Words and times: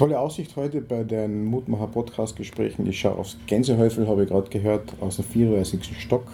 tolle 0.00 0.18
Aussicht 0.18 0.56
heute 0.56 0.80
bei 0.80 1.04
den 1.04 1.44
Mutmacher 1.44 1.86
Podcast-Gesprächen. 1.88 2.86
Ich 2.86 3.00
schaue 3.00 3.16
aufs 3.18 3.36
Gänsehäufel, 3.46 4.08
habe 4.08 4.22
ich 4.22 4.30
gerade 4.30 4.48
gehört, 4.48 4.94
aus 4.98 5.16
dem 5.16 5.26
34. 5.26 5.94
Stock 6.00 6.24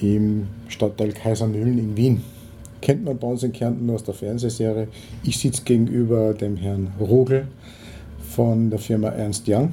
im 0.00 0.46
Stadtteil 0.68 1.10
Kaisermühlen 1.10 1.76
in 1.78 1.96
Wien. 1.96 2.22
Kennt 2.80 3.04
man 3.04 3.18
bei 3.18 3.26
uns 3.26 3.42
in 3.42 3.52
Kärnten 3.52 3.86
nur 3.86 3.96
aus 3.96 4.04
der 4.04 4.14
Fernsehserie. 4.14 4.86
Ich 5.24 5.36
sitze 5.36 5.64
gegenüber 5.64 6.32
dem 6.32 6.56
Herrn 6.56 6.92
Rogel 7.00 7.48
von 8.20 8.70
der 8.70 8.78
Firma 8.78 9.08
Ernst 9.08 9.48
Young, 9.48 9.72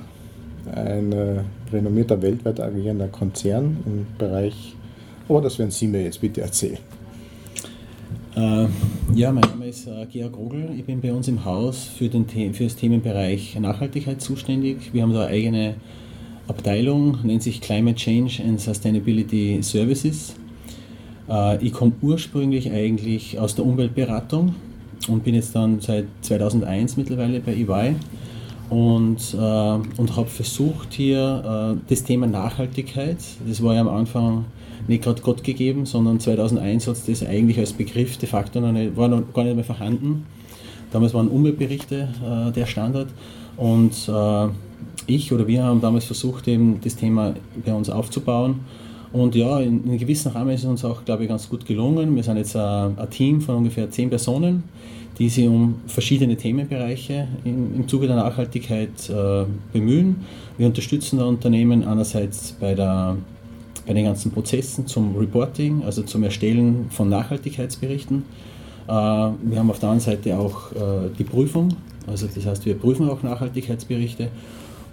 ein 0.74 1.12
äh, 1.12 1.42
renommierter 1.72 2.20
weltweit 2.20 2.60
agierender 2.60 3.10
Konzern 3.10 3.78
im 3.86 4.08
Bereich, 4.18 4.76
aber 5.30 5.42
das 5.42 5.60
werden 5.60 5.70
Sie 5.70 5.86
mir 5.86 6.02
jetzt 6.02 6.20
bitte 6.20 6.42
erzählen. 6.42 6.80
Äh, 8.36 8.68
ja, 9.14 9.30
mein 9.32 9.42
Name 9.42 9.68
ist 9.68 9.88
äh, 9.88 10.06
Georg 10.06 10.38
Rogel. 10.38 10.70
Ich 10.78 10.86
bin 10.86 11.02
bei 11.02 11.12
uns 11.12 11.28
im 11.28 11.44
Haus 11.44 11.84
für, 11.84 12.08
den 12.08 12.26
für 12.54 12.64
das 12.64 12.78
Themenbereich 12.78 13.60
Nachhaltigkeit 13.60 14.22
zuständig. 14.22 14.94
Wir 14.94 15.04
haben 15.04 15.12
da 15.12 15.26
eine 15.26 15.28
eigene 15.28 15.76
Abteilung, 16.48 17.18
nennt 17.24 17.44
sich 17.44 17.60
Climate 17.60 17.98
Change 17.98 18.42
and 18.48 18.62
Sustainability 18.62 19.60
Services. 19.62 20.36
Äh, 21.30 21.62
ich 21.66 21.74
komme 21.74 21.92
ursprünglich 22.02 22.72
eigentlich 22.72 23.38
aus 23.38 23.56
der 23.56 23.66
Umweltberatung 23.66 24.56
und 25.10 25.26
bin 25.26 25.36
jetzt 25.36 25.54
dann 25.54 25.82
seit 25.82 26.06
2001 26.22 26.96
mittlerweile 26.96 27.42
bei 27.42 27.54
EY 27.54 27.96
und, 28.70 29.34
und 29.34 30.16
habe 30.16 30.28
versucht 30.28 30.94
hier 30.94 31.78
das 31.90 32.04
Thema 32.06 32.28
Nachhaltigkeit, 32.28 33.18
das 33.46 33.62
war 33.62 33.74
ja 33.74 33.82
am 33.82 33.90
Anfang 33.90 34.46
nicht 34.92 35.04
gerade 35.04 35.22
Gott 35.22 35.44
gegeben, 35.44 35.86
sondern 35.86 36.20
2001 36.20 36.88
hat 36.88 36.96
es 36.96 37.06
das 37.06 37.28
eigentlich 37.28 37.58
als 37.58 37.74
Begriff 37.74 38.18
de 38.18 38.30
facto 38.30 38.60
noch 38.60 38.72
nicht, 38.72 38.96
war 38.96 39.08
noch 39.08 39.34
gar 39.34 39.44
nicht 39.44 39.56
mehr 39.56 39.64
vorhanden. 39.64 40.26
Damals 40.92 41.14
waren 41.14 41.28
Umweltberichte 41.28 42.10
äh, 42.24 42.52
der 42.52 42.66
Standard 42.66 43.08
und 43.58 43.94
äh, 44.08 44.48
ich 45.08 45.32
oder 45.34 45.48
wir 45.48 45.64
haben 45.64 45.82
damals 45.82 46.06
versucht, 46.06 46.48
eben 46.48 46.80
das 46.84 46.96
Thema 46.96 47.34
bei 47.66 47.74
uns 47.74 47.90
aufzubauen. 47.90 48.62
Und 49.14 49.36
ja, 49.36 49.60
in, 49.60 49.84
in 49.86 49.98
gewissen 49.98 50.32
Rahmen 50.32 50.52
ist 50.52 50.62
es 50.62 50.70
uns 50.70 50.86
auch, 50.86 51.04
glaube 51.04 51.24
ich, 51.24 51.30
ganz 51.30 51.50
gut 51.50 51.66
gelungen. 51.66 52.16
Wir 52.16 52.24
sind 52.24 52.38
jetzt 52.38 52.56
ein, 52.56 52.98
ein 52.98 53.10
Team 53.10 53.42
von 53.42 53.56
ungefähr 53.56 53.90
zehn 53.90 54.10
Personen, 54.10 54.64
die 55.18 55.28
sich 55.28 55.48
um 55.48 55.82
verschiedene 55.88 56.38
Themenbereiche 56.38 57.28
im, 57.44 57.76
im 57.76 57.88
Zuge 57.88 58.08
der 58.08 58.16
Nachhaltigkeit 58.16 59.10
äh, 59.10 59.46
bemühen. 59.74 60.18
Wir 60.58 60.68
unterstützen 60.68 61.20
da 61.20 61.26
Unternehmen 61.26 61.84
einerseits 61.84 62.54
bei 62.54 62.74
der 62.74 63.18
bei 63.92 63.96
den 63.96 64.06
ganzen 64.06 64.32
Prozessen 64.32 64.88
zum 64.88 65.18
Reporting, 65.18 65.84
also 65.84 66.02
zum 66.04 66.24
Erstellen 66.24 66.86
von 66.92 67.10
Nachhaltigkeitsberichten. 67.10 68.24
Äh, 68.88 68.92
wir 68.92 69.58
haben 69.58 69.70
auf 69.70 69.80
der 69.80 69.90
anderen 69.90 70.00
Seite 70.00 70.40
auch 70.40 70.72
äh, 70.72 71.10
die 71.20 71.26
Prüfung, 71.26 71.76
also 72.08 72.26
das 72.34 72.46
heißt, 72.46 72.66
wir 72.66 72.76
prüfen 72.76 73.10
auch 73.10 73.22
Nachhaltigkeitsberichte 73.22 74.30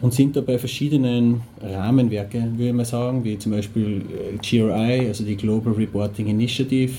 und 0.01 0.15
sind 0.15 0.35
da 0.35 0.41
bei 0.41 0.59
verschiedenen 0.59 1.43
Rahmenwerken, 1.63 2.59
würde 2.59 2.71
ich 2.71 2.75
mal 2.75 2.85
sagen, 2.85 3.23
wie 3.23 3.39
zum 3.39 3.53
Beispiel 3.53 4.03
äh, 4.03 4.37
GRI, 4.39 5.07
also 5.07 5.23
die 5.23 5.37
Global 5.37 5.75
Reporting 5.75 6.27
Initiative, 6.27 6.93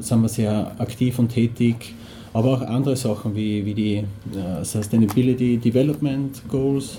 sind 0.00 0.22
wir 0.22 0.28
sehr 0.28 0.72
aktiv 0.78 1.18
und 1.18 1.30
tätig, 1.30 1.94
aber 2.32 2.54
auch 2.54 2.60
andere 2.62 2.96
Sachen 2.96 3.34
wie, 3.36 3.64
wie 3.64 3.74
die 3.74 4.04
Sustainability 4.62 5.56
Development 5.56 6.42
Goals 6.48 6.98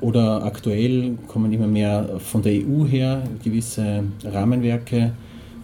oder 0.00 0.44
aktuell 0.44 1.16
kommen 1.28 1.52
immer 1.52 1.68
mehr 1.68 2.18
von 2.18 2.42
der 2.42 2.52
EU 2.52 2.84
her 2.84 3.22
gewisse 3.44 4.02
Rahmenwerke, 4.24 5.12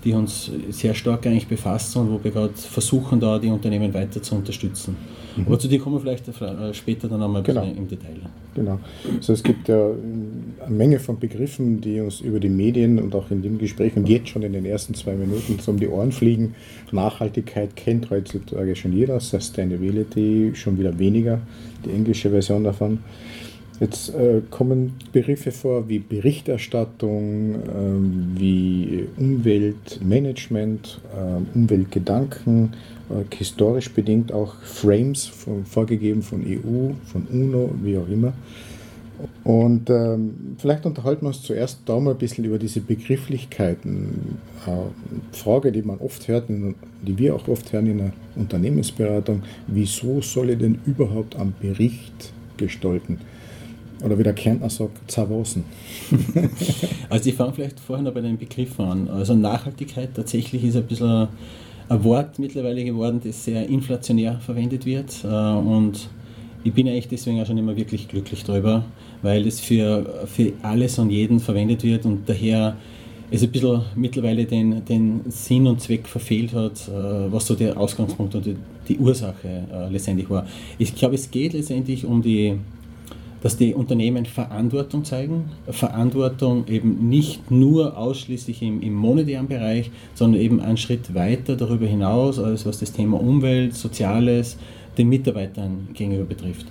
die 0.05 0.13
uns 0.13 0.51
sehr 0.71 0.95
stark 0.95 1.27
eigentlich 1.27 1.49
befassen 1.49 2.03
und 2.03 2.13
wo 2.13 2.23
wir 2.23 2.31
gerade 2.31 2.55
versuchen, 2.55 3.21
da 3.21 3.39
die 3.39 3.49
Unternehmen 3.49 3.93
weiter 3.95 4.23
zu 4.23 4.35
unterstützen. 4.35 4.97
Mhm. 5.37 5.47
Aber 5.47 5.59
zu 5.59 5.69
dir 5.69 5.79
kommen 5.79 5.97
wir 5.97 6.01
vielleicht 6.01 6.29
äh, 6.29 6.75
später 6.75 7.09
dann 7.09 7.23
einmal 7.23 7.43
genau. 7.43 7.63
im 7.63 7.89
Detail. 7.89 8.17
Genau. 8.55 8.79
Also 9.17 9.33
es 9.33 9.43
gibt 9.43 9.69
ja 9.69 9.91
eine 10.67 10.75
Menge 10.75 10.99
von 10.99 11.19
Begriffen, 11.19 11.81
die 11.81 12.01
uns 12.01 12.21
über 12.21 12.39
die 12.39 12.51
Medien 12.51 12.99
und 12.99 13.15
auch 13.15 13.31
in 13.31 13.43
dem 13.43 13.59
Gespräch 13.59 13.97
und 13.97 14.09
jetzt 14.09 14.29
schon 14.29 14.43
in 14.43 14.53
den 14.53 14.67
ersten 14.67 14.95
zwei 14.95 15.15
Minuten 15.15 15.59
um 15.67 15.79
die 15.79 15.89
Ohren 15.89 16.13
fliegen. 16.13 16.55
Nachhaltigkeit 16.91 17.75
kennt 17.77 18.11
heutzutage 18.11 18.77
schon 18.77 18.93
jeder, 18.93 19.21
Sustainability 19.21 20.53
schon 20.55 20.79
wieder 20.79 20.99
weniger, 20.99 21.41
die 21.85 21.91
englische 21.91 22.31
Version 22.31 22.65
davon. 22.65 22.99
Jetzt 23.81 24.15
äh, 24.15 24.43
kommen 24.51 24.95
Begriffe 25.13 25.51
vor 25.51 25.89
wie 25.89 25.99
Berichterstattung, 25.99 27.55
äh, 27.55 28.39
wie 28.39 29.09
Umweltmanagement, 29.17 31.01
äh, 31.15 31.57
Umweltgedanken, 31.57 32.75
historisch 33.37 33.93
bedingt 33.93 34.33
auch 34.33 34.55
Frames 34.63 35.27
von, 35.27 35.67
vorgegeben 35.67 36.23
von 36.23 36.41
EU, 36.47 36.93
von 37.05 37.27
UNO, 37.31 37.75
wie 37.83 37.99
auch 37.99 38.09
immer. 38.09 38.33
Und 39.45 39.91
ähm, 39.91 40.57
vielleicht 40.59 40.87
unterhalten 40.87 41.23
wir 41.23 41.29
uns 41.29 41.43
zuerst 41.43 41.81
da 41.87 41.99
mal 41.99 42.13
ein 42.13 42.19
bisschen 42.19 42.45
über 42.45 42.59
diese 42.59 42.81
Begrifflichkeiten. 42.81 44.39
Äh, 44.67 45.37
Frage, 45.37 45.73
die 45.73 45.83
man 45.83 45.99
oft 45.99 46.27
hört, 46.29 46.49
die 46.49 47.19
wir 47.19 47.35
auch 47.35 47.49
oft 47.49 47.73
hören 47.73 47.87
in 47.87 47.99
der 47.99 48.13
Unternehmensberatung, 48.37 49.43
wieso 49.67 50.21
soll 50.21 50.51
ich 50.51 50.59
denn 50.59 50.79
überhaupt 50.87 51.37
am 51.37 51.55
Bericht 51.61 52.33
gestalten? 52.57 53.19
Oder 54.05 54.19
wie 54.19 54.23
der 54.23 54.35
Kärntner 54.35 54.71
sagt, 54.71 55.11
zerwasen. 55.11 55.65
also 57.09 57.29
ich 57.29 57.37
fange 57.37 57.53
vielleicht 57.53 57.81
vorher 57.81 58.05
noch 58.05 58.13
bei 58.13 58.21
den 58.21 58.39
Begriffen 58.39 58.85
an. 58.85 59.09
Also 59.09 59.35
Nachhaltigkeit 59.35 60.11
tatsächlich 60.15 60.65
ist 60.65 60.77
ein 60.77 60.87
bisschen 60.87 61.29
ein 61.89 62.05
Wort 62.05 62.39
mittlerweile 62.39 62.85
geworden, 62.85 63.21
das 63.23 63.45
sehr 63.45 63.69
inflationär 63.69 64.41
verwendet 64.41 64.87
wird. 64.87 65.25
Äh, 65.25 65.29
und 65.29 66.09
ich 66.65 66.73
bin 66.73 66.89
eigentlich 66.89 67.09
deswegen 67.09 67.41
auch 67.41 67.47
schon 67.47 67.59
immer 67.59 67.77
wirklich 67.77 68.09
glücklich 68.09 68.45
darüber, 68.45 68.85
weil 69.23 69.47
es 69.47 69.61
für, 69.61 70.27
für 70.27 70.53
alles 70.63 70.99
und 70.99 71.11
jeden 71.11 71.41
verwendet 71.41 71.83
wird 71.83 72.07
und 72.07 72.29
daher 72.29 72.77
es 73.31 73.43
ein 73.43 73.51
bisschen 73.51 73.83
mittlerweile 73.97 74.45
den, 74.45 74.85
den 74.85 75.23
Sinn 75.29 75.67
und 75.67 75.81
Zweck 75.81 76.07
verfehlt 76.07 76.53
hat, 76.53 76.89
äh, 76.89 77.33
was 77.33 77.47
so 77.47 77.55
der 77.55 77.79
Ausgangspunkt 77.79 78.35
und 78.35 78.45
die, 78.45 78.57
die 78.89 78.99
Ursache 78.99 79.49
äh, 79.73 79.89
letztendlich 79.91 80.29
war. 80.29 80.47
Ich 80.79 80.95
glaube, 80.95 81.15
es 81.15 81.31
geht 81.31 81.55
letztendlich 81.55 82.05
um 82.05 82.23
die 82.23 82.55
dass 83.43 83.57
die 83.57 83.75
Unternehmen 83.75 84.25
Verantwortung 84.25 85.05
zeigen. 85.05 85.51
Verantwortung 85.69 86.67
eben 86.69 87.09
nicht 87.09 87.51
nur 87.51 87.97
ausschließlich 87.99 88.63
im, 88.63 88.81
im 88.81 88.95
monetären 88.95 89.49
Bereich, 89.49 89.91
sondern 90.15 90.41
eben 90.41 90.61
einen 90.61 90.77
Schritt 90.77 91.15
weiter 91.15 91.57
darüber 91.57 91.87
hinaus, 91.87 92.39
alles 92.39 92.65
was 92.65 92.79
das 92.79 92.93
Thema 92.93 93.21
Umwelt, 93.21 93.75
Soziales 93.75 94.57
den 94.97 95.09
Mitarbeitern 95.09 95.89
gegenüber 95.93 96.25
betrifft. 96.25 96.67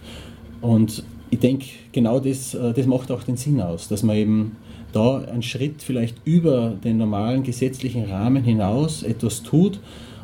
Und 0.61 1.03
ich 1.29 1.39
denke, 1.39 1.65
genau 1.91 2.19
das, 2.19 2.53
äh, 2.53 2.73
das 2.73 2.85
macht 2.85 3.11
auch 3.11 3.23
den 3.23 3.37
Sinn 3.37 3.59
aus, 3.61 3.87
dass 3.87 4.03
man 4.03 4.15
eben 4.15 4.55
da 4.93 5.19
einen 5.19 5.41
Schritt 5.41 5.81
vielleicht 5.81 6.17
über 6.25 6.73
den 6.83 6.97
normalen 6.97 7.43
gesetzlichen 7.43 8.05
Rahmen 8.05 8.43
hinaus 8.43 9.03
etwas 9.03 9.41
tut 9.41 9.79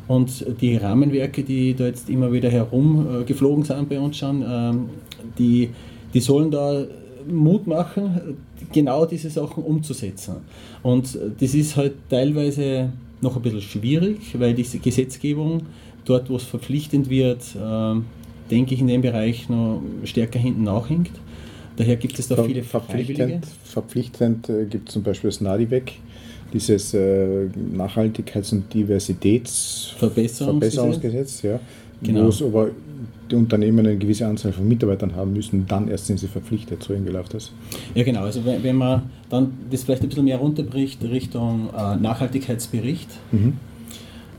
und 0.06 0.44
die 0.60 0.76
Rahmenwerke, 0.76 1.42
die 1.42 1.74
da 1.74 1.86
jetzt 1.86 2.08
immer 2.08 2.32
wieder 2.32 2.50
herumgeflogen 2.50 3.64
sind 3.64 3.88
bei 3.88 3.98
uns 3.98 4.16
schon, 4.16 4.44
ähm, 4.46 4.88
die 5.38 5.70
die 6.14 6.20
sollen 6.20 6.50
da 6.50 6.84
Mut 7.26 7.66
machen, 7.66 8.38
genau 8.72 9.04
diese 9.04 9.28
Sachen 9.30 9.62
umzusetzen. 9.62 10.36
Und 10.82 11.18
das 11.40 11.54
ist 11.54 11.76
halt 11.76 11.94
teilweise 12.08 12.90
noch 13.20 13.36
ein 13.36 13.42
bisschen 13.42 13.60
schwierig, 13.60 14.38
weil 14.38 14.54
diese 14.54 14.78
Gesetzgebung 14.78 15.62
dort, 16.04 16.30
wo 16.30 16.36
es 16.36 16.44
verpflichtend 16.44 17.10
wird, 17.10 17.42
äh, 17.56 17.94
denke 18.50 18.74
ich, 18.74 18.80
in 18.80 18.86
dem 18.86 19.02
Bereich 19.02 19.48
noch 19.48 19.82
stärker 20.04 20.38
hinten 20.38 20.62
nachhinkt. 20.64 21.12
Daher 21.76 21.96
gibt 21.96 22.18
es 22.18 22.28
da 22.28 22.42
viele 22.42 22.62
Verpflichtend, 22.64 23.46
verpflichtend 23.64 24.48
äh, 24.48 24.64
gibt 24.64 24.88
es 24.88 24.94
zum 24.94 25.04
Beispiel 25.04 25.30
das 25.30 25.40
NADIVEC, 25.40 25.92
dieses 26.52 26.92
äh, 26.94 27.48
Nachhaltigkeits- 27.76 28.50
und 28.52 28.74
Diversitätsverbesserungsgesetz, 28.74 31.42
ja, 31.42 31.60
genau. 32.02 32.24
wo 32.24 32.28
es 32.28 32.42
aber 32.42 32.70
die 33.30 33.36
Unternehmen 33.36 33.86
eine 33.86 33.96
gewisse 33.96 34.26
Anzahl 34.26 34.52
von 34.52 34.66
Mitarbeitern 34.66 35.14
haben 35.14 35.32
müssen, 35.32 35.66
dann 35.66 35.88
erst 35.88 36.06
sind 36.06 36.18
sie 36.18 36.28
verpflichtet, 36.28 36.82
so 36.82 36.94
läuft 36.94 37.34
das. 37.34 37.52
Ja 37.94 38.04
genau, 38.04 38.22
also 38.22 38.44
wenn, 38.44 38.62
wenn 38.62 38.76
man 38.76 39.02
dann 39.28 39.52
das 39.70 39.84
vielleicht 39.84 40.02
ein 40.02 40.08
bisschen 40.08 40.24
mehr 40.24 40.38
runterbricht 40.38 41.02
Richtung 41.04 41.70
äh, 41.76 41.96
Nachhaltigkeitsbericht, 41.96 43.08
mhm. 43.32 43.54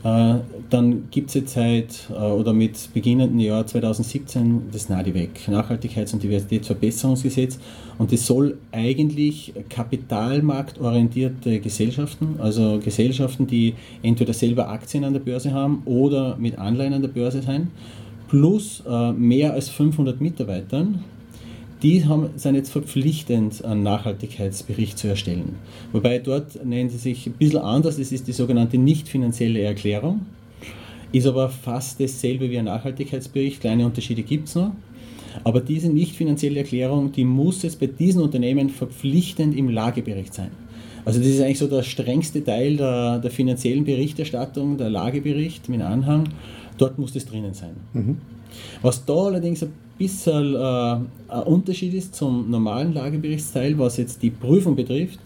äh, 0.04 0.34
dann 0.70 1.04
gibt 1.10 1.28
es 1.28 1.34
jetzt 1.34 1.54
seit 1.54 2.08
äh, 2.10 2.14
oder 2.14 2.52
mit 2.52 2.92
beginnendem 2.92 3.38
Jahr 3.40 3.66
2017 3.66 4.62
das 4.72 4.88
NADIVEC, 4.88 5.48
Nachhaltigkeits- 5.48 6.12
und 6.12 6.22
Diversitätsverbesserungsgesetz 6.22 7.58
und 7.98 8.12
das 8.12 8.26
soll 8.26 8.58
eigentlich 8.72 9.52
kapitalmarktorientierte 9.68 11.60
Gesellschaften, 11.60 12.36
also 12.38 12.80
Gesellschaften, 12.82 13.46
die 13.46 13.74
entweder 14.02 14.32
selber 14.32 14.68
Aktien 14.68 15.04
an 15.04 15.12
der 15.12 15.20
Börse 15.20 15.52
haben 15.52 15.82
oder 15.84 16.36
mit 16.36 16.58
Anleihen 16.58 16.94
an 16.94 17.02
der 17.02 17.08
Börse 17.08 17.42
sein, 17.42 17.68
plus 18.30 18.84
äh, 18.88 19.12
mehr 19.12 19.54
als 19.54 19.68
500 19.68 20.20
Mitarbeitern, 20.20 21.02
die 21.82 22.04
haben, 22.04 22.30
sind 22.36 22.54
jetzt 22.54 22.70
verpflichtend, 22.70 23.64
einen 23.64 23.82
Nachhaltigkeitsbericht 23.82 24.96
zu 24.98 25.08
erstellen. 25.08 25.56
Wobei 25.92 26.20
dort 26.20 26.64
nennen 26.64 26.90
sie 26.90 26.98
sich 26.98 27.26
ein 27.26 27.32
bisschen 27.32 27.58
anders, 27.58 27.96
das 27.96 28.12
ist 28.12 28.28
die 28.28 28.32
sogenannte 28.32 28.78
nicht 28.78 29.08
finanzielle 29.08 29.60
Erklärung. 29.62 30.26
ist 31.10 31.26
aber 31.26 31.48
fast 31.48 32.00
dasselbe 32.00 32.50
wie 32.50 32.58
ein 32.58 32.66
Nachhaltigkeitsbericht. 32.66 33.60
Kleine 33.60 33.84
Unterschiede 33.84 34.22
gibt 34.22 34.46
es 34.46 34.54
noch. 34.54 34.72
Aber 35.42 35.60
diese 35.60 35.88
nicht 35.88 36.14
finanzielle 36.14 36.60
Erklärung, 36.60 37.10
die 37.10 37.24
muss 37.24 37.62
jetzt 37.62 37.80
bei 37.80 37.86
diesen 37.86 38.22
Unternehmen 38.22 38.68
verpflichtend 38.68 39.56
im 39.56 39.70
Lagebericht 39.70 40.34
sein. 40.34 40.50
Also 41.04 41.18
das 41.18 41.28
ist 41.28 41.40
eigentlich 41.40 41.58
so 41.58 41.66
der 41.66 41.82
strengste 41.82 42.44
Teil 42.44 42.76
der, 42.76 43.18
der 43.18 43.30
finanziellen 43.30 43.84
Berichterstattung, 43.84 44.76
der 44.76 44.90
Lagebericht 44.90 45.68
mit 45.68 45.80
Anhang. 45.80 46.28
Dort 46.80 46.98
muss 46.98 47.12
das 47.12 47.26
drinnen 47.26 47.52
sein. 47.52 47.76
Mhm. 47.92 48.16
Was 48.80 49.04
da 49.04 49.12
allerdings 49.12 49.62
ein 49.62 49.72
bisschen 49.98 50.54
äh, 50.54 50.58
ein 50.58 51.42
Unterschied 51.44 51.92
ist 51.92 52.14
zum 52.14 52.50
normalen 52.50 52.94
Lageberichtsteil, 52.94 53.78
was 53.78 53.98
jetzt 53.98 54.22
die 54.22 54.30
Prüfung 54.30 54.76
betrifft, 54.76 55.18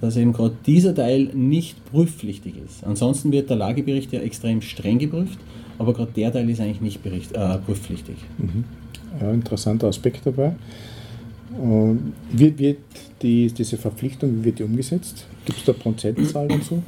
dass 0.00 0.16
eben 0.16 0.32
gerade 0.32 0.54
dieser 0.66 0.94
Teil 0.94 1.30
nicht 1.34 1.84
prüfpflichtig 1.92 2.54
ist. 2.64 2.82
Ansonsten 2.82 3.30
wird 3.30 3.50
der 3.50 3.56
Lagebericht 3.56 4.10
ja 4.12 4.20
extrem 4.20 4.62
streng 4.62 4.98
geprüft, 4.98 5.38
aber 5.78 5.92
gerade 5.92 6.12
der 6.12 6.32
Teil 6.32 6.48
ist 6.48 6.60
eigentlich 6.60 6.80
nicht 6.80 7.02
bericht, 7.02 7.32
äh, 7.32 7.58
prüfpflichtig. 7.58 8.16
Mhm. 8.38 8.64
Ja, 9.20 9.30
interessanter 9.32 9.88
Aspekt 9.88 10.24
dabei. 10.24 10.54
Und 11.58 12.14
wie 12.32 12.58
wird 12.58 12.78
die, 13.20 13.52
diese 13.52 13.76
Verpflichtung 13.76 14.42
wird 14.42 14.58
die 14.58 14.62
umgesetzt? 14.62 15.26
Gibt 15.44 15.58
es 15.58 15.64
da 15.66 15.74
Prozentzahl 15.74 16.48
dazu? 16.48 16.82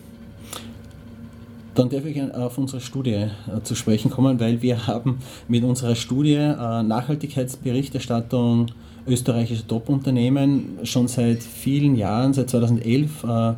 Dann 1.74 1.88
darf 1.88 2.04
ich 2.04 2.22
auf 2.34 2.58
unsere 2.58 2.80
Studie 2.80 3.10
äh, 3.14 3.30
zu 3.62 3.74
sprechen 3.74 4.10
kommen, 4.10 4.38
weil 4.38 4.62
wir 4.62 4.86
haben 4.86 5.18
mit 5.48 5.64
unserer 5.64 5.94
Studie 5.94 6.34
äh, 6.34 6.82
Nachhaltigkeitsberichterstattung 6.82 8.66
österreichischer 9.06 9.66
Top-Unternehmen 9.66 10.78
schon 10.84 11.08
seit 11.08 11.42
vielen 11.42 11.96
Jahren, 11.96 12.32
seit 12.32 12.50
2011, 12.50 13.24
äh, 13.24 13.54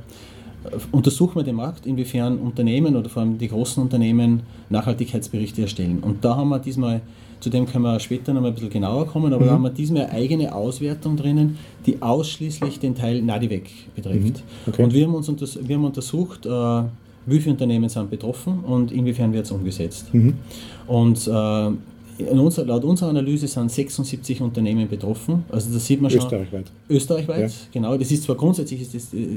untersuchen 0.90 1.36
wir 1.36 1.44
den 1.44 1.56
Markt, 1.56 1.86
inwiefern 1.86 2.38
Unternehmen 2.38 2.96
oder 2.96 3.08
vor 3.08 3.22
allem 3.22 3.38
die 3.38 3.48
großen 3.48 3.82
Unternehmen 3.82 4.40
Nachhaltigkeitsberichte 4.70 5.62
erstellen. 5.62 6.00
Und 6.00 6.24
da 6.24 6.36
haben 6.36 6.48
wir 6.48 6.58
diesmal 6.58 7.02
zu 7.38 7.50
dem 7.50 7.66
können 7.66 7.84
wir 7.84 8.00
später 8.00 8.32
noch 8.32 8.40
mal 8.40 8.48
ein 8.48 8.54
bisschen 8.54 8.70
genauer 8.70 9.06
kommen, 9.06 9.32
aber 9.32 9.44
mhm. 9.44 9.48
da 9.48 9.54
haben 9.54 9.62
wir 9.62 9.70
diesmal 9.70 10.06
eine 10.06 10.12
eigene 10.12 10.54
Auswertung 10.54 11.16
drinnen, 11.16 11.58
die 11.84 12.00
ausschließlich 12.00 12.80
den 12.80 12.94
Teil 12.94 13.20
Nadivec 13.22 13.68
betrifft. 13.94 14.42
Mhm. 14.66 14.68
Okay. 14.68 14.82
Und 14.82 14.94
wir 14.94 15.06
haben, 15.06 15.14
uns 15.14 15.28
wir 15.28 15.76
haben 15.76 15.84
untersucht, 15.84 16.46
äh, 17.26 17.30
wie 17.30 17.40
viele 17.40 17.52
Unternehmen 17.52 17.88
sind 17.88 18.10
betroffen 18.10 18.60
und 18.60 18.92
inwiefern 18.92 19.32
wird 19.32 19.46
es 19.46 19.50
umgesetzt. 19.50 20.12
Mhm. 20.12 20.34
Und 20.86 21.26
äh, 21.26 21.70
unser, 22.24 22.64
laut 22.64 22.84
unserer 22.84 23.10
Analyse 23.10 23.46
sind 23.46 23.70
76 23.70 24.40
Unternehmen 24.40 24.88
betroffen. 24.88 25.44
Also 25.50 25.72
das 25.72 25.86
sieht 25.86 26.00
man 26.00 26.10
schon. 26.10 26.20
Österreichweit. 26.20 26.64
Österreichweit, 26.88 27.50
ja. 27.50 27.56
genau. 27.72 27.96
Das 27.96 28.10
ist 28.10 28.22
zwar 28.22 28.36
grundsätzlich, 28.36 28.88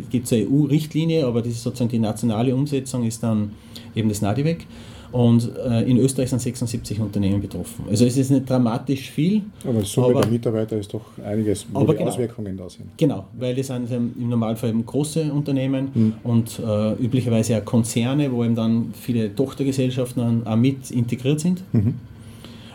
gibt 0.10 0.26
es 0.26 0.34
eine 0.34 0.48
EU-Richtlinie, 0.48 1.26
aber 1.26 1.42
das 1.42 1.54
ist 1.54 1.64
sozusagen 1.64 1.90
die 1.90 2.00
nationale 2.00 2.56
Umsetzung 2.56 3.06
ist 3.06 3.22
dann 3.22 3.52
eben 3.96 4.10
das 4.10 4.22
NADIVEC. 4.22 4.66
Und 5.12 5.52
äh, 5.56 5.82
in 5.90 5.98
Österreich 5.98 6.30
sind 6.30 6.40
76 6.40 7.00
Unternehmen 7.00 7.42
betroffen. 7.42 7.86
Also 7.90 8.06
es 8.06 8.16
ist 8.16 8.30
nicht 8.30 8.48
dramatisch 8.48 9.10
viel. 9.10 9.42
Aber 9.68 9.82
Summe 9.84 10.08
aber, 10.08 10.22
der 10.22 10.32
Mitarbeiter 10.32 10.78
ist 10.78 10.94
doch 10.94 11.02
einiges, 11.26 11.66
wo 11.72 11.84
die 11.84 11.98
genau, 11.98 12.10
Auswirkungen 12.10 12.56
da 12.56 12.70
sind. 12.70 12.86
Genau, 12.98 13.26
weil 13.38 13.56
das 13.56 13.68
sind 13.68 13.92
im 13.92 14.30
Normalfall 14.30 14.70
eben 14.70 14.86
große 14.86 15.32
Unternehmen 15.34 15.90
mhm. 15.94 16.14
und 16.24 16.60
äh, 16.60 16.94
üblicherweise 17.04 17.58
auch 17.58 17.66
Konzerne, 17.66 18.32
wo 18.32 18.44
eben 18.44 18.56
dann 18.56 18.94
viele 18.94 19.34
Tochtergesellschaften 19.34 20.46
auch 20.46 20.56
mit 20.56 20.92
integriert 20.92 21.40
sind. 21.40 21.64
Mhm. 21.72 21.96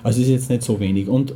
Also 0.02 0.20
es 0.20 0.26
ist 0.26 0.32
jetzt 0.32 0.50
nicht 0.50 0.62
so 0.62 0.80
wenig. 0.80 1.08
Und 1.08 1.34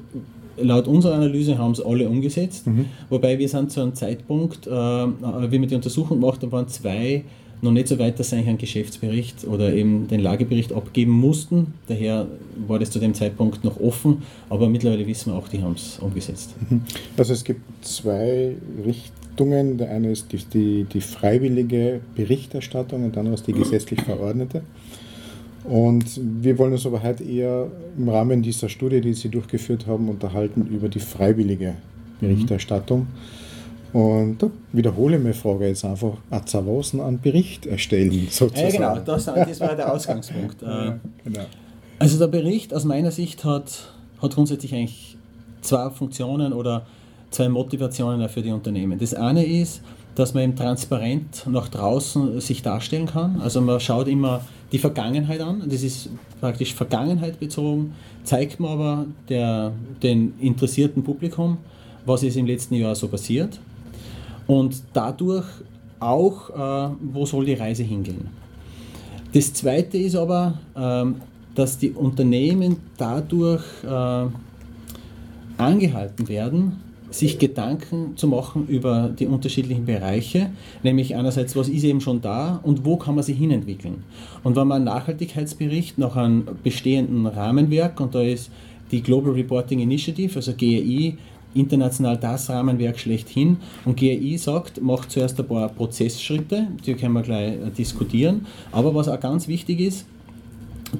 laut 0.60 0.88
unserer 0.88 1.14
Analyse 1.14 1.58
haben 1.58 1.72
es 1.72 1.80
alle 1.80 2.08
umgesetzt, 2.08 2.66
mhm. 2.66 2.86
wobei 3.08 3.38
wir 3.38 3.48
sind 3.48 3.70
zu 3.70 3.80
einem 3.80 3.94
Zeitpunkt, 3.94 4.66
äh, 4.66 4.70
wie 4.70 5.60
wir 5.60 5.66
die 5.66 5.74
Untersuchung 5.74 6.20
gemacht 6.20 6.42
haben, 6.42 6.52
waren 6.52 6.68
zwei 6.68 7.24
noch 7.62 7.72
nicht 7.72 7.88
so 7.88 7.98
weit, 7.98 8.18
dass 8.18 8.30
sie 8.30 8.36
eigentlich 8.36 8.48
einen 8.48 8.58
Geschäftsbericht 8.58 9.46
oder 9.46 9.72
eben 9.72 10.08
den 10.08 10.20
Lagebericht 10.20 10.72
abgeben 10.72 11.12
mussten. 11.12 11.74
Daher 11.86 12.26
war 12.66 12.78
das 12.78 12.90
zu 12.90 12.98
dem 12.98 13.14
Zeitpunkt 13.14 13.64
noch 13.64 13.80
offen, 13.80 14.22
aber 14.48 14.68
mittlerweile 14.68 15.06
wissen 15.06 15.32
wir 15.32 15.38
auch, 15.38 15.48
die 15.48 15.62
haben 15.62 15.74
es 15.74 15.98
umgesetzt. 15.98 16.54
Mhm. 16.68 16.82
Also 17.16 17.32
es 17.32 17.44
gibt 17.44 17.60
zwei 17.84 18.54
Richtungen. 18.84 19.78
Der 19.78 19.90
eine 19.90 20.10
ist 20.10 20.32
die, 20.32 20.38
die, 20.38 20.84
die 20.84 21.00
freiwillige 21.00 22.00
Berichterstattung 22.14 23.04
und 23.04 23.14
der 23.14 23.20
andere 23.20 23.34
ist 23.34 23.46
die 23.46 23.52
gesetzlich 23.52 24.02
verordnete. 24.02 24.62
Und 25.64 26.20
wir 26.42 26.58
wollen 26.58 26.72
uns 26.72 26.86
aber 26.86 27.02
heute 27.02 27.24
eher 27.24 27.68
im 27.96 28.08
Rahmen 28.08 28.42
dieser 28.42 28.68
Studie, 28.68 29.00
die 29.00 29.12
Sie 29.12 29.28
durchgeführt 29.28 29.86
haben, 29.86 30.08
unterhalten 30.08 30.66
über 30.66 30.88
die 30.88 31.00
freiwillige 31.00 31.74
Berichterstattung. 32.20 33.00
Mhm. 33.00 33.47
Und 33.92 34.42
da 34.42 34.50
wiederhole 34.72 35.16
ich 35.16 35.22
meine 35.22 35.34
Frage 35.34 35.68
jetzt 35.68 35.84
einfach, 35.84 36.14
Azavosen 36.30 37.00
an 37.00 37.20
Bericht 37.20 37.66
erstellen, 37.66 38.28
sozusagen. 38.30 38.74
Ja, 38.74 38.94
genau, 38.94 39.04
das, 39.04 39.24
das 39.24 39.60
war 39.60 39.74
der 39.74 39.92
Ausgangspunkt. 39.92 40.62
ja, 40.62 40.88
äh, 40.88 40.92
genau. 41.24 41.46
Also 41.98 42.18
der 42.18 42.28
Bericht 42.28 42.74
aus 42.74 42.84
meiner 42.84 43.10
Sicht 43.10 43.44
hat, 43.44 43.92
hat 44.20 44.34
grundsätzlich 44.34 44.74
eigentlich 44.74 45.16
zwei 45.62 45.90
Funktionen 45.90 46.52
oder 46.52 46.86
zwei 47.30 47.48
Motivationen 47.48 48.28
für 48.28 48.42
die 48.42 48.52
Unternehmen. 48.52 48.98
Das 48.98 49.14
eine 49.14 49.44
ist, 49.44 49.82
dass 50.14 50.34
man 50.34 50.44
eben 50.44 50.56
transparent 50.56 51.44
nach 51.48 51.68
draußen 51.68 52.40
sich 52.40 52.62
darstellen 52.62 53.06
kann. 53.06 53.40
Also 53.40 53.60
man 53.60 53.80
schaut 53.80 54.08
immer 54.08 54.42
die 54.70 54.78
Vergangenheit 54.78 55.40
an, 55.40 55.62
das 55.66 55.82
ist 55.82 56.10
praktisch 56.40 56.74
Vergangenheit 56.74 57.40
bezogen, 57.40 57.94
zeigt 58.22 58.60
man 58.60 58.72
aber 58.72 59.06
der, 59.28 59.72
den 60.02 60.34
interessierten 60.40 61.02
Publikum, 61.02 61.58
was 62.04 62.22
ist 62.22 62.36
im 62.36 62.46
letzten 62.46 62.74
Jahr 62.74 62.94
so 62.94 63.08
passiert 63.08 63.60
und 64.48 64.82
dadurch 64.92 65.46
auch, 66.00 66.50
äh, 66.50 66.94
wo 67.00 67.24
soll 67.24 67.44
die 67.44 67.54
Reise 67.54 67.84
hingehen. 67.84 68.28
Das 69.32 69.52
Zweite 69.52 69.98
ist 69.98 70.16
aber, 70.16 70.58
äh, 70.74 71.04
dass 71.54 71.78
die 71.78 71.90
Unternehmen 71.90 72.78
dadurch 72.96 73.62
äh, 73.84 74.26
angehalten 75.58 76.28
werden, 76.28 76.80
sich 77.10 77.38
Gedanken 77.38 78.16
zu 78.16 78.26
machen 78.28 78.66
über 78.68 79.08
die 79.08 79.26
unterschiedlichen 79.26 79.86
Bereiche, 79.86 80.50
nämlich 80.82 81.16
einerseits, 81.16 81.56
was 81.56 81.68
ist 81.68 81.84
eben 81.84 82.00
schon 82.00 82.20
da 82.20 82.60
und 82.62 82.84
wo 82.84 82.96
kann 82.96 83.14
man 83.14 83.24
sich 83.24 83.38
hinentwickeln. 83.38 84.04
Und 84.44 84.56
wenn 84.56 84.68
man 84.68 84.76
einen 84.76 84.84
Nachhaltigkeitsbericht 84.86 85.98
nach 85.98 86.16
einem 86.16 86.44
bestehenden 86.62 87.26
Rahmenwerk, 87.26 88.00
und 88.00 88.14
da 88.14 88.22
ist 88.22 88.50
die 88.90 89.02
Global 89.02 89.32
Reporting 89.32 89.80
Initiative, 89.80 90.36
also 90.36 90.52
GRI, 90.52 91.16
international 91.54 92.16
das 92.16 92.48
Rahmenwerk 92.50 92.98
schlechthin. 92.98 93.58
Und 93.84 93.96
GRI 93.96 94.36
sagt, 94.38 94.80
macht 94.80 95.10
zuerst 95.10 95.38
ein 95.40 95.46
paar 95.46 95.68
Prozessschritte, 95.68 96.68
die 96.84 96.94
können 96.94 97.14
wir 97.14 97.22
gleich 97.22 97.54
äh, 97.54 97.70
diskutieren. 97.76 98.46
Aber 98.72 98.94
was 98.94 99.08
auch 99.08 99.20
ganz 99.20 99.48
wichtig 99.48 99.80
ist, 99.80 100.06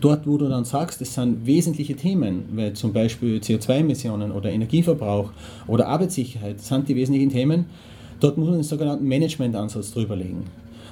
dort, 0.00 0.26
wo 0.26 0.36
du 0.36 0.48
dann 0.48 0.64
sagst, 0.64 1.00
es 1.00 1.14
sind 1.14 1.46
wesentliche 1.46 1.96
Themen, 1.96 2.44
weil 2.52 2.72
zum 2.74 2.92
Beispiel 2.92 3.38
CO2-Emissionen 3.38 4.32
oder 4.32 4.50
Energieverbrauch 4.50 5.32
oder 5.66 5.88
Arbeitssicherheit 5.88 6.60
sind 6.60 6.88
die 6.88 6.96
wesentlichen 6.96 7.30
Themen, 7.30 7.66
dort 8.20 8.36
muss 8.36 8.48
man 8.48 8.58
den 8.58 8.64
sogenannten 8.64 9.06
Management-Ansatz 9.06 9.92
drüberlegen. 9.92 10.44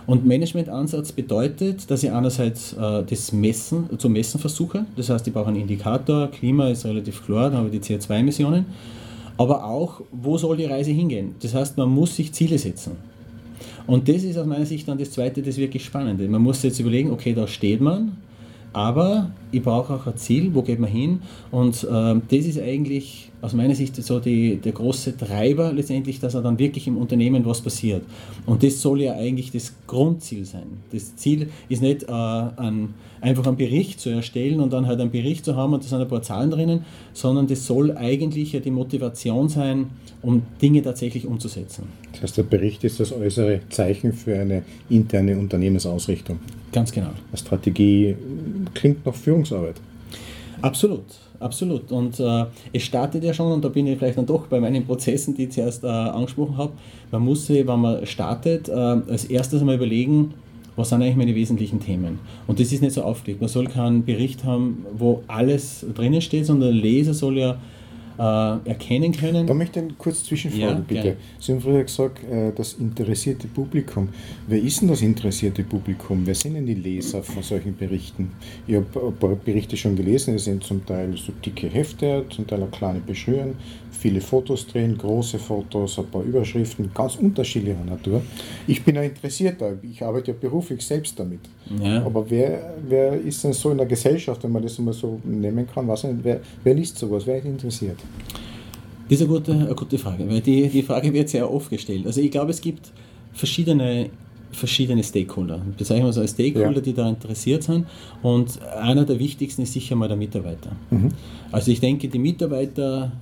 Und 0.07 0.25
Management-Ansatz 0.25 1.11
bedeutet, 1.11 1.90
dass 1.90 2.04
ich 2.04 2.12
einerseits 2.12 2.75
äh, 2.75 3.02
das 3.02 3.33
Messen, 3.33 3.99
zu 3.99 4.09
messen 4.09 4.38
versuche, 4.38 4.87
das 4.97 5.11
heißt, 5.11 5.26
ich 5.26 5.33
brauche 5.33 5.49
einen 5.49 5.61
Indikator, 5.61 6.28
Klima 6.28 6.69
ist 6.69 6.85
relativ 6.87 7.25
klar, 7.25 7.50
dann 7.50 7.59
habe 7.59 7.75
ich 7.75 7.81
die 7.81 7.95
CO2-Emissionen 7.95 8.66
aber 9.37 9.64
auch, 9.64 10.02
wo 10.12 10.38
soll 10.38 10.57
die 10.57 10.64
Reise 10.64 10.90
hingehen? 10.90 11.35
Das 11.40 11.55
heißt, 11.55 11.76
man 11.76 11.88
muss 11.88 12.16
sich 12.16 12.33
Ziele 12.33 12.59
setzen. 12.59 12.93
Und 13.87 14.09
das 14.09 14.25
ist 14.25 14.37
aus 14.37 14.47
meiner 14.47 14.66
Sicht 14.66 14.88
dann 14.88 14.99
das 14.99 15.12
Zweite, 15.12 15.43
das 15.43 15.57
wirklich 15.57 15.85
Spannende. 15.85 16.28
Man 16.28 16.43
muss 16.43 16.62
jetzt 16.62 16.81
überlegen, 16.81 17.11
okay, 17.11 17.35
da 17.35 17.47
steht 17.47 17.81
man, 17.81 18.16
aber 18.73 19.31
ich 19.53 19.62
brauche 19.62 19.95
auch 19.95 20.07
ein 20.07 20.17
Ziel, 20.17 20.55
wo 20.55 20.62
geht 20.62 20.79
man 20.79 20.91
hin? 20.91 21.21
Und 21.50 21.85
äh, 21.85 21.87
das 22.29 22.47
ist 22.47 22.61
eigentlich 22.61 23.31
aus 23.43 23.53
meiner 23.53 23.75
Sicht 23.75 23.97
so 23.97 24.19
die, 24.19 24.57
der 24.57 24.73
große 24.73 25.17
Treiber 25.17 25.73
letztendlich, 25.73 26.19
dass 26.19 26.35
er 26.35 26.43
dann 26.43 26.59
wirklich 26.59 26.87
im 26.87 26.97
Unternehmen 26.97 27.45
was 27.45 27.61
passiert. 27.61 28.03
Und 28.45 28.62
das 28.62 28.81
soll 28.83 29.03
ja 29.03 29.15
eigentlich 29.15 29.53
das 29.53 29.75
Grundziel 29.87 30.45
sein. 30.45 30.67
Das 30.93 31.15
Ziel 31.17 31.50
ist 31.69 31.83
nicht 31.83 32.05
äh, 32.05 32.12
ein, 32.12 32.95
einfach 33.21 33.47
einen 33.47 33.57
Bericht 33.57 34.00
zu 34.00 34.11
erstellen 34.11 34.61
und 34.61 34.73
dann 34.73 34.87
halt 34.87 35.00
einen 35.00 35.11
Bericht 35.11 35.45
zu 35.45 35.55
haben 35.55 35.75
und 35.75 35.85
da 35.85 35.88
sind 35.88 36.00
ein 36.00 36.09
paar 36.09 36.23
Zahlen 36.23 36.50
drinnen, 36.50 36.85
sondern 37.12 37.47
das 37.47 37.67
soll 37.67 37.97
eigentlich 37.97 38.53
ja 38.53 38.61
die 38.61 38.71
Motivation 38.71 39.49
sein, 39.49 39.87
um 40.23 40.43
Dinge 40.61 40.83
tatsächlich 40.83 41.26
umzusetzen. 41.26 41.85
Das 42.12 42.23
heißt, 42.23 42.38
der 42.38 42.43
Bericht 42.45 42.83
ist 42.85 42.99
das 42.99 43.12
äußere 43.12 43.61
Zeichen 43.69 44.12
für 44.12 44.38
eine 44.38 44.62
interne 44.88 45.38
Unternehmensausrichtung. 45.38 46.38
Ganz 46.73 46.91
genau. 46.91 47.11
Eine 47.29 47.38
Strategie 47.38 48.17
klingt 48.75 49.07
nach 49.07 49.15
Führungsarbeit. 49.45 49.81
Absolut, 50.62 51.05
absolut. 51.38 51.93
Und 51.93 52.19
äh, 52.19 52.47
es 52.73 52.83
startet 52.83 53.23
ja 53.23 53.35
schon, 53.35 53.52
und 53.52 53.64
da 53.64 53.69
bin 53.69 53.87
ich 53.87 53.99
vielleicht 53.99 54.16
dann 54.16 54.26
doch 54.26 54.47
bei 54.47 54.59
meinen 54.59 54.87
Prozessen, 54.87 55.35
die 55.35 55.45
ich 55.45 55.50
zuerst 55.50 55.85
äh, 55.85 55.88
angesprochen 55.88 56.57
habe. 56.57 56.73
Man 57.11 57.23
muss 57.23 57.47
sich, 57.47 57.66
wenn 57.66 57.81
man 57.81 58.07
startet, 58.07 58.69
äh, 58.69 58.73
als 58.73 59.25
erstes 59.25 59.61
einmal 59.61 59.76
überlegen, 59.76 60.35
was 60.76 60.90
sind 60.90 61.02
eigentlich 61.02 61.16
meine 61.16 61.35
wesentlichen 61.35 61.81
Themen. 61.81 62.19
Und 62.47 62.61
das 62.61 62.73
ist 62.73 62.83
nicht 62.83 62.95
so 62.95 63.02
aufgelegt. 63.02 63.40
Man 63.40 63.49
soll 63.49 63.66
keinen 63.66 64.05
Bericht 64.05 64.45
haben, 64.45 64.85
wo 64.97 65.23
alles 65.26 65.87
drinnen 65.95 66.21
steht, 66.21 66.47
sondern 66.47 66.73
der 66.73 66.83
Leser 66.83 67.14
soll 67.14 67.38
ja 67.38 67.59
äh, 68.18 68.68
erkennen 68.68 69.12
können. 69.12 69.46
Da 69.46 69.54
möchte 69.54 69.80
ich 69.80 69.99
kurz 69.99 70.25
zwischenfragen, 70.25 70.78
ja, 70.78 70.85
bitte. 70.87 71.02
Gerne. 71.02 71.16
Sie 71.38 71.52
haben 71.52 71.61
früher 71.61 71.82
gesagt, 71.85 72.25
äh, 72.25 72.52
das 72.54 72.75
interessierte 72.75 73.46
Publikum. 73.49 74.08
Wer 74.46 74.61
ist 74.61 74.80
denn 74.80 74.88
das 74.88 75.02
interessierte 75.02 75.62
Publikum? 75.62 76.23
Wer 76.25 76.35
sind 76.35 76.54
denn 76.54 76.66
die 76.66 76.75
Leser 76.75 77.23
von 77.23 77.42
solchen 77.42 77.76
Berichten? 77.76 78.32
Ich 78.66 78.75
habe 78.76 78.87
ein 79.06 79.16
paar 79.16 79.37
Berichte 79.37 79.76
schon 79.76 79.96
gelesen, 79.96 80.35
es 80.35 80.44
sind 80.44 80.64
zum 80.64 80.85
Teil 80.87 81.16
so 81.16 81.32
dicke 81.44 81.68
Hefte, 81.68 82.25
zum 82.30 82.46
Teil 82.46 82.62
auch 82.62 82.70
kleine 82.70 83.00
Broschüren, 83.00 83.54
viele 83.97 84.21
Fotos 84.21 84.67
drin, 84.67 84.97
große 84.97 85.38
Fotos, 85.38 85.99
ein 85.99 86.07
paar 86.07 86.23
Überschriften, 86.23 86.91
ganz 86.95 87.17
unterschiedlicher 87.17 87.85
Natur. 87.85 88.23
Ich 88.67 88.85
bin 88.85 88.97
ja 88.97 89.03
interessierter, 89.03 89.75
ich 89.83 90.03
arbeite 90.03 90.33
ja 90.33 90.37
beruflich 90.41 90.85
selbst 90.85 91.19
damit. 91.19 91.41
Ja. 91.83 92.05
Aber 92.05 92.29
wer, 92.31 92.75
wer 92.88 93.15
ist 93.15 93.43
denn 93.45 93.53
so 93.53 93.71
in 93.71 93.79
der 93.79 93.87
Gesellschaft, 93.87 94.43
wenn 94.45 94.53
man 94.53 94.62
das 94.62 94.79
mal 94.79 94.93
so 94.93 95.21
nehmen 95.25 95.67
kann, 95.67 95.88
was, 95.88 96.07
wer, 96.23 96.41
wer 96.62 96.75
liest 96.75 96.99
sowas, 96.99 97.26
wer 97.26 97.38
ist 97.38 97.47
interessiert? 97.47 97.99
Das 99.09 99.21
ist 99.21 99.23
eine 99.23 99.31
gute, 99.31 99.53
eine 99.53 99.75
gute 99.75 99.99
Frage, 99.99 100.29
weil 100.29 100.41
die, 100.41 100.69
die 100.69 100.83
Frage 100.83 101.12
wird 101.12 101.29
sehr 101.29 101.50
oft 101.50 101.71
gestellt. 101.71 102.07
Also 102.07 102.21
ich 102.21 102.31
glaube, 102.31 102.50
es 102.50 102.61
gibt 102.61 102.93
verschiedene 103.33 104.11
verschiedene 104.57 105.03
Stakeholder. 105.03 105.61
Bezeichnen 105.76 106.07
wir 106.07 106.11
es 106.11 106.19
als 106.19 106.31
Stakeholder, 106.33 106.76
ja. 106.76 106.81
die 106.81 106.95
da 106.95 107.09
interessiert 107.09 107.62
sind. 107.62 107.87
Und 108.23 108.62
einer 108.62 109.05
der 109.05 109.19
wichtigsten 109.19 109.62
ist 109.62 109.73
sicher 109.73 109.97
mal 109.97 110.09
der 110.09 110.17
Mitarbeiter. 110.17 110.73
Mhm. 110.91 111.09
Also 111.53 111.71
ich 111.71 111.81
denke, 111.81 112.09
die 112.09 112.19
Mitarbeiter 112.19 113.12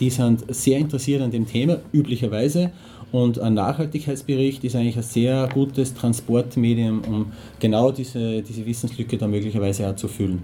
die 0.00 0.10
sind 0.10 0.44
sehr 0.54 0.78
interessiert 0.78 1.22
an 1.22 1.30
dem 1.30 1.46
Thema, 1.46 1.78
üblicherweise. 1.92 2.70
Und 3.12 3.38
ein 3.38 3.54
Nachhaltigkeitsbericht 3.54 4.64
ist 4.64 4.74
eigentlich 4.74 4.96
ein 4.96 5.04
sehr 5.04 5.48
gutes 5.54 5.94
Transportmedium, 5.94 7.02
um 7.06 7.26
genau 7.60 7.92
diese, 7.92 8.42
diese 8.42 8.66
Wissenslücke 8.66 9.16
da 9.16 9.28
möglicherweise 9.28 9.88
auch 9.88 9.94
zu 9.94 10.08
füllen. 10.08 10.42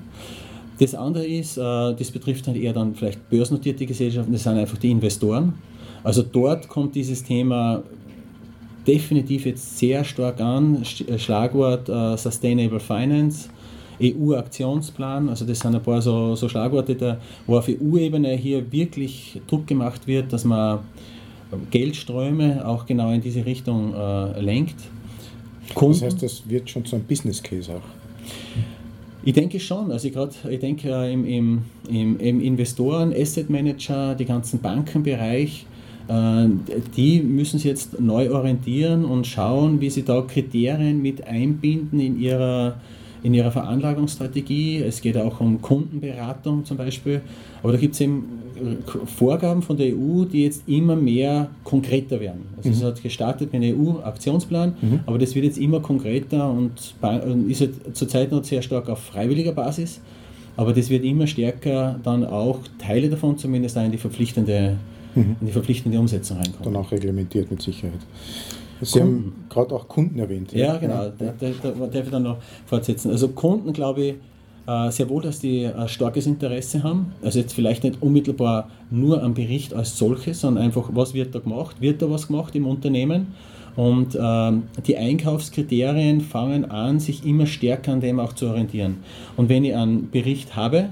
Das 0.78 0.94
andere 0.94 1.26
ist, 1.26 1.58
äh, 1.58 1.60
das 1.60 2.10
betrifft 2.10 2.46
dann 2.46 2.54
eher 2.54 2.72
dann 2.72 2.94
vielleicht 2.94 3.28
börsennotierte 3.28 3.86
Gesellschaften, 3.86 4.32
das 4.32 4.44
sind 4.44 4.56
einfach 4.56 4.78
die 4.78 4.90
Investoren. 4.90 5.54
Also 6.02 6.22
dort 6.22 6.68
kommt 6.68 6.94
dieses 6.94 7.22
Thema 7.22 7.82
definitiv 8.86 9.46
jetzt 9.46 9.78
sehr 9.78 10.04
stark 10.04 10.40
an. 10.40 10.82
Schlagwort 11.18 11.88
äh, 11.88 12.16
Sustainable 12.16 12.80
Finance 12.80 13.48
EU-Aktionsplan. 14.00 15.28
Also 15.28 15.44
das 15.44 15.60
sind 15.60 15.74
ein 15.74 15.82
paar 15.82 16.02
so, 16.02 16.34
so 16.34 16.48
Schlagworte, 16.48 16.94
da, 16.94 17.18
wo 17.46 17.58
auf 17.58 17.68
EU-Ebene 17.68 18.34
hier 18.36 18.70
wirklich 18.72 19.40
Druck 19.46 19.66
gemacht 19.66 20.06
wird, 20.06 20.32
dass 20.32 20.44
man 20.44 20.80
Geldströme 21.70 22.66
auch 22.66 22.86
genau 22.86 23.12
in 23.12 23.20
diese 23.20 23.44
Richtung 23.44 23.94
äh, 23.94 24.40
lenkt. 24.40 24.76
Kunden, 25.74 26.00
das 26.00 26.02
heißt, 26.02 26.22
das 26.22 26.48
wird 26.48 26.70
schon 26.70 26.84
zu 26.84 26.96
einem 26.96 27.04
Business 27.04 27.42
Case 27.42 27.72
auch. 27.72 27.82
Ich 29.22 29.34
denke 29.34 29.60
schon. 29.60 29.92
Also 29.92 30.08
ich, 30.08 30.14
grad, 30.14 30.34
ich 30.48 30.60
denke 30.60 30.88
äh, 30.88 31.12
im, 31.12 31.24
im, 31.24 31.62
im, 31.88 32.18
im 32.18 32.40
Investoren, 32.40 33.12
Asset 33.12 33.50
Manager, 33.50 34.14
die 34.14 34.24
ganzen 34.24 34.60
Bankenbereich, 34.60 35.66
äh, 36.08 36.48
die 36.96 37.20
müssen 37.20 37.58
sich 37.58 37.66
jetzt 37.66 38.00
neu 38.00 38.30
orientieren 38.30 39.04
und 39.04 39.26
schauen, 39.26 39.80
wie 39.80 39.90
sie 39.90 40.04
da 40.04 40.22
Kriterien 40.22 41.02
mit 41.02 41.26
einbinden 41.26 42.00
in 42.00 42.18
ihrer 42.18 42.80
in 43.22 43.34
ihrer 43.34 43.50
Veranlagungsstrategie. 43.50 44.82
Es 44.82 45.00
geht 45.00 45.16
auch 45.16 45.40
um 45.40 45.60
Kundenberatung 45.60 46.64
zum 46.64 46.76
Beispiel. 46.76 47.20
Aber 47.62 47.72
da 47.72 47.78
gibt 47.78 47.94
es 47.94 48.00
eben 48.00 48.24
äh, 48.56 49.06
Vorgaben 49.06 49.62
von 49.62 49.76
der 49.76 49.94
EU, 49.94 50.24
die 50.24 50.44
jetzt 50.44 50.68
immer 50.68 50.96
mehr 50.96 51.48
konkreter 51.64 52.20
werden. 52.20 52.42
Also 52.56 52.68
mhm. 52.70 52.74
es 52.74 52.82
hat 52.82 53.02
gestartet 53.02 53.52
mit 53.52 53.62
einem 53.62 53.78
EU-Aktionsplan, 53.78 54.74
mhm. 54.80 55.00
aber 55.06 55.18
das 55.18 55.34
wird 55.34 55.44
jetzt 55.44 55.58
immer 55.58 55.80
konkreter 55.80 56.50
und 56.50 56.72
ist 57.48 57.60
halt 57.60 57.96
zurzeit 57.96 58.32
noch 58.32 58.44
sehr 58.44 58.62
stark 58.62 58.88
auf 58.88 59.00
freiwilliger 59.00 59.52
Basis. 59.52 60.00
Aber 60.56 60.72
das 60.72 60.90
wird 60.90 61.04
immer 61.04 61.26
stärker 61.26 61.98
dann 62.02 62.24
auch 62.24 62.58
Teile 62.78 63.08
davon 63.08 63.38
zumindest 63.38 63.76
in 63.76 63.92
die 63.92 63.98
verpflichtende, 63.98 64.76
mhm. 65.14 65.36
in 65.40 65.46
die 65.46 65.52
verpflichtende 65.52 65.98
Umsetzung 65.98 66.38
reinkommen. 66.38 66.74
Dann 66.74 66.76
auch 66.76 66.92
reglementiert 66.92 67.50
mit 67.50 67.62
Sicherheit. 67.62 68.00
Sie 68.82 68.98
Kunden. 68.98 69.14
haben 69.14 69.44
gerade 69.48 69.74
auch 69.74 69.88
Kunden 69.88 70.18
erwähnt. 70.18 70.52
Ja, 70.52 70.76
genau, 70.76 71.04
ja. 71.04 71.12
Da, 71.18 71.32
da, 71.38 71.50
da 71.62 71.86
darf 71.86 72.04
ich 72.04 72.10
dann 72.10 72.22
noch 72.22 72.38
fortsetzen. 72.66 73.10
Also 73.10 73.28
Kunden, 73.28 73.72
glaube 73.72 74.02
ich, 74.02 74.14
äh, 74.66 74.90
sehr 74.90 75.08
wohl, 75.08 75.22
dass 75.22 75.40
die 75.40 75.66
ein 75.66 75.88
starkes 75.88 76.26
Interesse 76.26 76.82
haben. 76.82 77.12
Also 77.22 77.38
jetzt 77.40 77.54
vielleicht 77.54 77.84
nicht 77.84 78.02
unmittelbar 78.02 78.70
nur 78.90 79.22
am 79.22 79.34
Bericht 79.34 79.74
als 79.74 79.96
solches, 79.98 80.40
sondern 80.40 80.64
einfach, 80.64 80.90
was 80.92 81.14
wird 81.14 81.34
da 81.34 81.40
gemacht? 81.40 81.80
Wird 81.80 82.02
da 82.02 82.10
was 82.10 82.28
gemacht 82.28 82.54
im 82.54 82.66
Unternehmen? 82.66 83.28
Und 83.76 84.18
ähm, 84.20 84.64
die 84.86 84.96
Einkaufskriterien 84.96 86.20
fangen 86.20 86.70
an, 86.70 87.00
sich 87.00 87.24
immer 87.24 87.46
stärker 87.46 87.92
an 87.92 88.00
dem 88.00 88.18
auch 88.18 88.32
zu 88.32 88.48
orientieren. 88.48 88.98
Und 89.36 89.48
wenn 89.48 89.64
ich 89.64 89.74
einen 89.74 90.10
Bericht 90.10 90.56
habe, 90.56 90.90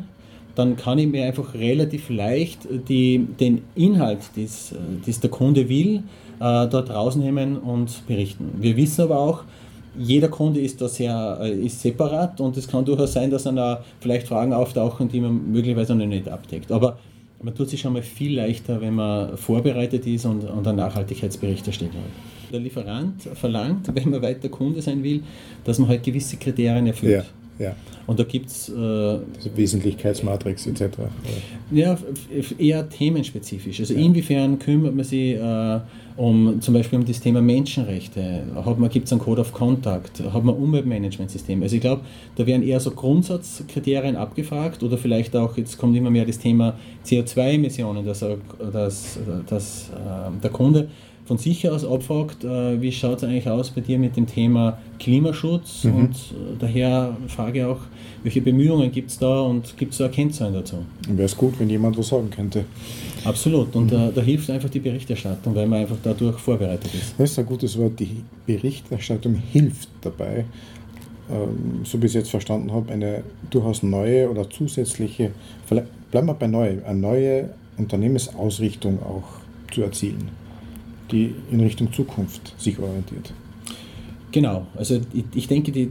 dann 0.54 0.76
kann 0.76 0.98
ich 0.98 1.06
mir 1.06 1.24
einfach 1.24 1.54
relativ 1.54 2.08
leicht 2.10 2.66
die, 2.88 3.26
den 3.38 3.62
Inhalt, 3.74 4.30
das, 4.36 4.74
das 5.06 5.20
der 5.20 5.30
Kunde 5.30 5.68
will, 5.68 5.96
äh, 5.96 6.00
dort 6.38 6.90
rausnehmen 6.90 7.58
und 7.58 8.06
berichten. 8.06 8.52
Wir 8.58 8.76
wissen 8.76 9.02
aber 9.02 9.18
auch, 9.18 9.44
jeder 9.98 10.28
Kunde 10.28 10.60
ist 10.60 10.80
da 10.80 10.88
sehr 10.88 11.38
äh, 11.40 11.50
ist 11.50 11.80
separat 11.80 12.40
und 12.40 12.56
es 12.56 12.68
kann 12.68 12.84
durchaus 12.84 13.12
sein, 13.12 13.30
dass 13.30 13.42
dann 13.42 13.56
da 13.56 13.82
vielleicht 14.00 14.28
Fragen 14.28 14.52
auftauchen, 14.52 15.08
die 15.08 15.20
man 15.20 15.50
möglicherweise 15.50 15.94
noch 15.94 16.06
nicht 16.06 16.28
abdeckt. 16.28 16.70
Aber 16.70 16.98
man 17.42 17.54
tut 17.54 17.68
sich 17.68 17.80
schon 17.80 17.92
mal 17.92 18.02
viel 18.02 18.36
leichter, 18.36 18.80
wenn 18.80 18.94
man 18.94 19.36
vorbereitet 19.36 20.06
ist 20.06 20.24
und, 20.24 20.44
und 20.44 20.66
einen 20.66 20.78
Nachhaltigkeitsbericht 20.78 21.66
erstellt 21.66 21.92
hat. 21.92 22.52
Der 22.52 22.60
Lieferant 22.60 23.22
verlangt, 23.34 23.88
wenn 23.94 24.10
man 24.10 24.22
weiter 24.22 24.48
Kunde 24.48 24.82
sein 24.82 25.02
will, 25.02 25.22
dass 25.64 25.78
man 25.78 25.88
halt 25.88 26.02
gewisse 26.02 26.36
Kriterien 26.36 26.86
erfüllt. 26.86 27.12
Ja. 27.12 27.24
Ja. 27.58 27.74
Und 28.06 28.18
da 28.18 28.24
gibt 28.24 28.46
es. 28.46 28.68
Äh, 28.68 28.74
also 28.74 29.50
Wesentlichkeitsmatrix 29.54 30.66
etc. 30.66 30.82
Ja, 31.70 31.98
eher 32.58 32.88
themenspezifisch. 32.88 33.80
Also 33.80 33.94
ja. 33.94 34.00
inwiefern 34.00 34.58
kümmert 34.58 34.94
man 34.94 35.04
sich 35.04 35.34
äh, 35.34 35.80
um 36.16 36.60
zum 36.60 36.74
Beispiel 36.74 36.98
um 36.98 37.04
das 37.04 37.20
Thema 37.20 37.40
Menschenrechte? 37.40 38.42
Gibt 38.90 39.06
es 39.06 39.12
einen 39.12 39.20
Code 39.20 39.40
of 39.40 39.52
Contact? 39.52 40.20
Hat 40.32 40.44
man 40.44 40.56
Umweltmanagementsystem? 40.56 41.62
Also 41.62 41.76
ich 41.76 41.80
glaube, 41.80 42.02
da 42.36 42.46
werden 42.46 42.62
eher 42.62 42.80
so 42.80 42.90
Grundsatzkriterien 42.90 44.16
abgefragt 44.16 44.82
oder 44.82 44.98
vielleicht 44.98 45.36
auch, 45.36 45.56
jetzt 45.56 45.78
kommt 45.78 45.96
immer 45.96 46.10
mehr 46.10 46.24
das 46.24 46.38
Thema 46.38 46.74
CO2-Emissionen, 47.06 48.04
dass, 48.04 48.24
dass, 48.72 49.18
dass 49.46 49.90
äh, 49.90 50.40
der 50.42 50.50
Kunde 50.50 50.88
von 51.28 51.36
sich 51.36 51.68
aus 51.68 51.84
abfragt, 51.84 52.42
äh, 52.42 52.80
wie 52.80 52.90
schaut 52.90 53.18
es 53.18 53.24
eigentlich 53.24 53.46
aus 53.46 53.70
bei 53.70 53.82
dir 53.82 53.98
mit 53.98 54.16
dem 54.16 54.26
Thema 54.26 54.78
Klimaschutz 54.98 55.84
mhm. 55.84 55.94
und 55.94 56.10
äh, 56.10 56.56
daher 56.58 57.16
frage 57.28 57.58
ich 57.58 57.64
auch, 57.66 57.80
welche 58.22 58.40
Bemühungen 58.40 58.90
gibt 58.90 59.10
es 59.10 59.18
da 59.18 59.42
und 59.42 59.76
gibt 59.76 59.92
es 59.92 59.98
da 59.98 60.08
Kennzahlen 60.08 60.54
dazu? 60.54 60.76
Wäre 61.06 61.26
es 61.26 61.36
gut, 61.36 61.60
wenn 61.60 61.68
jemand 61.68 61.98
was 61.98 62.08
sagen 62.08 62.30
könnte. 62.30 62.64
Absolut 63.24 63.76
und 63.76 63.92
mhm. 63.92 63.98
äh, 63.98 64.12
da 64.12 64.22
hilft 64.22 64.48
einfach 64.48 64.70
die 64.70 64.80
Berichterstattung, 64.80 65.54
weil 65.54 65.66
man 65.66 65.80
einfach 65.80 65.98
dadurch 66.02 66.38
vorbereitet 66.38 66.92
ist. 66.94 67.14
Das 67.18 67.30
ist 67.30 67.38
ein 67.38 67.46
gutes 67.46 67.76
Wort, 67.78 68.00
die 68.00 68.24
Berichterstattung 68.46 69.34
hilft 69.34 69.90
dabei, 70.00 70.46
ähm, 71.30 71.84
so 71.84 72.00
wie 72.00 72.06
ich 72.06 72.12
es 72.12 72.14
jetzt 72.14 72.30
verstanden 72.30 72.72
habe, 72.72 72.90
eine 72.90 73.22
durchaus 73.50 73.82
neue 73.82 74.30
oder 74.30 74.48
zusätzliche, 74.48 75.32
bleiben 75.68 76.26
wir 76.26 76.34
bei 76.34 76.46
neu, 76.46 76.78
eine 76.86 76.98
neue 76.98 77.50
Unternehmensausrichtung 77.76 79.02
auch 79.02 79.28
zu 79.70 79.82
erzielen 79.82 80.47
die 81.10 81.34
in 81.50 81.60
Richtung 81.60 81.92
Zukunft 81.92 82.54
sich 82.58 82.78
orientiert. 82.78 83.32
Genau, 84.30 84.66
also 84.76 85.00
ich, 85.34 85.48
denke, 85.48 85.72
die, 85.72 85.90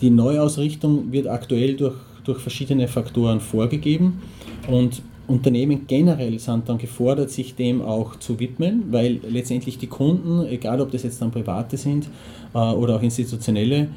die 0.00 0.10
Neuausrichtung 0.10 1.10
wird 1.12 1.26
aktuell 1.26 1.76
durch, 1.76 1.94
durch 2.24 2.38
verschiedene 2.38 2.88
Faktoren 2.88 3.40
vorgegeben 3.40 4.20
und 4.68 5.02
Unternehmen 5.30 5.86
generell 5.86 6.38
sind 6.38 6.68
dann 6.68 6.76
gefordert, 6.76 7.30
sich 7.30 7.54
dem 7.54 7.80
auch 7.80 8.16
zu 8.16 8.38
widmen, 8.40 8.84
weil 8.90 9.20
letztendlich 9.28 9.78
die 9.78 9.86
Kunden, 9.86 10.44
egal 10.46 10.80
ob 10.80 10.90
das 10.90 11.04
jetzt 11.04 11.22
dann 11.22 11.30
private 11.30 11.76
sind 11.76 12.08
äh, 12.52 12.58
oder 12.58 12.96
auch 12.96 13.02
institutionelle, 13.02 13.88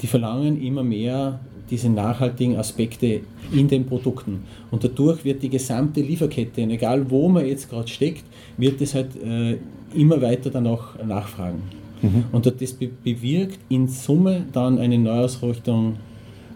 die 0.00 0.06
verlangen 0.06 0.60
immer 0.62 0.82
mehr 0.82 1.40
diese 1.70 1.88
nachhaltigen 1.88 2.56
Aspekte 2.56 3.20
in 3.52 3.68
den 3.68 3.86
Produkten. 3.86 4.44
Und 4.70 4.82
dadurch 4.82 5.24
wird 5.24 5.42
die 5.42 5.48
gesamte 5.48 6.00
Lieferkette, 6.00 6.62
egal 6.62 7.08
wo 7.10 7.28
man 7.28 7.46
jetzt 7.46 7.70
gerade 7.70 7.88
steckt, 7.88 8.24
wird 8.56 8.80
es 8.80 8.94
halt 8.94 9.10
äh, 9.22 9.56
immer 9.94 10.20
weiter 10.20 10.50
dann 10.50 10.66
auch 10.66 11.02
nachfragen. 11.04 11.62
Mhm. 12.02 12.24
Und 12.32 12.46
das 12.46 12.72
be 12.72 12.88
bewirkt 13.04 13.58
in 13.68 13.86
Summe 13.88 14.44
dann 14.52 14.78
eine 14.78 14.98
Neuausrichtung 14.98 15.96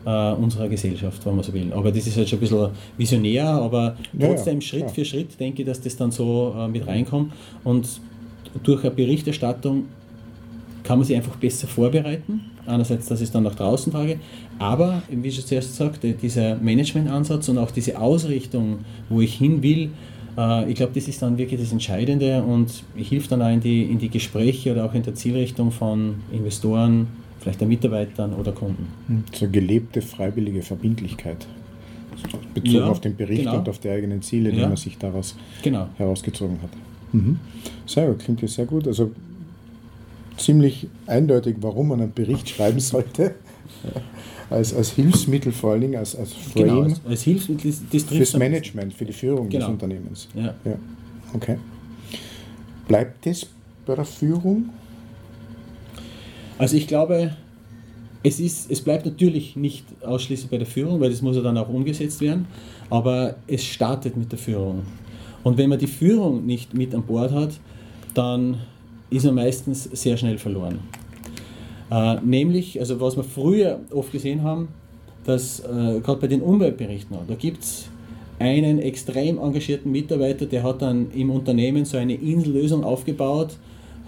äh, 0.04 0.32
unserer 0.32 0.68
Gesellschaft, 0.68 1.24
wenn 1.26 1.36
man 1.36 1.44
so 1.44 1.52
will. 1.52 1.72
Aber 1.72 1.92
das 1.92 2.06
ist 2.06 2.16
halt 2.16 2.28
schon 2.28 2.38
ein 2.38 2.40
bisschen 2.40 2.68
visionär, 2.96 3.46
aber 3.46 3.96
trotzdem 4.18 4.56
ja, 4.56 4.60
Schritt 4.60 4.82
ja. 4.82 4.88
für 4.88 5.04
Schritt 5.04 5.38
denke 5.38 5.62
ich, 5.62 5.66
dass 5.68 5.80
das 5.80 5.96
dann 5.96 6.10
so 6.10 6.54
äh, 6.58 6.68
mit 6.68 6.86
reinkommt. 6.86 7.32
Und 7.62 8.00
durch 8.62 8.82
eine 8.84 8.90
Berichterstattung 8.92 9.84
kann 10.84 10.98
man 10.98 11.06
sich 11.06 11.16
einfach 11.16 11.36
besser 11.36 11.66
vorbereiten. 11.66 12.42
Einerseits, 12.66 13.06
dass 13.06 13.20
ich 13.20 13.26
es 13.26 13.32
dann 13.32 13.42
nach 13.42 13.56
draußen 13.56 13.92
trage, 13.92 14.18
aber, 14.58 15.02
wie 15.10 15.28
ich 15.28 15.44
zuerst 15.44 15.74
sagte, 15.74 16.12
dieser 16.12 16.56
Managementansatz 16.56 17.48
und 17.48 17.58
auch 17.58 17.70
diese 17.70 18.00
Ausrichtung, 18.00 18.78
wo 19.08 19.20
ich 19.20 19.34
hin 19.34 19.62
will, 19.62 19.90
äh, 20.38 20.70
ich 20.70 20.76
glaube, 20.76 20.92
das 20.94 21.08
ist 21.08 21.20
dann 21.20 21.36
wirklich 21.36 21.60
das 21.60 21.72
Entscheidende 21.72 22.42
und 22.42 22.84
hilft 22.94 23.32
dann 23.32 23.42
auch 23.42 23.50
in 23.50 23.60
die, 23.60 23.82
in 23.82 23.98
die 23.98 24.08
Gespräche 24.08 24.72
oder 24.72 24.84
auch 24.84 24.94
in 24.94 25.02
der 25.02 25.14
Zielrichtung 25.14 25.70
von 25.70 26.16
Investoren, 26.32 27.08
vielleicht 27.40 27.60
der 27.60 27.68
Mitarbeitern 27.68 28.32
oder 28.34 28.52
Kunden. 28.52 28.86
Hm, 29.08 29.24
so 29.32 29.48
gelebte 29.48 30.00
freiwillige 30.00 30.62
Verbindlichkeit. 30.62 31.46
Bezogen 32.54 32.76
ja, 32.76 32.86
auf 32.86 33.00
den 33.00 33.16
Bericht 33.16 33.42
genau. 33.42 33.58
und 33.58 33.68
auf 33.68 33.78
die 33.80 33.90
eigenen 33.90 34.22
Ziele, 34.22 34.52
die 34.52 34.60
man 34.60 34.76
sich 34.76 34.96
daraus 34.96 35.36
genau. 35.62 35.88
herausgezogen 35.96 36.58
hat. 36.62 36.70
Mhm. 37.12 37.38
Sehr 37.86 38.06
gut, 38.06 38.20
klingt 38.20 38.40
ja 38.40 38.48
sehr 38.48 38.66
gut. 38.66 38.86
Also 38.86 39.10
ziemlich 40.44 40.88
eindeutig, 41.06 41.56
warum 41.60 41.88
man 41.88 42.00
einen 42.00 42.12
Bericht 42.12 42.48
schreiben 42.48 42.80
sollte. 42.80 43.34
Als, 44.50 44.74
als 44.74 44.90
Hilfsmittel 44.90 45.52
vor 45.52 45.72
allen 45.72 45.80
Dingen, 45.80 45.96
als, 45.96 46.14
als 46.14 46.32
Frame 46.32 46.64
genau, 46.64 46.82
als, 46.82 47.00
als 47.08 47.22
Hilfsmittel 47.22 47.72
das 47.90 48.02
fürs 48.04 48.36
Management, 48.36 48.92
für 48.92 49.04
die 49.06 49.12
Führung 49.12 49.48
genau. 49.48 49.66
des 49.66 49.72
Unternehmens. 49.72 50.28
Ja. 50.34 50.54
ja. 50.64 50.76
Okay. 51.32 51.56
Bleibt 52.86 53.26
das 53.26 53.46
bei 53.86 53.94
der 53.94 54.04
Führung? 54.04 54.68
Also 56.58 56.76
ich 56.76 56.86
glaube, 56.86 57.34
es, 58.22 58.38
ist, 58.38 58.70
es 58.70 58.80
bleibt 58.80 59.06
natürlich 59.06 59.56
nicht 59.56 59.84
ausschließlich 60.02 60.50
bei 60.50 60.58
der 60.58 60.66
Führung, 60.66 61.00
weil 61.00 61.10
das 61.10 61.22
muss 61.22 61.36
ja 61.36 61.42
dann 61.42 61.58
auch 61.58 61.68
umgesetzt 61.68 62.20
werden, 62.20 62.46
aber 62.90 63.36
es 63.46 63.64
startet 63.64 64.16
mit 64.16 64.30
der 64.30 64.38
Führung. 64.38 64.82
Und 65.42 65.58
wenn 65.58 65.68
man 65.68 65.78
die 65.78 65.86
Führung 65.86 66.46
nicht 66.46 66.74
mit 66.74 66.94
an 66.94 67.02
Bord 67.02 67.32
hat, 67.32 67.58
dann 68.14 68.60
ist 69.10 69.24
er 69.24 69.32
meistens 69.32 69.84
sehr 69.84 70.16
schnell 70.16 70.38
verloren. 70.38 70.80
Äh, 71.90 72.16
nämlich, 72.22 72.80
also 72.80 73.00
was 73.00 73.16
wir 73.16 73.24
früher 73.24 73.80
oft 73.90 74.12
gesehen 74.12 74.42
haben, 74.42 74.68
dass 75.24 75.60
äh, 75.60 76.00
gerade 76.00 76.20
bei 76.20 76.26
den 76.26 76.42
Umweltberichten, 76.42 77.16
da 77.26 77.34
gibt 77.34 77.62
es 77.62 77.88
einen 78.38 78.78
extrem 78.78 79.38
engagierten 79.38 79.92
Mitarbeiter, 79.92 80.46
der 80.46 80.62
hat 80.62 80.82
dann 80.82 81.10
im 81.12 81.30
Unternehmen 81.30 81.84
so 81.84 81.96
eine 81.96 82.14
Insellösung 82.14 82.84
aufgebaut, 82.84 83.56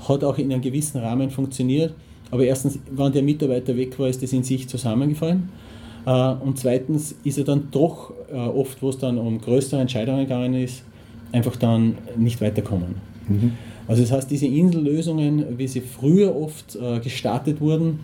hat 0.09 0.25
auch 0.25 0.37
in 0.39 0.53
einem 0.53 0.63
gewissen 0.63 1.01
Rahmen 1.01 1.31
funktioniert, 1.31 1.95
aber 2.31 2.45
erstens, 2.45 2.79
wenn 2.91 3.13
der 3.13 3.23
Mitarbeiter 3.23 3.77
weg 3.77 3.99
war, 3.99 4.09
ist 4.09 4.23
das 4.23 4.33
in 4.33 4.43
sich 4.43 4.69
zusammengefallen. 4.69 5.49
Äh, 6.07 6.35
und 6.35 6.59
zweitens 6.59 7.15
ist 7.25 7.39
er 7.39 7.45
dann 7.45 7.69
doch 7.71 8.13
äh, 8.33 8.37
oft, 8.37 8.83
wo 8.83 8.91
es 8.91 8.99
dann 8.99 9.19
um 9.19 9.41
größere 9.41 9.81
Entscheidungen 9.81 10.21
gegangen 10.21 10.55
ist, 10.55 10.83
einfach 11.33 11.57
dann 11.57 11.99
nicht 12.17 12.41
weiterkommen. 12.41 12.97
Mhm. 13.29 13.53
Also 13.89 14.03
das 14.03 14.13
heißt, 14.13 14.31
diese 14.31 14.47
Insellösungen, 14.47 15.59
wie 15.59 15.69
sie 15.69 15.81
früher 15.81 16.35
oft 16.35 16.77
äh, 16.77 16.99
gestartet 17.01 17.61
wurden, 17.61 18.01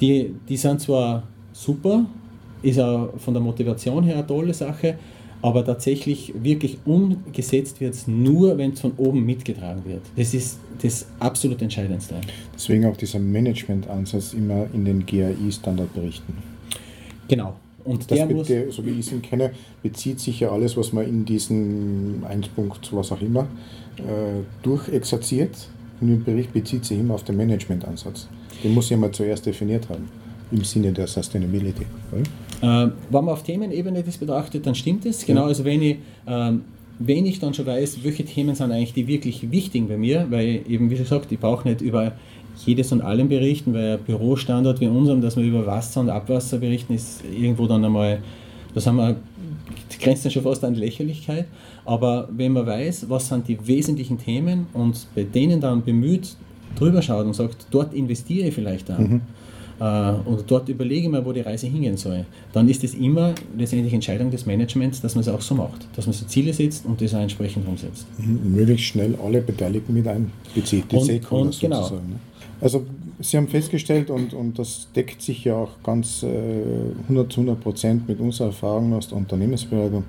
die, 0.00 0.34
die 0.48 0.56
sind 0.56 0.80
zwar 0.80 1.22
super, 1.52 2.06
ist 2.62 2.80
auch 2.80 3.12
von 3.18 3.34
der 3.34 3.42
Motivation 3.42 4.02
her 4.04 4.16
eine 4.16 4.26
tolle 4.26 4.52
Sache, 4.52 4.98
aber 5.42 5.64
tatsächlich 5.64 6.32
wirklich 6.42 6.78
umgesetzt 6.86 7.80
wird 7.80 7.94
es 7.94 8.08
nur, 8.08 8.56
wenn 8.56 8.72
es 8.72 8.80
von 8.80 8.92
oben 8.96 9.24
mitgetragen 9.24 9.84
wird. 9.84 10.00
Das 10.16 10.32
ist 10.32 10.58
das 10.82 11.06
absolut 11.20 11.60
Entscheidendste. 11.60 12.14
Deswegen 12.54 12.86
auch 12.86 12.96
dieser 12.96 13.18
Management-Ansatz 13.18 14.32
immer 14.32 14.66
in 14.72 14.86
den 14.86 15.04
GAI-Standardberichten. 15.04 16.34
Genau. 17.28 17.54
Und 17.84 18.10
das 18.10 18.26
bitte, 18.26 18.70
so 18.70 18.84
wie 18.86 18.98
ich 18.98 19.12
ihn 19.12 19.20
kenne, 19.20 19.52
bezieht 19.82 20.18
sich 20.18 20.40
ja 20.40 20.50
alles, 20.50 20.76
was 20.76 20.92
man 20.92 21.06
in 21.06 21.24
diesen 21.24 22.24
1. 22.26 22.48
was 22.92 23.12
auch 23.12 23.20
immer 23.20 23.46
äh, 23.98 24.42
durchexerziert. 24.62 25.68
Und 26.00 26.08
im 26.08 26.24
Bericht 26.24 26.52
bezieht 26.52 26.84
sich 26.84 26.98
immer 26.98 27.14
auf 27.14 27.24
den 27.24 27.36
Management-Ansatz. 27.36 28.28
Den 28.62 28.74
muss 28.74 28.90
ich 28.90 28.96
mal 28.96 29.10
zuerst 29.10 29.46
definiert 29.46 29.88
haben, 29.88 30.08
im 30.50 30.64
Sinne 30.64 30.92
der 30.92 31.06
Sustainability. 31.06 31.82
Äh, 31.82 32.24
wenn 32.62 32.92
man 33.10 33.28
auf 33.28 33.42
Themenebene 33.42 34.02
das 34.02 34.16
betrachtet, 34.16 34.66
dann 34.66 34.74
stimmt 34.74 35.04
es. 35.04 35.24
Genau, 35.26 35.44
also 35.44 35.64
wenn 35.64 35.82
ich, 35.82 35.98
ähm, 36.26 36.62
wenn 36.98 37.26
ich 37.26 37.38
dann 37.38 37.52
schon 37.52 37.66
weiß, 37.66 38.02
welche 38.02 38.24
Themen 38.24 38.54
sind 38.54 38.72
eigentlich 38.72 38.94
die 38.94 39.06
wirklich 39.06 39.50
wichtigen 39.50 39.88
bei 39.88 39.98
mir, 39.98 40.26
weil 40.30 40.62
eben, 40.68 40.90
wie 40.90 40.96
gesagt, 40.96 41.30
ich 41.30 41.38
brauche 41.38 41.68
nicht 41.68 41.80
über 41.80 42.12
jedes 42.64 42.92
und 42.92 43.00
allem 43.00 43.28
berichten, 43.28 43.74
weil 43.74 43.94
ein 43.94 43.98
Bürostandard 44.00 44.80
wie 44.80 44.86
unserem, 44.86 45.20
dass 45.20 45.36
wir 45.36 45.44
über 45.44 45.66
Wasser 45.66 46.00
und 46.00 46.10
Abwasser 46.10 46.58
berichten, 46.58 46.94
ist 46.94 47.22
irgendwo 47.24 47.66
dann 47.66 47.84
einmal, 47.84 48.20
das 48.74 48.86
haben 48.86 48.96
wir, 48.96 49.16
grenzt 50.00 50.24
dann 50.24 50.32
schon 50.32 50.42
fast 50.42 50.64
an 50.64 50.74
Lächerlichkeit. 50.74 51.46
Aber 51.84 52.28
wenn 52.30 52.52
man 52.52 52.66
weiß, 52.66 53.08
was 53.08 53.28
sind 53.28 53.48
die 53.48 53.66
wesentlichen 53.66 54.18
Themen 54.18 54.66
und 54.72 55.06
bei 55.14 55.24
denen 55.24 55.60
dann 55.60 55.82
bemüht 55.82 56.36
drüber 56.78 57.02
schaut 57.02 57.26
und 57.26 57.34
sagt, 57.34 57.66
dort 57.70 57.94
investiere 57.94 58.48
ich 58.48 58.54
vielleicht 58.54 58.90
auch. 58.90 58.98
Mhm. 58.98 59.20
Äh, 59.80 60.12
und 60.24 60.44
dort 60.46 60.68
überlege 60.68 61.06
ich 61.06 61.08
mir, 61.08 61.24
wo 61.24 61.32
die 61.32 61.40
Reise 61.40 61.66
hingehen 61.66 61.96
soll, 61.96 62.24
dann 62.52 62.68
ist 62.68 62.84
es 62.84 62.94
immer 62.94 63.34
letztendlich 63.56 63.92
Entscheidung 63.92 64.30
des 64.30 64.46
Managements, 64.46 65.00
dass 65.00 65.14
man 65.14 65.22
es 65.22 65.28
auch 65.28 65.40
so 65.40 65.54
macht, 65.54 65.86
dass 65.96 66.06
man 66.06 66.12
sich 66.12 66.26
Ziele 66.28 66.52
setzt 66.52 66.86
und 66.86 67.00
das 67.00 67.14
auch 67.14 67.20
entsprechend 67.20 67.66
umsetzt. 67.66 68.06
Mhm, 68.18 68.54
möglichst 68.54 68.86
schnell 68.86 69.16
alle 69.22 69.40
Beteiligten 69.40 69.94
mit 69.94 70.06
einbezieht, 70.06 70.90
die 70.90 71.00
Stakeholders 71.00 71.58
genau. 71.58 71.82
sozusagen. 71.82 72.08
Ne? 72.10 72.16
Also 72.64 72.82
Sie 73.20 73.36
haben 73.36 73.46
festgestellt, 73.46 74.08
und, 74.08 74.32
und 74.32 74.58
das 74.58 74.88
deckt 74.96 75.20
sich 75.20 75.44
ja 75.44 75.54
auch 75.54 75.82
ganz 75.82 76.22
äh, 76.22 76.92
100 77.02 77.30
zu 77.30 77.42
100 77.42 77.62
Prozent 77.62 78.08
mit 78.08 78.18
unserer 78.18 78.46
Erfahrung 78.48 78.94
aus 78.94 79.08
der 79.08 79.18
Unternehmensberatung, 79.18 80.04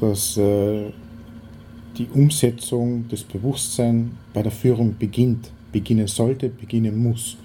dass 0.00 0.36
äh, 0.36 0.86
die 1.96 2.08
Umsetzung 2.12 3.06
des 3.06 3.22
Bewusstseins 3.22 4.10
bei 4.34 4.42
der 4.42 4.50
Führung 4.50 4.96
beginnt, 4.98 5.52
beginnen 5.70 6.08
sollte, 6.08 6.48
beginnen 6.48 7.00
muss. 7.00 7.36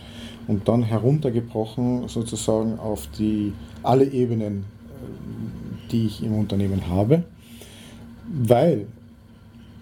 Und 0.48 0.68
dann 0.68 0.82
heruntergebrochen 0.82 2.08
sozusagen 2.08 2.80
auf 2.80 3.08
die, 3.20 3.54
alle 3.84 4.06
Ebenen, 4.06 4.64
äh, 4.64 5.92
die 5.92 6.08
ich 6.08 6.24
im 6.24 6.34
Unternehmen 6.34 6.88
habe, 6.88 7.26
weil 8.28 8.88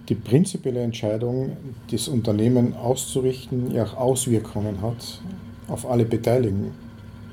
die 0.09 0.15
prinzipielle 0.15 0.81
Entscheidung, 0.81 1.55
das 1.91 2.07
Unternehmen 2.07 2.75
auszurichten, 2.75 3.71
ja 3.71 3.83
auch 3.83 3.95
Auswirkungen 3.95 4.81
hat 4.81 5.21
auf 5.67 5.87
alle 5.89 6.03
Beteiligten, 6.03 6.71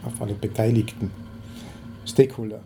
auf 0.05 0.21
alle 0.21 0.35
Beteiligten, 0.35 1.11
Stakeholder. 2.05 2.61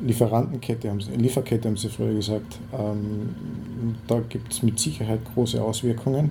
Lieferantenkette, 0.00 0.90
haben 0.90 1.00
sie, 1.00 1.12
Lieferkette 1.12 1.68
haben 1.68 1.76
Sie 1.76 1.88
früher 1.88 2.14
gesagt, 2.14 2.58
ähm, 2.72 3.94
da 4.08 4.20
gibt 4.28 4.52
es 4.52 4.62
mit 4.62 4.78
Sicherheit 4.78 5.20
große 5.32 5.62
Auswirkungen, 5.62 6.30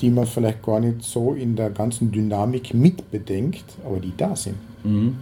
die 0.00 0.10
man 0.10 0.26
vielleicht 0.26 0.62
gar 0.62 0.80
nicht 0.80 1.02
so 1.02 1.34
in 1.34 1.54
der 1.54 1.70
ganzen 1.70 2.10
Dynamik 2.10 2.74
mitbedenkt, 2.74 3.64
aber 3.84 4.00
die 4.00 4.12
da 4.16 4.34
sind. 4.34 4.56
Mhm. 4.82 5.16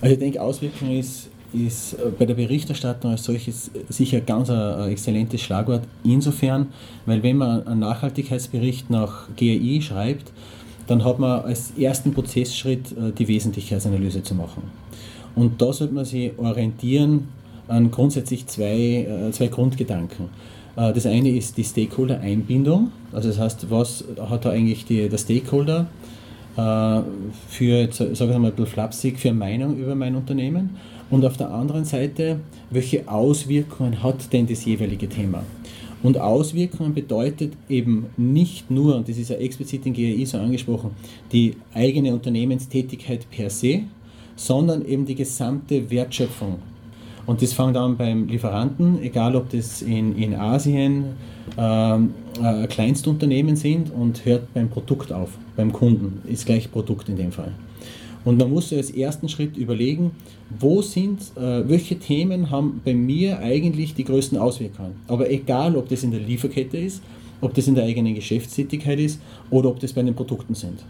Also 0.00 0.14
ich 0.14 0.18
denke, 0.18 0.40
Auswirkungen 0.40 0.98
ist 0.98 1.28
ist 1.52 1.94
äh, 1.94 2.10
bei 2.18 2.26
der 2.26 2.34
Berichterstattung 2.34 3.12
als 3.12 3.24
solches 3.24 3.70
sicher 3.88 4.20
ganz 4.20 4.50
ein 4.50 4.90
exzellentes 4.90 5.40
Schlagwort. 5.40 5.82
Insofern, 6.04 6.68
weil 7.06 7.22
wenn 7.22 7.36
man 7.36 7.66
einen 7.66 7.80
Nachhaltigkeitsbericht 7.80 8.90
nach 8.90 9.28
GAI 9.36 9.80
schreibt, 9.80 10.32
dann 10.86 11.04
hat 11.04 11.18
man 11.18 11.42
als 11.42 11.72
ersten 11.78 12.12
Prozessschritt 12.12 12.92
äh, 12.92 13.12
die 13.12 13.28
Wesentlichkeitsanalyse 13.28 14.22
zu 14.22 14.34
machen. 14.34 14.62
Und 15.34 15.60
da 15.60 15.72
sollte 15.72 15.94
man 15.94 16.04
sich 16.04 16.32
orientieren 16.38 17.28
an 17.68 17.90
grundsätzlich 17.90 18.46
zwei, 18.46 19.06
äh, 19.28 19.30
zwei 19.32 19.48
Grundgedanken. 19.48 20.26
Das 20.76 21.06
eine 21.06 21.30
ist 21.30 21.56
die 21.56 21.64
Stakeholder-Einbindung, 21.64 22.92
also 23.10 23.30
das 23.30 23.40
heißt, 23.40 23.68
was 23.68 24.04
hat 24.30 24.44
da 24.44 24.50
eigentlich 24.50 24.84
die, 24.84 25.08
der 25.08 25.18
Stakeholder 25.18 25.88
für, 26.54 27.88
sage 27.90 28.12
ich 28.12 28.20
mal 28.20 28.36
ein 28.36 28.42
bisschen 28.52 28.66
flapsig, 28.66 29.18
für 29.18 29.32
Meinung 29.32 29.76
über 29.76 29.96
mein 29.96 30.14
Unternehmen 30.14 30.76
und 31.10 31.24
auf 31.24 31.36
der 31.36 31.50
anderen 31.50 31.84
Seite, 31.84 32.40
welche 32.70 33.08
Auswirkungen 33.08 34.02
hat 34.02 34.32
denn 34.32 34.46
das 34.46 34.64
jeweilige 34.64 35.08
Thema? 35.08 35.42
Und 36.02 36.18
Auswirkungen 36.18 36.94
bedeutet 36.94 37.54
eben 37.68 38.06
nicht 38.16 38.70
nur, 38.70 38.96
und 38.96 39.08
das 39.08 39.16
ist 39.16 39.30
ja 39.30 39.36
explizit 39.36 39.84
in 39.86 39.94
GAI 39.94 40.24
so 40.24 40.38
angesprochen, 40.38 40.90
die 41.32 41.56
eigene 41.74 42.12
Unternehmenstätigkeit 42.12 43.28
per 43.30 43.50
se, 43.50 43.80
sondern 44.36 44.84
eben 44.84 45.06
die 45.06 45.16
gesamte 45.16 45.90
Wertschöpfung. 45.90 46.58
Und 47.26 47.42
das 47.42 47.52
fängt 47.52 47.76
an 47.76 47.96
beim 47.96 48.28
Lieferanten, 48.28 49.02
egal 49.02 49.36
ob 49.36 49.50
das 49.50 49.82
in, 49.82 50.16
in 50.16 50.34
Asien 50.34 51.16
ähm, 51.58 52.14
äh, 52.42 52.66
Kleinstunternehmen 52.68 53.56
sind 53.56 53.92
und 53.92 54.24
hört 54.24 54.54
beim 54.54 54.70
Produkt 54.70 55.12
auf, 55.12 55.30
beim 55.56 55.72
Kunden, 55.72 56.22
ist 56.26 56.46
gleich 56.46 56.70
Produkt 56.70 57.08
in 57.08 57.16
dem 57.16 57.32
Fall. 57.32 57.52
Und 58.24 58.38
man 58.38 58.50
muss 58.50 58.72
als 58.72 58.90
ersten 58.90 59.28
Schritt 59.28 59.56
überlegen, 59.56 60.10
wo 60.58 60.82
sind, 60.82 61.20
äh, 61.36 61.68
welche 61.68 61.98
Themen 61.98 62.50
haben 62.50 62.80
bei 62.84 62.94
mir 62.94 63.38
eigentlich 63.38 63.94
die 63.94 64.04
größten 64.04 64.38
Auswirkungen. 64.38 64.96
Aber 65.06 65.30
egal, 65.30 65.76
ob 65.76 65.88
das 65.88 66.02
in 66.02 66.10
der 66.10 66.20
Lieferkette 66.20 66.76
ist, 66.76 67.02
ob 67.40 67.54
das 67.54 67.68
in 67.68 67.74
der 67.74 67.84
eigenen 67.84 68.14
Geschäftstätigkeit 68.14 68.98
ist 68.98 69.20
oder 69.50 69.68
ob 69.68 69.80
das 69.80 69.92
bei 69.92 70.02
den 70.02 70.14
Produkten 70.14 70.54
sind. 70.54 70.84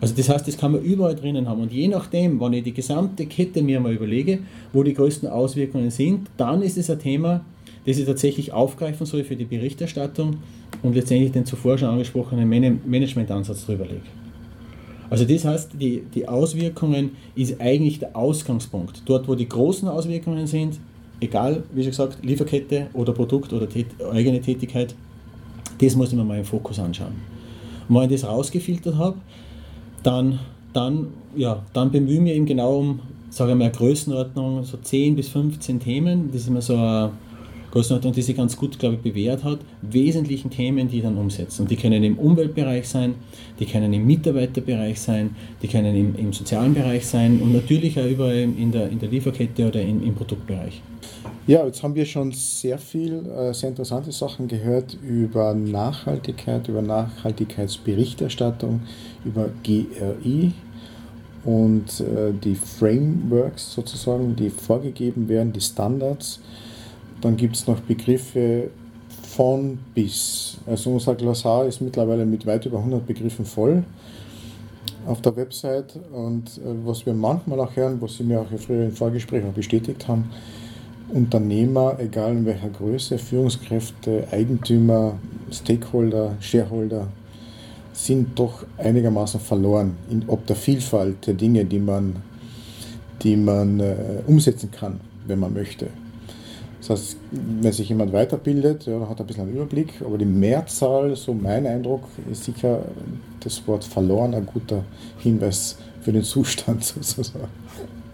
Also 0.00 0.14
das 0.14 0.28
heißt, 0.30 0.48
das 0.48 0.56
kann 0.56 0.72
man 0.72 0.82
überall 0.82 1.14
drinnen 1.14 1.46
haben. 1.46 1.60
Und 1.60 1.72
je 1.72 1.86
nachdem, 1.88 2.40
wenn 2.40 2.54
ich 2.54 2.64
die 2.64 2.72
gesamte 2.72 3.26
Kette 3.26 3.62
mir 3.62 3.80
mal 3.80 3.92
überlege, 3.92 4.38
wo 4.72 4.82
die 4.82 4.94
größten 4.94 5.28
Auswirkungen 5.28 5.90
sind, 5.90 6.28
dann 6.38 6.62
ist 6.62 6.78
es 6.78 6.88
ein 6.88 6.98
Thema, 6.98 7.44
das 7.86 7.98
ich 7.98 8.06
tatsächlich 8.06 8.52
aufgreifen 8.52 9.06
soll 9.06 9.24
für 9.24 9.36
die 9.36 9.44
Berichterstattung 9.44 10.38
und 10.82 10.94
letztendlich 10.94 11.32
den 11.32 11.44
zuvor 11.44 11.76
schon 11.76 11.88
angesprochenen 11.88 12.48
Managementansatz 12.48 13.66
drüber 13.66 13.84
lege. 13.84 14.00
Also 15.10 15.24
das 15.24 15.44
heißt, 15.44 15.70
die, 15.78 16.02
die 16.14 16.28
Auswirkungen 16.28 17.10
ist 17.34 17.60
eigentlich 17.60 17.98
der 17.98 18.16
Ausgangspunkt. 18.16 19.02
Dort, 19.06 19.28
wo 19.28 19.34
die 19.34 19.48
großen 19.48 19.88
Auswirkungen 19.88 20.46
sind, 20.46 20.78
egal, 21.20 21.64
wie 21.72 21.82
schon 21.82 21.90
gesagt, 21.90 22.24
Lieferkette 22.24 22.86
oder 22.94 23.12
Produkt 23.12 23.52
oder 23.52 23.68
tät 23.68 23.86
eigene 24.12 24.40
Tätigkeit, 24.40 24.94
das 25.80 25.96
muss 25.96 26.10
ich 26.10 26.14
mir 26.14 26.24
mal 26.24 26.38
im 26.38 26.44
Fokus 26.44 26.78
anschauen. 26.78 27.14
Und 27.88 27.96
wenn 27.96 28.10
ich 28.10 28.20
das 28.20 28.30
rausgefiltert 28.30 28.96
habe, 28.96 29.16
dann, 30.02 30.38
dann, 30.72 31.08
ja, 31.36 31.62
dann 31.72 31.90
bemühe 31.90 32.14
ich 32.14 32.20
mich 32.20 32.32
eben 32.34 32.46
genau 32.46 32.78
um 32.78 33.00
sage 33.30 33.52
ich 33.52 33.58
mal, 33.58 33.70
Größenordnung, 33.70 34.64
so 34.64 34.76
10 34.76 35.16
bis 35.16 35.28
15 35.28 35.80
Themen. 35.80 36.30
Das 36.32 36.42
ist 36.42 36.48
immer 36.48 36.60
so 36.60 36.74
eine 36.74 37.12
Größenordnung, 37.70 38.12
die 38.12 38.22
sich 38.22 38.36
ganz 38.36 38.56
gut, 38.56 38.78
glaube 38.78 38.96
ich, 38.96 39.00
bewährt 39.00 39.44
hat. 39.44 39.60
Wesentlichen 39.82 40.50
Themen, 40.50 40.88
die 40.88 41.02
dann 41.02 41.16
umsetzen. 41.16 41.62
Und 41.62 41.70
die 41.70 41.76
können 41.76 42.02
im 42.02 42.18
Umweltbereich 42.18 42.88
sein, 42.88 43.14
die 43.58 43.66
können 43.66 43.92
im 43.92 44.06
Mitarbeiterbereich 44.06 45.00
sein, 45.00 45.36
die 45.62 45.68
können 45.68 45.94
im, 45.94 46.16
im 46.16 46.32
sozialen 46.32 46.74
Bereich 46.74 47.06
sein 47.06 47.40
und 47.40 47.52
natürlich 47.52 47.98
auch 47.98 48.06
überall 48.06 48.36
in 48.36 48.72
der, 48.72 48.88
in 48.88 48.98
der 48.98 49.08
Lieferkette 49.08 49.68
oder 49.68 49.80
in, 49.80 50.02
im 50.02 50.14
Produktbereich. 50.14 50.82
Ja, 51.46 51.66
jetzt 51.66 51.82
haben 51.82 51.94
wir 51.94 52.04
schon 52.04 52.32
sehr 52.32 52.78
viel, 52.78 53.26
äh, 53.26 53.54
sehr 53.54 53.70
interessante 53.70 54.12
Sachen 54.12 54.46
gehört 54.46 54.96
über 55.02 55.54
Nachhaltigkeit, 55.54 56.68
über 56.68 56.82
Nachhaltigkeitsberichterstattung, 56.82 58.82
über 59.24 59.48
GRI 59.64 60.52
und 61.44 62.00
äh, 62.00 62.32
die 62.32 62.54
Frameworks 62.54 63.72
sozusagen, 63.72 64.36
die 64.36 64.50
vorgegeben 64.50 65.28
werden, 65.28 65.52
die 65.52 65.60
Standards. 65.60 66.40
Dann 67.20 67.36
gibt 67.36 67.56
es 67.56 67.66
noch 67.66 67.80
Begriffe 67.80 68.70
von 69.22 69.78
bis. 69.94 70.58
Also 70.66 70.90
unser 70.90 71.14
Glossar 71.14 71.66
ist 71.66 71.80
mittlerweile 71.80 72.24
mit 72.24 72.46
weit 72.46 72.66
über 72.66 72.78
100 72.78 73.06
Begriffen 73.06 73.44
voll 73.44 73.84
auf 75.06 75.20
der 75.22 75.34
Website 75.36 75.98
und 76.12 76.58
äh, 76.58 76.60
was 76.84 77.06
wir 77.06 77.14
manchmal 77.14 77.60
auch 77.60 77.74
hören, 77.74 78.00
was 78.00 78.16
Sie 78.16 78.24
mir 78.24 78.40
auch 78.40 78.46
früher 78.58 78.84
im 78.84 78.92
Vorgespräch 78.92 79.44
auch 79.44 79.52
bestätigt 79.52 80.06
haben, 80.08 80.30
Unternehmer, 81.08 81.96
egal 81.98 82.32
in 82.32 82.46
welcher 82.46 82.68
Größe, 82.68 83.18
Führungskräfte, 83.18 84.28
Eigentümer, 84.30 85.14
Stakeholder, 85.50 86.36
Shareholder, 86.40 87.08
sind 87.92 88.38
doch 88.38 88.64
einigermaßen 88.78 89.40
verloren, 89.40 89.96
in, 90.08 90.24
ob 90.28 90.46
der 90.46 90.56
Vielfalt 90.56 91.26
der 91.26 91.34
Dinge, 91.34 91.64
die 91.64 91.80
man, 91.80 92.16
die 93.22 93.36
man 93.36 93.80
äh, 93.80 93.94
umsetzen 94.26 94.70
kann, 94.70 95.00
wenn 95.26 95.40
man 95.40 95.52
möchte. 95.52 95.88
Das 96.80 96.90
heißt, 96.90 97.16
wenn 97.30 97.72
sich 97.72 97.88
jemand 97.90 98.12
weiterbildet, 98.12 98.86
ja, 98.86 99.00
hat 99.08 99.20
er 99.20 99.24
ein 99.24 99.26
bisschen 99.26 99.44
einen 99.44 99.52
Überblick, 99.52 100.00
aber 100.04 100.16
die 100.16 100.24
Mehrzahl, 100.24 101.14
so 101.14 101.34
mein 101.34 101.66
Eindruck, 101.66 102.04
ist 102.30 102.44
sicher 102.44 102.82
das 103.40 103.66
Wort 103.66 103.84
verloren 103.84 104.34
ein 104.34 104.46
guter 104.46 104.84
Hinweis 105.18 105.76
für 106.00 106.12
den 106.12 106.22
Zustand 106.22 106.84
sozusagen. 107.02 107.48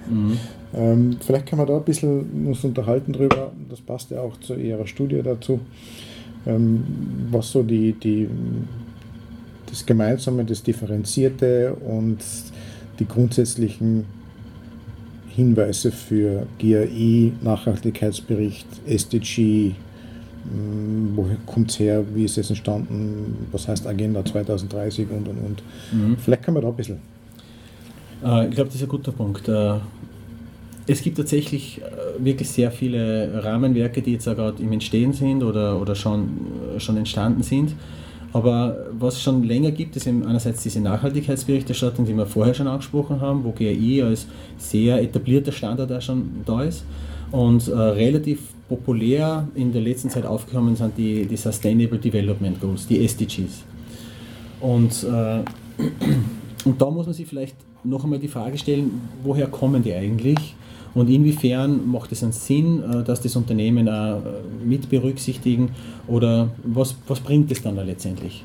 Mhm. 0.09 0.39
Ähm, 0.75 1.17
vielleicht 1.25 1.47
können 1.47 1.63
wir 1.63 1.67
da 1.67 1.77
ein 1.77 1.85
bisschen 1.85 2.47
uns 2.47 2.65
unterhalten 2.65 3.13
drüber, 3.13 3.53
das 3.71 3.81
passt 3.81 4.11
ja 4.11 4.21
auch 4.21 4.39
zu 4.41 4.55
Ihrer 4.55 4.87
Studie 4.87 5.23
dazu, 5.23 5.61
ähm, 6.45 6.85
was 7.31 7.51
so 7.51 7.63
die, 7.63 7.93
die, 7.93 8.29
das 9.69 9.87
Gemeinsame, 9.87 10.45
das 10.45 10.63
Differenzierte 10.63 11.75
und 11.75 12.19
die 12.99 13.07
grundsätzlichen 13.07 14.05
Hinweise 15.37 15.93
für 15.93 16.47
GAI, 16.59 17.33
Nachhaltigkeitsbericht, 17.43 18.67
SDG, 18.87 19.73
hm, 20.51 21.13
woher 21.15 21.37
kommt 21.45 21.71
es 21.71 21.79
her, 21.79 22.03
wie 22.15 22.25
ist 22.25 22.39
es 22.39 22.49
entstanden, 22.49 23.47
was 23.53 23.69
heißt 23.69 23.87
Agenda 23.87 24.25
2030 24.25 25.07
und 25.11 25.29
und 25.29 25.39
und. 25.39 25.63
Mhm. 25.93 26.17
Vielleicht 26.17 26.43
können 26.43 26.57
wir 26.57 26.63
da 26.63 26.69
ein 26.69 26.77
bisschen. 26.77 26.99
Äh, 28.25 28.49
ich 28.49 28.55
glaube, 28.55 28.69
das 28.69 28.77
ist 28.77 28.83
ein 28.83 28.89
guter 28.89 29.13
Punkt. 29.13 29.47
Äh, 29.47 29.75
es 30.87 31.03
gibt 31.03 31.19
tatsächlich 31.19 31.83
äh, 31.83 32.25
wirklich 32.25 32.49
sehr 32.49 32.71
viele 32.71 33.45
Rahmenwerke, 33.45 34.01
die 34.01 34.13
jetzt 34.13 34.25
gerade 34.25 34.63
im 34.63 34.73
Entstehen 34.73 35.13
sind 35.13 35.43
oder, 35.43 35.79
oder 35.79 35.95
schon, 35.95 36.29
schon 36.79 36.97
entstanden 36.97 37.43
sind. 37.43 37.75
Aber 38.37 38.77
was 38.93 39.15
es 39.15 39.23
schon 39.23 39.45
länger 39.45 39.71
gibt, 39.71 39.97
ist 39.97 40.07
einerseits 40.07 40.63
diese 40.63 40.79
Nachhaltigkeitsberichterstattung, 40.83 42.05
die 42.05 42.15
wir 42.15 42.27
vorher 42.27 42.53
schon 42.53 42.67
angesprochen 42.67 43.19
haben, 43.23 43.43
wo 43.45 43.51
GRI 43.51 44.03
als 44.03 44.27
sehr 44.59 45.01
etablierter 45.01 45.53
Standard 45.53 45.91
auch 45.91 46.03
schon 46.03 46.43
da 46.45 46.63
ist. 46.63 46.85
Und 47.33 47.67
äh, 47.67 47.73
relativ 47.75 48.41
populär 48.69 49.49
in 49.55 49.73
der 49.73 49.81
letzten 49.81 50.11
Zeit 50.11 50.27
aufgekommen 50.27 50.77
sind 50.77 50.99
die, 50.99 51.25
die 51.25 51.37
Sustainable 51.39 51.99
Development 51.99 52.61
Goals, 52.61 52.87
die 52.87 53.03
SDGs. 53.07 53.65
Und, 54.61 55.05
äh, 55.05 55.43
und 56.67 56.83
da 56.83 56.91
muss 56.91 57.07
man 57.07 57.15
sich 57.15 57.27
vielleicht 57.27 57.57
noch 57.85 58.05
einmal 58.05 58.19
die 58.19 58.29
Frage 58.29 58.59
stellen, 58.59 59.01
woher 59.23 59.47
kommen 59.47 59.83
die 59.83 59.95
eigentlich? 59.95 60.55
Und 60.97 61.11
inwiefern 61.11 61.87
macht 61.87 62.11
es 62.13 62.23
einen 62.23 62.33
Sinn, 62.33 62.83
äh, 62.83 63.05
dass 63.05 63.21
das 63.21 63.37
Unternehmen 63.37 63.87
auch 63.87 64.17
äh, 64.17 64.65
mit 64.65 64.89
berücksichtigen 64.89 65.69
oder 66.09 66.49
was, 66.65 66.97
was 67.07 67.21
bringt 67.21 67.53
es 67.53 67.61
dann 67.61 67.77
da 67.77 67.83
letztendlich? 67.83 68.43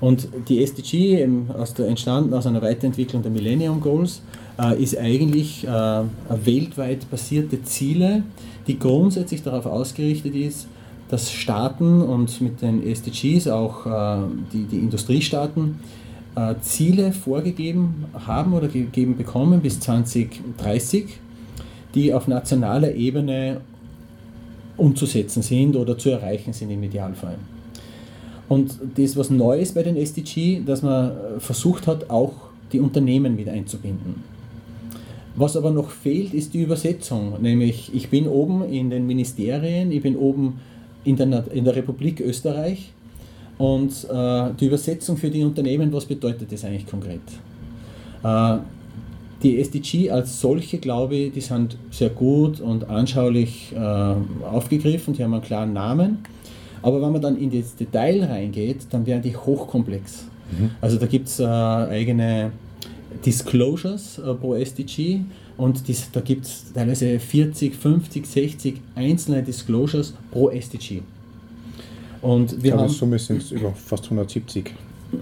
Und 0.00 0.28
die 0.48 0.62
SDG, 0.62 1.28
aus 1.58 1.74
der, 1.74 1.88
entstanden 1.88 2.34
aus 2.34 2.46
einer 2.46 2.62
Weiterentwicklung 2.62 3.22
der 3.22 3.32
Millennium 3.32 3.80
Goals, 3.80 4.22
äh, 4.60 4.80
ist 4.80 4.96
eigentlich 4.96 5.66
weltweit 6.44 7.10
basierte 7.10 7.62
Ziele, 7.64 8.22
die 8.68 8.78
grundsätzlich 8.78 9.42
darauf 9.42 9.66
ausgerichtet 9.66 10.36
ist, 10.36 10.68
dass 11.08 11.32
Staaten 11.32 12.00
und 12.00 12.40
mit 12.40 12.62
den 12.62 12.86
SDGs 12.86 13.48
auch 13.48 13.86
die, 14.52 14.64
die 14.64 14.78
Industriestaaten 14.78 15.80
Ziele 16.62 17.12
vorgegeben 17.12 18.06
haben 18.26 18.54
oder 18.54 18.68
gegeben 18.68 19.16
bekommen 19.16 19.60
bis 19.60 19.78
2030 19.80 21.18
die 21.94 22.12
auf 22.12 22.28
nationaler 22.28 22.94
Ebene 22.94 23.60
umzusetzen 24.76 25.42
sind 25.42 25.76
oder 25.76 25.98
zu 25.98 26.10
erreichen 26.10 26.52
sind 26.52 26.70
im 26.70 26.82
Idealfall. 26.82 27.36
Und 28.48 28.78
das, 28.96 29.16
was 29.16 29.30
neu 29.30 29.58
ist 29.60 29.74
bei 29.74 29.82
den 29.82 29.96
SDG, 29.96 30.60
dass 30.64 30.82
man 30.82 31.12
versucht 31.38 31.86
hat, 31.86 32.10
auch 32.10 32.32
die 32.72 32.80
Unternehmen 32.80 33.36
mit 33.36 33.48
einzubinden. 33.48 34.16
Was 35.34 35.56
aber 35.56 35.70
noch 35.70 35.90
fehlt, 35.90 36.34
ist 36.34 36.52
die 36.52 36.62
Übersetzung. 36.62 37.40
Nämlich, 37.40 37.90
ich 37.94 38.10
bin 38.10 38.26
oben 38.26 38.64
in 38.64 38.90
den 38.90 39.06
Ministerien, 39.06 39.90
ich 39.90 40.02
bin 40.02 40.16
oben 40.16 40.60
in 41.04 41.16
der, 41.16 41.50
in 41.52 41.64
der 41.64 41.74
Republik 41.76 42.20
Österreich 42.20 42.92
und 43.56 43.90
äh, 44.10 44.50
die 44.60 44.66
Übersetzung 44.66 45.16
für 45.16 45.30
die 45.30 45.42
Unternehmen, 45.42 45.92
was 45.92 46.04
bedeutet 46.04 46.52
das 46.52 46.64
eigentlich 46.64 46.86
konkret? 46.86 47.20
Äh, 48.22 48.58
die 49.42 49.58
SDG 49.58 50.10
als 50.10 50.40
solche, 50.40 50.78
glaube 50.78 51.16
ich, 51.16 51.32
die 51.32 51.40
sind 51.40 51.76
sehr 51.90 52.10
gut 52.10 52.60
und 52.60 52.88
anschaulich 52.88 53.72
äh, 53.74 53.78
aufgegriffen, 53.78 55.14
die 55.14 55.24
haben 55.24 55.34
einen 55.34 55.42
klaren 55.42 55.72
Namen. 55.72 56.18
Aber 56.82 57.00
wenn 57.00 57.12
man 57.12 57.22
dann 57.22 57.36
in 57.36 57.50
das 57.50 57.76
Detail 57.76 58.24
reingeht, 58.24 58.86
dann 58.90 59.06
werden 59.06 59.22
die 59.22 59.36
hochkomplex. 59.36 60.24
Mhm. 60.50 60.70
Also 60.80 60.98
da 60.98 61.06
gibt 61.06 61.28
es 61.28 61.38
äh, 61.38 61.44
eigene 61.44 62.52
Disclosures 63.24 64.18
äh, 64.18 64.34
pro 64.34 64.54
SDG 64.54 65.20
und 65.56 65.86
dies, 65.86 66.10
da 66.10 66.20
gibt 66.20 66.46
es 66.46 66.72
teilweise 66.72 67.18
40, 67.18 67.74
50, 67.74 68.26
60 68.26 68.74
einzelne 68.94 69.42
Disclosures 69.42 70.14
pro 70.30 70.50
SDG. 70.50 71.02
Und 72.20 72.62
wir 72.62 72.76
haben 72.76 72.88
Summe 72.88 73.18
sind 73.18 73.42
es 73.42 73.50
über 73.50 73.72
fast 73.72 74.04
170. 74.04 74.72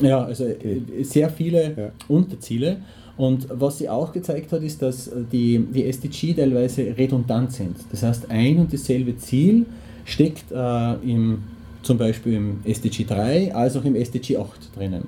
Ja, 0.01 0.25
also 0.25 0.45
äh, 0.45 1.03
sehr 1.03 1.31
viele 1.31 1.75
ja. 1.77 1.91
Unterziele. 2.09 2.77
Und 3.21 3.49
was 3.51 3.77
sie 3.77 3.87
auch 3.87 4.15
gezeigt 4.15 4.51
hat, 4.51 4.63
ist, 4.63 4.81
dass 4.81 5.11
die, 5.31 5.59
die 5.59 5.85
SDG 5.85 6.33
teilweise 6.33 6.97
redundant 6.97 7.53
sind. 7.53 7.77
Das 7.91 8.03
heißt, 8.03 8.31
ein 8.31 8.57
und 8.57 8.73
dasselbe 8.73 9.15
Ziel 9.19 9.67
steckt 10.07 10.51
äh, 10.51 10.95
im, 10.95 11.43
zum 11.83 11.99
Beispiel 11.99 12.33
im 12.33 12.61
SDG 12.65 13.05
3 13.05 13.55
als 13.55 13.77
auch 13.77 13.85
im 13.85 13.95
SDG 13.95 14.39
8 14.39 14.75
drinnen. 14.75 15.03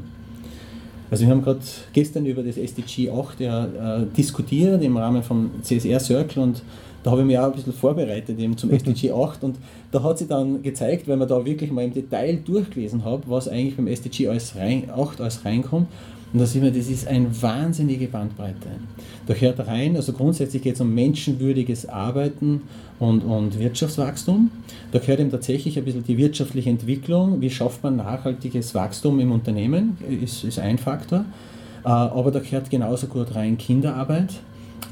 Also 1.10 1.24
wir 1.24 1.30
haben 1.30 1.40
gerade 1.40 1.60
gestern 1.94 2.26
über 2.26 2.42
das 2.42 2.58
SDG 2.58 3.10
8 3.10 3.40
ja, 3.40 4.00
äh, 4.02 4.06
diskutiert 4.14 4.82
im 4.82 4.98
Rahmen 4.98 5.22
vom 5.22 5.50
CSR 5.62 5.98
Circle 5.98 6.42
und 6.42 6.62
da 7.02 7.10
habe 7.10 7.22
ich 7.22 7.26
mich 7.26 7.38
auch 7.38 7.46
ein 7.46 7.52
bisschen 7.52 7.72
vorbereitet 7.72 8.38
eben 8.38 8.56
zum 8.56 8.70
SDG 8.72 9.12
8 9.12 9.44
und 9.44 9.56
da 9.90 10.02
hat 10.02 10.18
sie 10.18 10.26
dann 10.26 10.62
gezeigt, 10.62 11.08
wenn 11.08 11.18
man 11.18 11.28
da 11.28 11.44
wirklich 11.44 11.70
mal 11.70 11.84
im 11.84 11.92
Detail 11.92 12.38
durchgelesen 12.44 13.04
hat, 13.04 13.28
was 13.28 13.48
eigentlich 13.48 13.76
beim 13.76 13.86
SDG 13.86 14.28
alles 14.28 14.56
rein, 14.56 14.90
8 14.94 15.20
alles 15.20 15.44
reinkommt, 15.44 15.88
und 16.32 16.38
da 16.38 16.46
sieht 16.46 16.62
man, 16.62 16.74
das 16.74 16.88
ist 16.88 17.06
eine 17.06 17.42
wahnsinnige 17.42 18.06
Bandbreite. 18.06 18.68
Da 19.26 19.34
gehört 19.34 19.66
rein, 19.66 19.96
also 19.96 20.12
grundsätzlich 20.12 20.62
geht 20.62 20.76
es 20.76 20.80
um 20.80 20.94
menschenwürdiges 20.94 21.86
Arbeiten 21.88 22.62
und, 22.98 23.22
und 23.22 23.58
Wirtschaftswachstum. 23.58 24.50
Da 24.92 24.98
gehört 24.98 25.20
eben 25.20 25.30
tatsächlich 25.30 25.76
ein 25.76 25.84
bisschen 25.84 26.04
die 26.04 26.16
wirtschaftliche 26.16 26.70
Entwicklung. 26.70 27.40
Wie 27.42 27.50
schafft 27.50 27.82
man 27.82 27.96
nachhaltiges 27.96 28.74
Wachstum 28.74 29.20
im 29.20 29.30
Unternehmen? 29.30 29.98
Ist, 30.22 30.44
ist 30.44 30.58
ein 30.58 30.78
Faktor. 30.78 31.26
Äh, 31.84 31.88
aber 31.88 32.30
da 32.30 32.38
gehört 32.38 32.70
genauso 32.70 33.08
gut 33.08 33.34
rein 33.34 33.58
Kinderarbeit. 33.58 34.30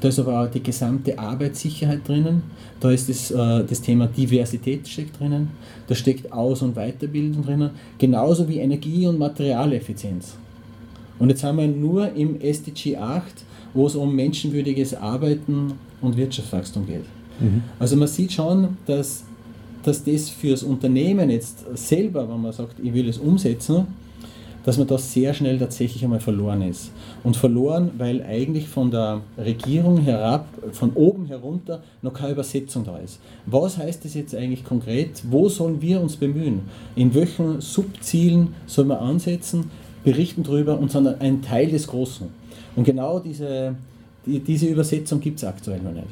Da 0.01 0.09
ist 0.09 0.19
aber 0.19 0.43
auch 0.43 0.51
die 0.51 0.63
gesamte 0.63 1.19
Arbeitssicherheit 1.19 2.07
drinnen. 2.07 2.43
Da 2.79 2.91
ist 2.91 3.09
das, 3.09 3.31
äh, 3.31 3.65
das 3.65 3.81
Thema 3.81 4.07
Diversität 4.07 4.89
steckt 4.89 5.19
drinnen. 5.19 5.51
Da 5.87 5.95
steckt 5.95 6.33
Aus- 6.33 6.63
und 6.63 6.75
Weiterbildung 6.75 7.45
drinnen. 7.45 7.71
Genauso 7.99 8.49
wie 8.49 8.59
Energie- 8.59 9.07
und 9.07 9.19
Materialeffizienz. 9.19 10.37
Und 11.19 11.29
jetzt 11.29 11.45
haben 11.45 11.59
wir 11.59 11.69
nur 11.69 12.13
im 12.15 12.41
SDG 12.41 12.97
8, 12.97 13.45
wo 13.75 13.87
es 13.87 13.95
um 13.95 14.15
menschenwürdiges 14.15 14.95
Arbeiten 14.95 15.75
und 16.01 16.17
Wirtschaftswachstum 16.17 16.87
geht. 16.87 17.05
Mhm. 17.39 17.63
Also 17.79 17.97
man 17.97 18.09
sieht 18.09 18.33
schon, 18.33 18.79
dass, 18.87 19.25
dass 19.83 20.03
das 20.03 20.31
für 20.31 20.51
das 20.51 20.63
Unternehmen 20.63 21.29
jetzt 21.29 21.65
selber, 21.75 22.29
wenn 22.29 22.41
man 22.41 22.53
sagt, 22.53 22.77
ich 22.83 22.93
will 22.95 23.09
es 23.09 23.19
umsetzen, 23.19 23.87
dass 24.65 24.79
man 24.79 24.87
da 24.87 24.99
sehr 24.99 25.35
schnell 25.35 25.59
tatsächlich 25.59 26.05
einmal 26.05 26.21
verloren 26.21 26.63
ist. 26.63 26.91
Und 27.25 27.37
verloren, 27.37 27.91
weil 27.99 28.23
eigentlich 28.23 28.69
von 28.69 28.91
der 28.91 29.23
Regierung 29.39 29.99
herab, 29.99 30.47
von 30.73 30.93
oben 30.95 31.27
herunter, 31.27 31.83
noch 32.03 32.13
keine 32.13 32.33
Übersetzung 32.33 32.85
da 32.85 32.99
ist. 32.99 33.21
Was 33.47 33.79
heißt 33.79 34.05
das 34.05 34.15
jetzt 34.15 34.35
eigentlich 34.35 34.65
konkret? 34.65 35.23
Wo 35.31 35.49
sollen 35.49 35.81
wir 35.81 36.01
uns 36.01 36.17
bemühen? 36.17 36.63
In 36.97 37.15
welchen 37.15 37.61
Subzielen 37.61 38.55
sollen 38.67 38.89
wir 38.89 39.01
ansetzen? 39.01 39.71
Berichten 40.05 40.43
darüber 40.43 40.79
und 40.79 40.91
sind 40.91 41.07
ein 41.07 41.43
Teil 41.43 41.69
des 41.69 41.87
Großen. 41.87 42.29
Und 42.77 42.85
genau 42.85 43.19
diese, 43.19 43.75
die, 44.25 44.41
diese 44.41 44.67
Übersetzung 44.67 45.21
gibt 45.21 45.39
es 45.39 45.45
aktuell 45.45 45.81
noch 45.81 45.93
nicht. 45.93 46.07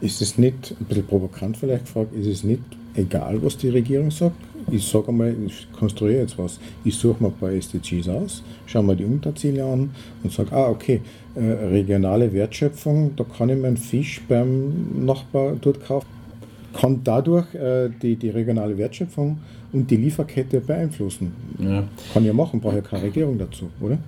Ist 0.00 0.20
es 0.22 0.38
nicht, 0.38 0.74
ein 0.80 0.86
bisschen 0.86 1.06
provokant 1.06 1.56
vielleicht 1.56 1.84
gefragt, 1.84 2.14
ist 2.14 2.26
es 2.26 2.44
nicht 2.44 2.62
egal, 2.94 3.42
was 3.42 3.56
die 3.56 3.68
Regierung 3.68 4.10
sagt? 4.10 4.36
Ich 4.70 4.86
sage 4.86 5.08
einmal, 5.08 5.34
ich 5.46 5.66
konstruiere 5.72 6.20
jetzt 6.20 6.38
was. 6.38 6.58
Ich 6.84 6.96
suche 6.96 7.22
mir 7.22 7.28
ein 7.28 7.34
paar 7.34 7.50
SDGs 7.50 8.08
aus, 8.08 8.42
schaue 8.66 8.84
mir 8.84 8.96
die 8.96 9.04
Unterziele 9.04 9.64
an 9.64 9.90
und 10.22 10.32
sage, 10.32 10.52
ah, 10.52 10.68
okay, 10.68 11.00
äh, 11.34 11.40
regionale 11.40 12.32
Wertschöpfung, 12.32 13.12
da 13.16 13.24
kann 13.24 13.48
ich 13.48 13.58
meinen 13.58 13.76
Fisch 13.76 14.20
beim 14.28 15.04
Nachbar 15.04 15.56
dort 15.60 15.84
kaufen. 15.84 16.06
Kann 16.72 17.00
dadurch 17.04 17.54
äh, 17.54 17.90
die, 18.00 18.16
die 18.16 18.30
regionale 18.30 18.76
Wertschöpfung 18.78 19.38
und 19.72 19.90
die 19.90 19.96
Lieferkette 19.96 20.60
beeinflussen. 20.60 21.32
Ja. 21.58 21.84
Kann 22.12 22.24
ja 22.24 22.32
machen, 22.32 22.60
brauche 22.60 22.76
ja 22.76 22.82
keine 22.82 23.04
Regierung 23.04 23.38
dazu, 23.38 23.68
oder? 23.80 23.98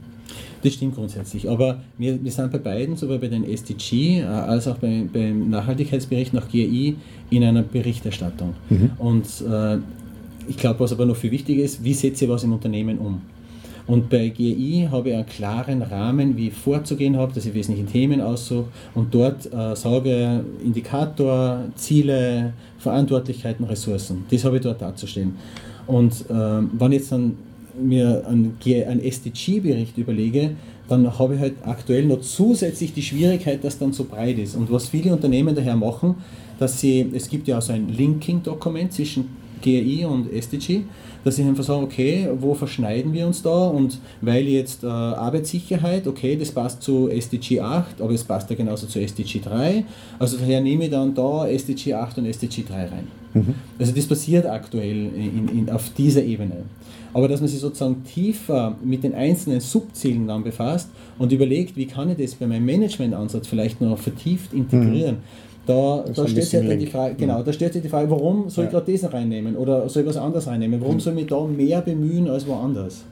Das 0.65 0.73
stimmt 0.73 0.95
grundsätzlich. 0.95 1.49
Aber 1.49 1.81
wir, 1.99 2.23
wir 2.25 2.33
sind 2.33 2.51
bei 2.51 2.59
beiden, 2.59 2.97
sowohl 2.97 3.19
bei 3.19 3.29
den 3.29 3.45
SDG 3.45 4.21
äh, 4.21 4.25
als 4.25 4.67
auch 4.67 4.79
bei, 4.79 5.05
beim 5.13 5.51
Nachhaltigkeitsbericht 5.51 6.33
nach 6.33 6.49
GRI, 6.49 6.97
in 7.29 7.45
einer 7.45 7.63
Berichterstattung. 7.63 8.55
Mhm. 8.71 8.91
Und 8.99 9.27
äh, 9.47 9.79
ich 10.49 10.57
glaube, 10.57 10.81
was 10.81 10.93
aber 10.93 11.07
noch 11.07 11.17
viel 11.17 11.31
wichtiger 11.31 11.63
ist, 11.63 11.83
wie 11.83 11.95
setze 11.95 12.25
ich 12.25 12.31
was 12.31 12.45
im 12.45 12.53
Unternehmen 12.53 12.99
um? 12.99 13.21
Und 13.87 14.09
bei 14.09 14.29
GI 14.29 14.89
habe 14.91 15.11
ich 15.11 15.15
einen 15.15 15.27
klaren 15.27 15.83
Rahmen, 15.83 16.37
wie 16.37 16.49
ich 16.49 16.55
vorzugehen 16.55 17.17
habe, 17.17 17.35
dass 17.35 17.45
ich 17.45 17.53
wesentliche 17.53 17.87
Themen 17.87 18.21
aussuche 18.21 18.65
und 18.95 19.15
dort 19.15 19.47
äh, 19.53 19.77
sage, 19.77 20.43
Indikator, 20.65 21.65
Ziele, 21.75 22.55
Verantwortlichkeiten, 22.79 23.67
Ressourcen. 23.67 24.25
Das 24.31 24.45
habe 24.45 24.57
ich 24.57 24.63
dort 24.63 24.81
darzustellen. 24.81 25.37
Und 25.87 26.13
äh, 26.31 26.33
wenn 26.33 26.93
ich 26.93 27.01
jetzt 27.01 27.13
dann 27.13 27.37
mir 27.79 28.25
einen, 28.27 28.57
einen 28.65 29.01
SDG-Bericht 29.01 29.99
überlege, 29.99 30.53
dann 30.89 31.19
habe 31.19 31.35
ich 31.35 31.41
halt 31.41 31.55
aktuell 31.63 32.07
noch 32.07 32.21
zusätzlich 32.21 32.95
die 32.95 33.03
Schwierigkeit, 33.03 33.63
dass 33.65 33.79
dann 33.79 33.93
so 33.93 34.05
breit 34.05 34.39
ist. 34.39 34.55
Und 34.55 34.71
was 34.71 34.89
viele 34.89 35.13
Unternehmen 35.13 35.55
daher 35.55 35.77
machen, 35.77 36.17
dass 36.59 36.81
sie, 36.81 37.11
es 37.15 37.29
gibt 37.29 37.49
ja 37.49 37.59
auch 37.59 37.63
so 37.63 37.73
ein 37.73 37.89
Linking-Dokument 37.89 38.93
zwischen 38.93 39.44
GRI 39.63 40.05
und 40.05 40.33
SDG, 40.33 40.83
dass 41.25 41.39
ich 41.39 41.47
einfach 41.47 41.65
sage, 41.65 41.83
okay, 41.83 42.29
wo 42.39 42.55
verschneiden 42.55 43.13
wir 43.13 43.27
uns 43.27 43.43
da? 43.43 43.69
Und 43.69 43.99
weil 44.21 44.47
jetzt 44.47 44.85
äh, 44.85 44.87
Arbeitssicherheit, 44.87 46.07
okay, 46.07 46.37
das 46.37 46.53
passt 46.53 46.83
zu 46.83 47.09
SDG 47.09 47.61
8, 47.61 48.01
aber 48.01 48.13
es 48.13 48.25
passt 48.25 48.51
ja 48.51 48.57
genauso 48.57 48.87
zu 48.87 49.01
SDG 49.01 49.41
3. 49.41 49.85
Also 50.19 50.37
daher 50.37 50.61
nehme 50.61 50.85
ich 50.85 50.91
dann 50.91 51.15
da 51.15 51.47
SDG 51.49 51.95
8 51.95 52.19
und 52.19 52.27
SDG 52.27 52.65
3 52.69 52.75
rein. 52.75 53.09
Mhm. 53.33 53.55
Also 53.79 53.93
das 53.93 54.07
passiert 54.07 54.47
aktuell 54.47 55.11
in, 55.15 55.49
in, 55.49 55.71
auf 55.71 55.91
dieser 55.97 56.23
Ebene. 56.23 56.65
Aber 57.15 57.29
dass 57.29 57.41
man 57.41 57.49
sich 57.49 57.61
sozusagen 57.61 58.03
tiefer 58.05 58.77
mit 58.83 59.05
den 59.05 59.15
einzelnen 59.15 59.61
Subzielen 59.61 60.27
dann 60.27 60.43
befasst 60.43 60.89
und 61.17 61.33
überlegt, 61.33 61.77
wie 61.77 61.87
kann 61.87 62.11
ich 62.11 62.19
das 62.19 62.35
bei 62.35 62.47
meinem 62.47 62.67
Managementansatz 62.67 63.47
vielleicht 63.47 63.81
noch 63.81 63.99
vertieft 63.99 64.53
integrieren. 64.53 65.17
Mhm. 65.17 65.54
Da, 65.67 66.05
da 66.15 66.29
stellt 66.29 66.45
sich 66.45 66.63
halt 66.63 66.81
die 66.81 66.87
Frage, 66.87 67.15
genau, 67.15 67.43
da 67.43 67.53
stellt 67.53 67.73
sich 67.73 67.83
die 67.83 67.89
Frage, 67.89 68.11
warum 68.11 68.51
soll 68.51 68.67
ich 68.67 68.73
ja. 68.73 68.81
gerade 68.81 68.93
das 68.93 69.13
reinnehmen 69.13 69.57
oder 69.57 69.89
soll 69.89 70.03
ich 70.03 70.09
was 70.09 70.19
anderes 70.19 70.47
reinnehmen? 70.47 70.81
Warum 70.81 70.97
mhm. 70.97 71.01
soll 71.01 71.13
ich 71.15 71.21
mich 71.21 71.29
da 71.29 71.41
mehr 71.45 71.81
bemühen 71.81 72.29
als 72.29 72.47
woanders? 72.47 73.05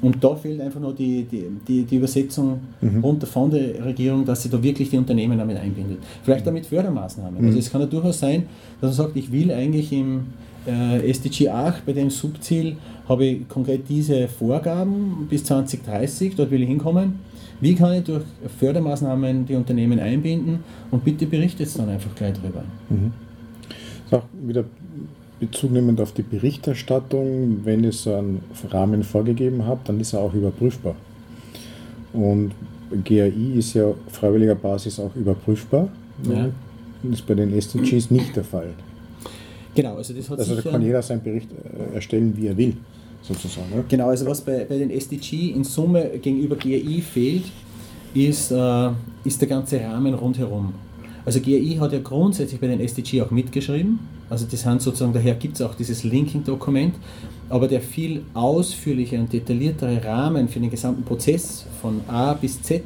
Und 0.00 0.22
da 0.22 0.34
fehlt 0.34 0.60
einfach 0.60 0.80
nur 0.80 0.94
die, 0.94 1.24
die, 1.24 1.44
die, 1.66 1.82
die 1.84 1.96
Übersetzung 1.96 2.60
mhm. 2.80 3.00
runter 3.00 3.26
von 3.26 3.50
der 3.50 3.84
Regierung, 3.84 4.24
dass 4.24 4.42
sie 4.42 4.48
da 4.48 4.62
wirklich 4.62 4.90
die 4.90 4.96
Unternehmen 4.96 5.38
damit 5.38 5.56
einbindet. 5.56 5.98
Vielleicht 6.22 6.46
damit 6.46 6.66
Fördermaßnahmen. 6.66 7.40
Mhm. 7.40 7.46
Also 7.48 7.58
es 7.58 7.70
kann 7.70 7.80
ja 7.80 7.86
durchaus 7.86 8.18
sein, 8.18 8.44
dass 8.80 8.96
man 8.96 9.06
sagt, 9.06 9.16
ich 9.16 9.32
will 9.32 9.50
eigentlich 9.50 9.92
im 9.92 10.26
äh, 10.66 11.10
SDG 11.10 11.48
8 11.48 11.84
bei 11.84 11.92
dem 11.92 12.10
Subziel 12.10 12.76
habe 13.08 13.24
ich 13.24 13.48
konkret 13.48 13.88
diese 13.88 14.28
Vorgaben 14.28 15.26
bis 15.28 15.44
2030, 15.44 16.36
dort 16.36 16.50
will 16.50 16.62
ich 16.62 16.68
hinkommen. 16.68 17.20
Wie 17.60 17.74
kann 17.74 17.94
ich 17.94 18.04
durch 18.04 18.24
Fördermaßnahmen 18.58 19.46
die 19.46 19.54
Unternehmen 19.54 19.98
einbinden 19.98 20.60
und 20.90 21.04
bitte 21.04 21.26
berichtet 21.26 21.66
es 21.66 21.74
dann 21.74 21.88
einfach 21.88 22.14
gleich 22.14 22.34
drüber. 22.34 22.64
Mhm. 22.88 23.12
Auch 24.10 24.24
wieder 24.42 24.64
Bezug 25.40 25.72
nehmend 25.72 26.00
auf 26.00 26.12
die 26.12 26.22
Berichterstattung, 26.22 27.60
wenn 27.64 27.84
ich 27.84 27.98
so 27.98 28.14
einen 28.14 28.42
Rahmen 28.70 29.02
vorgegeben 29.04 29.64
habe, 29.64 29.80
dann 29.84 30.00
ist 30.00 30.12
er 30.12 30.20
auch 30.20 30.34
überprüfbar. 30.34 30.96
Und 32.12 32.52
GAI 33.04 33.54
ist 33.56 33.74
ja 33.74 33.86
auf 33.86 33.96
freiwilliger 34.10 34.54
Basis 34.54 34.98
auch 34.98 35.14
überprüfbar. 35.14 35.88
Ja. 36.24 36.48
Das 37.02 37.20
ist 37.20 37.26
bei 37.26 37.34
den 37.34 37.52
SDGs 37.52 38.10
nicht 38.10 38.34
der 38.34 38.44
Fall. 38.44 38.70
Genau, 39.74 39.96
also 39.96 40.12
das 40.12 40.28
hat 40.28 40.38
Also 40.40 40.56
da 40.56 40.70
kann 40.70 40.82
jeder 40.82 41.02
seinen 41.02 41.22
Bericht 41.22 41.48
äh, 41.52 41.94
erstellen, 41.94 42.36
wie 42.36 42.48
er 42.48 42.56
will, 42.56 42.74
sozusagen. 43.28 43.70
Ne? 43.70 43.84
Genau, 43.88 44.08
also 44.08 44.26
was 44.26 44.40
bei, 44.40 44.64
bei 44.64 44.78
den 44.78 44.90
SDG 44.90 45.50
in 45.50 45.64
Summe 45.64 46.18
gegenüber 46.20 46.56
GAI 46.56 47.02
fehlt, 47.02 47.44
ist, 48.14 48.50
äh, 48.50 48.90
ist 49.24 49.40
der 49.40 49.48
ganze 49.48 49.80
Rahmen 49.80 50.14
rundherum. 50.14 50.74
Also 51.24 51.40
GAI 51.40 51.76
hat 51.80 51.92
ja 51.92 51.98
grundsätzlich 51.98 52.60
bei 52.60 52.68
den 52.68 52.80
SDG 52.80 53.22
auch 53.22 53.30
mitgeschrieben, 53.30 53.98
also 54.30 54.46
das 54.50 54.60
sind 54.60 54.82
sozusagen, 54.82 55.12
daher 55.12 55.34
gibt 55.34 55.56
es 55.56 55.62
auch 55.62 55.74
dieses 55.74 56.04
Linking-Dokument, 56.04 56.94
aber 57.48 57.66
der 57.68 57.80
viel 57.80 58.22
ausführliche 58.34 59.18
und 59.18 59.32
detailliertere 59.32 60.04
Rahmen 60.04 60.48
für 60.48 60.60
den 60.60 60.70
gesamten 60.70 61.02
Prozess 61.02 61.66
von 61.80 62.00
A 62.08 62.34
bis 62.34 62.60
Z, 62.62 62.82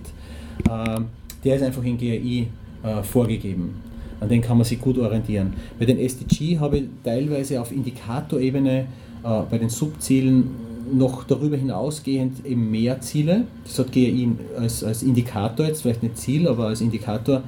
äh, 0.69 1.01
der 1.45 1.57
ist 1.57 1.63
einfach 1.63 1.85
in 1.85 1.99
GAI 1.99 2.47
äh, 2.83 3.03
vorgegeben 3.03 3.93
an 4.23 4.29
denen 4.29 4.41
kann 4.41 4.57
man 4.57 4.65
sich 4.65 4.81
gut 4.81 4.99
orientieren. 4.99 5.53
Bei 5.81 5.85
den 5.85 5.99
SDG 5.99 6.59
habe 6.61 6.79
ich 6.79 6.85
teilweise 7.03 7.61
auf 7.61 7.73
Indikatorebene 7.73 8.87
bei 9.23 9.59
den 9.59 9.69
Subzielen 9.69 10.51
noch 10.93 11.25
darüber 11.25 11.57
hinausgehend 11.57 12.45
eben 12.45 12.71
mehr 12.71 13.01
Ziele. 13.01 13.45
Das 13.65 13.79
hat 13.79 13.93
GRI 13.93 14.31
als, 14.59 14.85
als 14.85 15.03
Indikator 15.03 15.67
jetzt, 15.67 15.83
vielleicht 15.83 16.03
nicht 16.03 16.19
Ziel, 16.19 16.49
aber 16.49 16.67
als 16.67 16.81
Indikator 16.81 17.43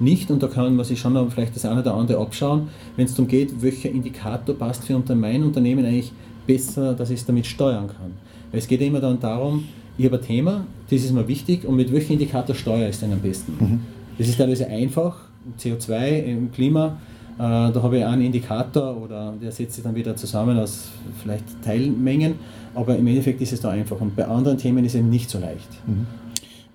nicht 0.00 0.30
und 0.30 0.42
da 0.42 0.48
kann 0.48 0.74
man 0.74 0.84
sich 0.84 0.98
schon 0.98 1.12
noch 1.12 1.30
vielleicht 1.30 1.54
das 1.54 1.64
eine 1.64 1.80
oder 1.80 1.94
andere 1.94 2.18
abschauen, 2.18 2.68
wenn 2.96 3.06
es 3.06 3.12
darum 3.12 3.28
geht, 3.28 3.62
welcher 3.62 3.90
Indikator 3.90 4.54
passt 4.54 4.84
für 4.84 5.00
mein 5.14 5.44
Unternehmen 5.44 5.84
eigentlich 5.84 6.12
besser, 6.46 6.94
dass 6.94 7.10
ich 7.10 7.20
es 7.20 7.26
damit 7.26 7.46
steuern 7.46 7.86
kann. 7.86 8.12
Weil 8.50 8.58
es 8.58 8.66
geht 8.66 8.80
ja 8.80 8.86
immer 8.86 9.00
dann 9.00 9.20
darum, 9.20 9.64
ich 9.96 10.06
habe 10.06 10.16
ein 10.16 10.22
Thema, 10.22 10.66
das 10.90 11.04
ist 11.04 11.12
mir 11.12 11.28
wichtig 11.28 11.64
und 11.66 11.76
mit 11.76 11.92
welchem 11.92 12.14
Indikator 12.14 12.54
steuere 12.54 12.88
ich 12.88 12.94
es 12.94 13.00
denn 13.00 13.12
am 13.12 13.20
besten? 13.20 13.52
Mhm. 13.60 13.80
Das 14.18 14.28
ist 14.28 14.38
teilweise 14.38 14.66
einfach, 14.66 15.16
CO2 15.60 16.24
im 16.24 16.52
Klima, 16.52 16.86
äh, 16.86 17.11
da 17.42 17.82
habe 17.82 17.98
ich 17.98 18.04
einen 18.04 18.22
Indikator 18.22 18.96
oder 18.96 19.34
der 19.40 19.50
setzt 19.50 19.74
sich 19.74 19.82
dann 19.82 19.96
wieder 19.96 20.14
zusammen 20.14 20.58
aus 20.58 20.90
vielleicht 21.22 21.44
Teilmengen, 21.64 22.34
aber 22.74 22.96
im 22.96 23.06
Endeffekt 23.06 23.40
ist 23.40 23.52
es 23.52 23.60
da 23.60 23.70
einfach. 23.70 24.00
Und 24.00 24.14
bei 24.14 24.26
anderen 24.26 24.58
Themen 24.58 24.84
ist 24.84 24.92
es 24.92 25.00
eben 25.00 25.10
nicht 25.10 25.28
so 25.28 25.38
leicht. 25.38 25.68
Mhm. 25.86 26.06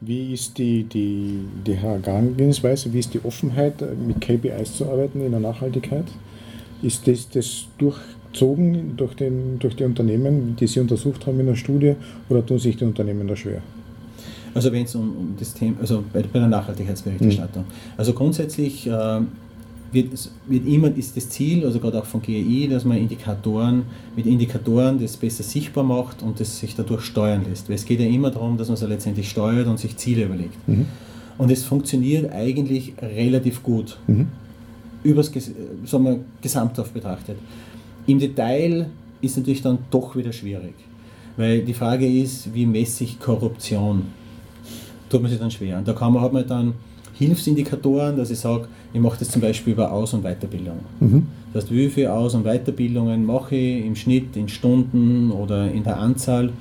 Wie 0.01 0.34
ist 0.34 0.58
die, 0.58 0.84
die, 0.84 1.39
die 1.65 1.73
Herangehensweise, 1.73 2.91
wie 2.91 2.99
ist 2.99 3.13
die 3.13 3.23
Offenheit, 3.23 3.82
mit 4.06 4.21
KPIs 4.21 4.75
zu 4.75 4.86
arbeiten 4.86 5.21
in 5.21 5.32
der 5.32 5.39
Nachhaltigkeit? 5.39 6.06
Ist 6.82 7.08
das, 7.08 7.30
das 7.30 7.65
durchzogen 7.77 8.97
durch, 8.97 9.15
den, 9.15 9.58
durch 9.60 9.75
die 9.75 9.86
Unternehmen, 9.86 10.56
die 10.60 10.67
Sie 10.67 10.80
untersucht 10.80 11.25
haben 11.25 11.39
in 11.39 11.47
der 11.47 11.56
Studie, 11.56 11.95
oder 12.30 12.45
tun 12.45 12.60
sich 12.60 12.77
die 12.77 12.84
Unternehmen 12.84 13.27
da 13.27 13.36
schwer? 13.36 13.62
Also 14.53 14.71
wenn 14.71 14.84
es 14.84 14.93
um, 14.95 15.15
um, 15.15 15.36
das 15.39 15.53
Thema, 15.53 15.77
also 15.80 16.03
bei, 16.13 16.21
bei 16.21 16.39
der 16.39 16.47
Nachhaltigkeitsberichterstattung. 16.47 17.63
Mhm. 17.63 17.97
Also 17.97 18.13
grundsätzlich 18.13 18.86
äh, 18.86 19.21
wird, 19.91 20.30
wird 20.47 20.67
immer 20.67 20.95
ist 20.95 21.15
das 21.15 21.30
Ziel, 21.30 21.65
also 21.65 21.80
gerade 21.80 22.00
auch 22.00 22.06
von 22.06 22.21
GEI, 22.21 22.67
dass 22.69 22.86
man 22.86 22.97
Indikatoren 22.97 23.84
mit 24.15 24.26
Indikatoren 24.26 25.00
das 25.00 25.17
besser 25.17 25.43
sichtbar 25.43 25.84
macht 25.84 26.21
und 26.23 26.39
das 26.39 26.60
sich 26.60 26.76
dadurch 26.76 27.04
steuern 27.04 27.45
lässt. 27.50 27.69
Weil 27.69 27.76
es 27.76 27.86
geht 27.86 28.00
ja 28.00 28.06
immer 28.06 28.32
darum, 28.32 28.58
dass 28.58 28.67
man 28.67 28.76
es 28.76 28.82
ja 28.82 28.88
letztendlich 28.88 29.30
steuert 29.30 29.67
und 29.67 29.80
sich 29.80 29.95
Ziele 29.97 30.26
überlegt. 30.26 30.67
Mhm. 30.67 30.86
Und 31.38 31.52
es 31.52 31.63
funktioniert 31.63 32.32
eigentlich 32.32 32.93
relativ 33.02 33.63
gut. 33.63 33.97
Mhm. 34.08 34.28
Übers 35.04 35.32
sagen 35.86 36.04
wir, 36.04 36.19
gesamthaft 36.41 36.93
betrachtet. 36.93 37.38
Im 38.08 38.19
Detail 38.19 38.89
ist 39.21 39.38
natürlich 39.38 39.62
dann 39.62 39.78
doch 39.91 40.15
wieder 40.15 40.34
schwierig. 40.34 40.73
Weil 41.38 41.62
die 41.62 41.73
Frage 41.73 42.08
ist, 42.08 42.54
wie 42.54 42.65
messe 42.65 43.04
ich 43.04 43.19
Korruption? 43.19 44.04
tut 45.10 45.21
man 45.21 45.32
sich 45.32 45.39
dann 45.39 45.52
schwer. 45.52 45.78
Und 45.78 45.88
da 45.88 45.93
kann 45.93 46.13
man, 46.13 46.21
hat 46.21 46.34
man 46.34 46.47
dann 46.47 46.73
Hilfsindikatoren, 47.17 48.17
dass 48.17 48.30
ich 48.30 48.39
sage, 48.39 48.67
ich 48.93 48.99
mache 48.99 49.19
das 49.19 49.30
zum 49.30 49.41
Beispiel 49.41 49.73
über 49.73 49.91
Aus- 49.91 50.13
und 50.13 50.23
Weiterbildung. 50.23 50.80
Mhm. 50.99 51.27
Das 51.53 51.63
heißt, 51.63 51.73
wie 51.73 51.89
viele 51.89 52.13
Aus- 52.13 52.36
und 52.36 52.43
Weiterbildungen 52.43 53.25
mache 53.25 53.56
ich 53.56 53.86
im 53.86 53.95
Schnitt, 53.95 54.36
in 54.36 54.47
Stunden 54.47 55.32
oder 55.32 55.71
in 55.71 55.84
der 55.84 55.97
Anzahl. 55.97 56.51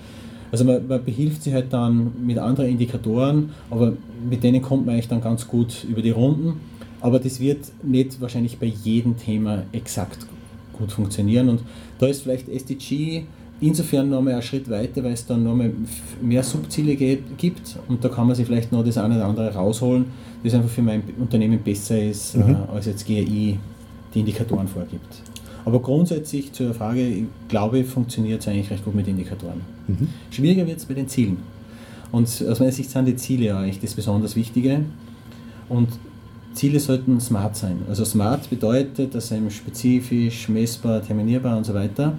Also 0.53 0.65
man, 0.65 0.87
man, 0.87 1.05
behilft 1.05 1.43
sich 1.43 1.53
halt 1.53 1.73
dann 1.73 2.13
mit 2.25 2.39
anderen 2.39 2.71
Indikatoren, 2.71 3.51
aber 3.71 3.93
mit 4.29 4.43
denen 4.43 4.63
kommt 4.63 4.87
man 4.87 4.95
eigentlich 4.95 5.09
dann 5.09 5.21
ganz 5.21 5.47
gut 5.47 5.85
über 5.89 6.03
die 6.03 6.11
Runden. 6.11 6.61
Aber 7.01 7.19
das 7.19 7.41
wird 7.41 7.61
nicht 7.83 8.21
wahrscheinlich 8.21 8.59
bei 8.59 8.67
jedem 8.67 9.17
Thema 9.19 9.65
exakt 9.73 10.27
gut 10.73 10.93
funktionieren. 10.93 11.49
Und 11.49 11.61
da 11.99 12.07
ist 12.07 12.23
vielleicht 12.23 12.49
SDG 12.49 13.25
insofern 13.61 14.11
nochmal 14.11 14.35
einen 14.35 14.43
Schritt 14.43 14.69
weiter, 14.71 15.03
weil 15.03 15.13
es 15.13 15.27
dann 15.27 15.43
nochmal 15.45 15.73
mehr 16.21 16.43
Subziele 16.43 16.97
gibt 16.97 17.79
und 17.89 18.05
da 18.05 18.09
kann 18.09 18.27
man 18.27 18.37
sich 18.37 18.47
vielleicht 18.47 18.73
noch 18.73 18.85
das 18.85 18.99
eine 18.99 19.17
oder 19.17 19.27
andere 19.27 19.55
rausholen, 19.55 20.07
das 20.47 20.55
einfach 20.55 20.71
für 20.71 20.83
mein 20.83 21.03
Unternehmen 21.19 21.59
besser 21.59 22.01
ist, 22.01 22.37
mhm. 22.37 22.51
äh, 22.51 22.75
als 22.75 22.87
jetzt 22.87 23.07
GRI 23.07 23.59
die 24.15 24.21
Indikatoren 24.21 24.69
vorgibt. 24.69 25.23
Aber 25.65 25.81
grundsätzlich 25.81 26.53
zur 26.53 26.73
Frage, 26.73 27.07
ich 27.07 27.25
glaube, 27.49 27.85
funktioniert 27.85 28.41
es 28.41 28.49
eigentlich 28.49 28.71
recht 28.71 28.85
gut 28.85 28.95
mit 28.95 29.09
Indikatoren. 29.09 29.61
Mhm. 29.89 30.09
Schwieriger 30.31 30.67
wird 30.67 30.79
es 30.79 30.85
bei 30.85 30.95
den 30.95 31.09
Zielen. 31.09 31.39
Und 32.13 32.27
aus 32.27 32.61
meiner 32.61 32.73
Sicht 32.73 32.89
sind 32.89 33.07
die 33.07 33.17
Ziele 33.17 33.47
ja 33.47 33.59
eigentlich 33.59 33.81
das 33.81 33.95
besonders 33.95 34.37
Wichtige. 34.37 34.83
Und 35.69 35.89
Ziele 36.55 36.79
sollten 36.79 37.21
smart 37.21 37.57
sein. 37.57 37.79
Also 37.89 38.05
smart 38.05 38.49
bedeutet, 38.49 39.15
dass 39.15 39.29
sie 39.29 39.51
spezifisch, 39.51 40.49
messbar, 40.49 41.03
terminierbar 41.03 41.57
und 41.57 41.65
so 41.65 41.75
weiter. 41.75 42.17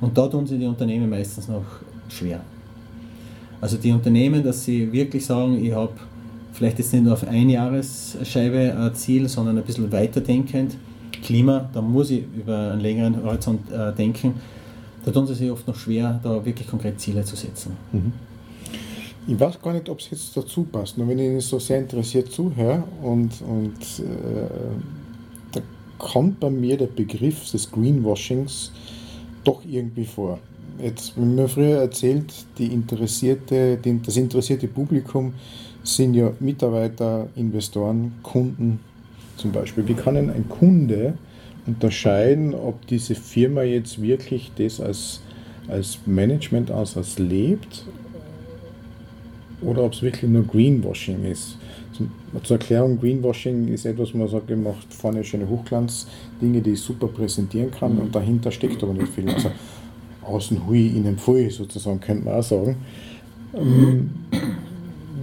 Und 0.00 0.16
da 0.16 0.26
tun 0.26 0.46
sich 0.46 0.58
die 0.58 0.66
Unternehmen 0.66 1.08
meistens 1.10 1.48
noch 1.48 1.64
schwer. 2.08 2.40
Also 3.60 3.76
die 3.76 3.92
Unternehmen, 3.92 4.42
dass 4.42 4.64
sie 4.64 4.90
wirklich 4.92 5.24
sagen, 5.24 5.64
ich 5.64 5.72
habe 5.72 5.92
vielleicht 6.52 6.78
jetzt 6.78 6.92
nicht 6.92 7.04
nur 7.04 7.14
auf 7.14 7.26
eine 7.26 7.52
Jahresscheibe 7.52 8.74
ein 8.76 8.94
Ziel, 8.94 9.28
sondern 9.28 9.58
ein 9.58 9.64
bisschen 9.64 9.90
weiterdenkend. 9.90 10.76
Klima, 11.22 11.68
da 11.72 11.80
muss 11.80 12.10
ich 12.10 12.24
über 12.36 12.72
einen 12.72 12.80
längeren 12.80 13.22
Horizont 13.22 13.70
äh, 13.70 13.92
denken. 13.92 14.34
Da 15.04 15.10
tun 15.10 15.26
sie 15.26 15.34
sich 15.34 15.50
oft 15.50 15.66
noch 15.66 15.76
schwer, 15.76 16.20
da 16.22 16.44
wirklich 16.44 16.68
konkret 16.68 17.00
Ziele 17.00 17.24
zu 17.24 17.36
setzen. 17.36 17.76
Mhm. 17.92 18.12
Ich 19.26 19.38
weiß 19.38 19.60
gar 19.62 19.72
nicht, 19.72 19.88
ob 19.88 20.00
es 20.00 20.10
jetzt 20.10 20.36
dazu 20.36 20.64
passt, 20.64 20.98
nur 20.98 21.06
wenn 21.06 21.18
ich 21.18 21.26
Ihnen 21.26 21.40
so 21.40 21.58
sehr 21.60 21.78
interessiert 21.78 22.32
zuhöre 22.32 22.82
und, 23.02 23.30
und 23.42 24.00
äh, 24.00 24.48
da 25.52 25.60
kommt 25.96 26.40
bei 26.40 26.50
mir 26.50 26.76
der 26.76 26.86
Begriff 26.86 27.50
des 27.52 27.70
Greenwashings 27.70 28.72
doch 29.44 29.62
irgendwie 29.64 30.06
vor. 30.06 30.40
Jetzt, 30.82 31.16
wenn 31.16 31.36
man 31.36 31.48
früher 31.48 31.78
erzählt, 31.78 32.32
die 32.58 32.66
interessierte, 32.66 33.76
die, 33.76 34.02
das 34.02 34.16
interessierte 34.16 34.66
Publikum 34.66 35.34
sind 35.84 36.14
ja 36.14 36.32
Mitarbeiter, 36.40 37.28
Investoren, 37.36 38.12
Kunden 38.22 38.80
zum 39.36 39.52
Beispiel. 39.52 39.86
Wie 39.88 39.94
kann 39.94 40.14
denn 40.14 40.30
ein 40.30 40.48
Kunde 40.48 41.14
unterscheiden, 41.66 42.54
ob 42.54 42.86
diese 42.86 43.14
Firma 43.14 43.62
jetzt 43.62 44.00
wirklich 44.00 44.52
das 44.56 44.80
als, 44.80 45.20
als 45.68 45.98
Management-Ansatz 46.06 47.18
lebt 47.18 47.84
oder 49.60 49.84
ob 49.84 49.92
es 49.92 50.02
wirklich 50.02 50.30
nur 50.30 50.44
Greenwashing 50.44 51.24
ist? 51.24 51.56
Zur 52.44 52.56
Erklärung, 52.56 52.98
Greenwashing 52.98 53.68
ist 53.68 53.84
etwas, 53.84 54.14
wo 54.14 54.18
man 54.18 54.28
sagt, 54.28 54.48
ihr 54.48 54.56
macht 54.56 54.92
vorne 54.92 55.22
schöne 55.22 55.48
Hochglanz-Dinge, 55.48 56.62
die 56.62 56.70
ich 56.70 56.80
super 56.80 57.06
präsentieren 57.06 57.70
kann 57.70 57.98
und 57.98 58.14
dahinter 58.14 58.50
steckt 58.50 58.82
aber 58.82 58.94
nicht 58.94 59.12
viel. 59.12 59.28
Also 59.28 59.50
außen 60.22 60.66
hui, 60.66 60.86
innen 60.86 61.18
pfui 61.18 61.50
sozusagen, 61.50 62.00
könnte 62.00 62.24
man 62.24 62.34
auch 62.34 62.42
sagen. 62.42 62.76
Ähm, 63.54 64.10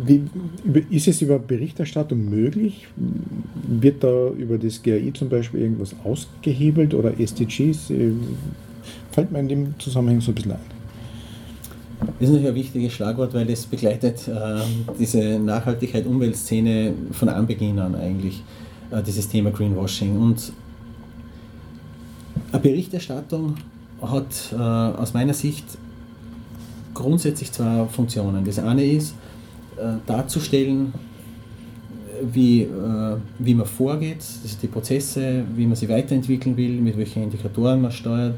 wie, 0.09 0.85
ist 0.89 1.07
es 1.07 1.21
über 1.21 1.39
Berichterstattung 1.39 2.29
möglich? 2.29 2.87
Wird 3.67 4.03
da 4.03 4.29
über 4.29 4.57
das 4.57 4.81
GAI 4.81 5.11
zum 5.13 5.29
Beispiel 5.29 5.61
irgendwas 5.61 5.95
ausgehebelt 6.03 6.93
oder 6.93 7.19
SDGs? 7.19 7.89
Äh, 7.91 8.11
fällt 9.11 9.31
mir 9.31 9.39
in 9.39 9.47
dem 9.47 9.79
Zusammenhang 9.79 10.21
so 10.21 10.31
ein 10.31 10.35
bisschen 10.35 10.51
ein. 10.53 10.79
Das 11.99 12.09
ist 12.21 12.29
natürlich 12.29 12.47
ein 12.47 12.55
wichtiges 12.55 12.93
Schlagwort, 12.93 13.33
weil 13.33 13.49
es 13.49 13.65
begleitet 13.65 14.27
äh, 14.27 14.61
diese 14.97 15.37
Nachhaltigkeit, 15.39 16.05
Umweltszene 16.05 16.93
von 17.11 17.29
Anbeginn 17.29 17.77
an 17.79 17.95
eigentlich, 17.95 18.41
äh, 18.91 19.03
dieses 19.03 19.27
Thema 19.27 19.51
Greenwashing. 19.51 20.17
Und 20.17 20.53
eine 22.51 22.61
Berichterstattung 22.61 23.55
hat 24.01 24.53
äh, 24.53 24.55
aus 24.55 25.13
meiner 25.13 25.33
Sicht 25.33 25.65
grundsätzlich 26.93 27.51
zwei 27.51 27.85
Funktionen. 27.85 28.45
Das 28.45 28.59
eine 28.59 28.83
ist, 28.85 29.13
darzustellen, 30.05 30.93
wie, 32.21 32.63
äh, 32.63 33.17
wie 33.39 33.53
man 33.53 33.65
vorgeht, 33.65 34.23
die 34.61 34.67
Prozesse, 34.67 35.43
wie 35.55 35.65
man 35.65 35.75
sie 35.75 35.89
weiterentwickeln 35.89 36.57
will, 36.57 36.79
mit 36.81 36.97
welchen 36.97 37.23
Indikatoren 37.23 37.81
man 37.81 37.91
steuert. 37.91 38.35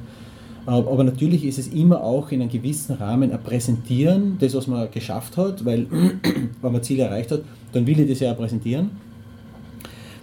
Aber 0.66 1.04
natürlich 1.04 1.44
ist 1.44 1.58
es 1.58 1.70
immer 1.70 2.04
auch 2.04 2.32
in 2.32 2.42
einem 2.42 2.52
gewissen 2.52 2.96
Rahmen 2.96 3.32
ein 3.32 3.42
Präsentieren, 3.42 4.38
das, 4.40 4.54
was 4.54 4.68
man 4.68 4.92
geschafft 4.92 5.36
hat, 5.36 5.66
weil 5.66 5.88
wenn 6.62 6.72
man 6.72 6.84
Ziele 6.84 7.04
erreicht 7.04 7.32
hat, 7.32 7.42
dann 7.74 7.88
will 7.88 8.00
ich 8.00 8.10
das 8.10 8.20
ja 8.20 8.32
auch 8.32 8.38
präsentieren. 8.38 8.92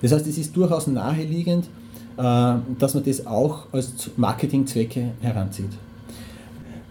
Das 0.00 0.12
heißt, 0.12 0.26
es 0.28 0.38
ist 0.38 0.57
durchaus 0.57 0.87
naheliegend, 0.87 1.64
äh, 2.16 2.54
dass 2.78 2.94
man 2.94 3.02
das 3.04 3.26
auch 3.26 3.66
als 3.72 4.11
Marketingzwecke 4.16 5.11
heranzieht. 5.20 5.70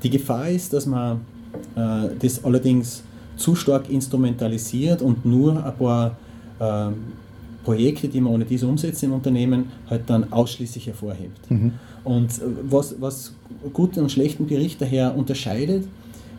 Die 0.03 0.09
Gefahr 0.09 0.49
ist, 0.49 0.73
dass 0.73 0.85
man 0.85 1.21
das 2.19 2.43
allerdings 2.43 3.01
zu 3.37 3.55
stark 3.55 3.89
instrumentalisiert 3.89 5.01
und 5.01 5.25
nur 5.25 5.63
ein 5.63 5.75
paar 5.75 6.17
äh, 6.59 6.91
Projekte, 7.63 8.07
die 8.07 8.21
man 8.21 8.33
ohne 8.33 8.45
dies 8.45 8.63
umsetzt 8.63 9.03
im 9.03 9.13
Unternehmen, 9.13 9.65
halt 9.89 10.03
dann 10.07 10.31
ausschließlich 10.31 10.87
hervorhebt. 10.87 11.51
Mhm. 11.51 11.73
Und 12.03 12.29
äh, 12.29 12.41
was, 12.69 12.95
was 12.99 13.33
guten 13.73 14.01
und 14.01 14.11
schlechten 14.11 14.47
Bericht 14.47 14.81
daher 14.81 15.15
unterscheidet, 15.15 15.85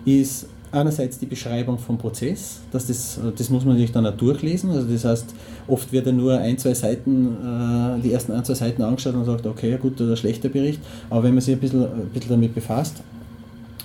ist 0.04 0.46
einerseits 0.72 1.18
die 1.18 1.26
Beschreibung 1.26 1.78
vom 1.78 1.98
Prozess, 1.98 2.60
dass 2.72 2.86
das, 2.86 3.18
das 3.36 3.48
muss 3.50 3.64
man 3.64 3.74
natürlich 3.74 3.92
dann 3.92 4.06
auch 4.06 4.16
durchlesen. 4.16 4.70
Also 4.70 4.88
das 4.88 5.04
heißt, 5.04 5.34
oft 5.66 5.92
wird 5.92 6.06
ja 6.06 6.12
nur 6.12 6.38
ein, 6.38 6.58
zwei 6.58 6.74
Seiten, 6.74 7.26
äh, 7.26 8.00
die 8.02 8.12
ersten 8.12 8.32
ein, 8.32 8.44
zwei 8.44 8.54
Seiten 8.54 8.82
angeschaut 8.82 9.14
und 9.14 9.24
sagt, 9.24 9.46
okay, 9.46 9.78
gut 9.80 10.00
oder 10.00 10.16
schlechter 10.16 10.48
Bericht. 10.48 10.80
Aber 11.10 11.22
wenn 11.22 11.34
man 11.34 11.40
sich 11.40 11.54
ein 11.54 11.60
bisschen, 11.60 11.82
ein 11.82 12.08
bisschen 12.12 12.30
damit 12.30 12.54
befasst, 12.54 13.02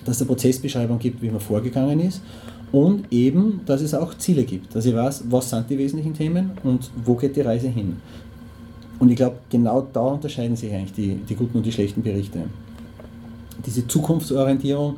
dass 0.05 0.15
es 0.15 0.21
eine 0.21 0.27
Prozessbeschreibung 0.27 0.99
gibt, 0.99 1.21
wie 1.21 1.29
man 1.29 1.39
vorgegangen 1.39 1.99
ist 2.01 2.21
und 2.73 3.05
eben, 3.11 3.61
dass 3.67 3.81
es 3.81 3.93
auch 3.93 4.17
Ziele 4.17 4.43
gibt, 4.43 4.75
dass 4.75 4.85
ich 4.85 4.95
weiß, 4.95 5.25
was 5.29 5.51
sind 5.51 5.69
die 5.69 5.77
wesentlichen 5.77 6.15
Themen 6.15 6.51
und 6.63 6.89
wo 7.05 7.13
geht 7.13 7.35
die 7.35 7.41
Reise 7.41 7.67
hin. 7.69 7.97
Und 8.97 9.09
ich 9.09 9.15
glaube, 9.15 9.37
genau 9.49 9.87
da 9.93 10.01
unterscheiden 10.01 10.55
sich 10.55 10.73
eigentlich 10.73 10.93
die, 10.93 11.15
die 11.15 11.35
guten 11.35 11.57
und 11.57 11.65
die 11.65 11.71
schlechten 11.71 12.01
Berichte. 12.01 12.39
Diese 13.63 13.87
Zukunftsorientierung, 13.87 14.95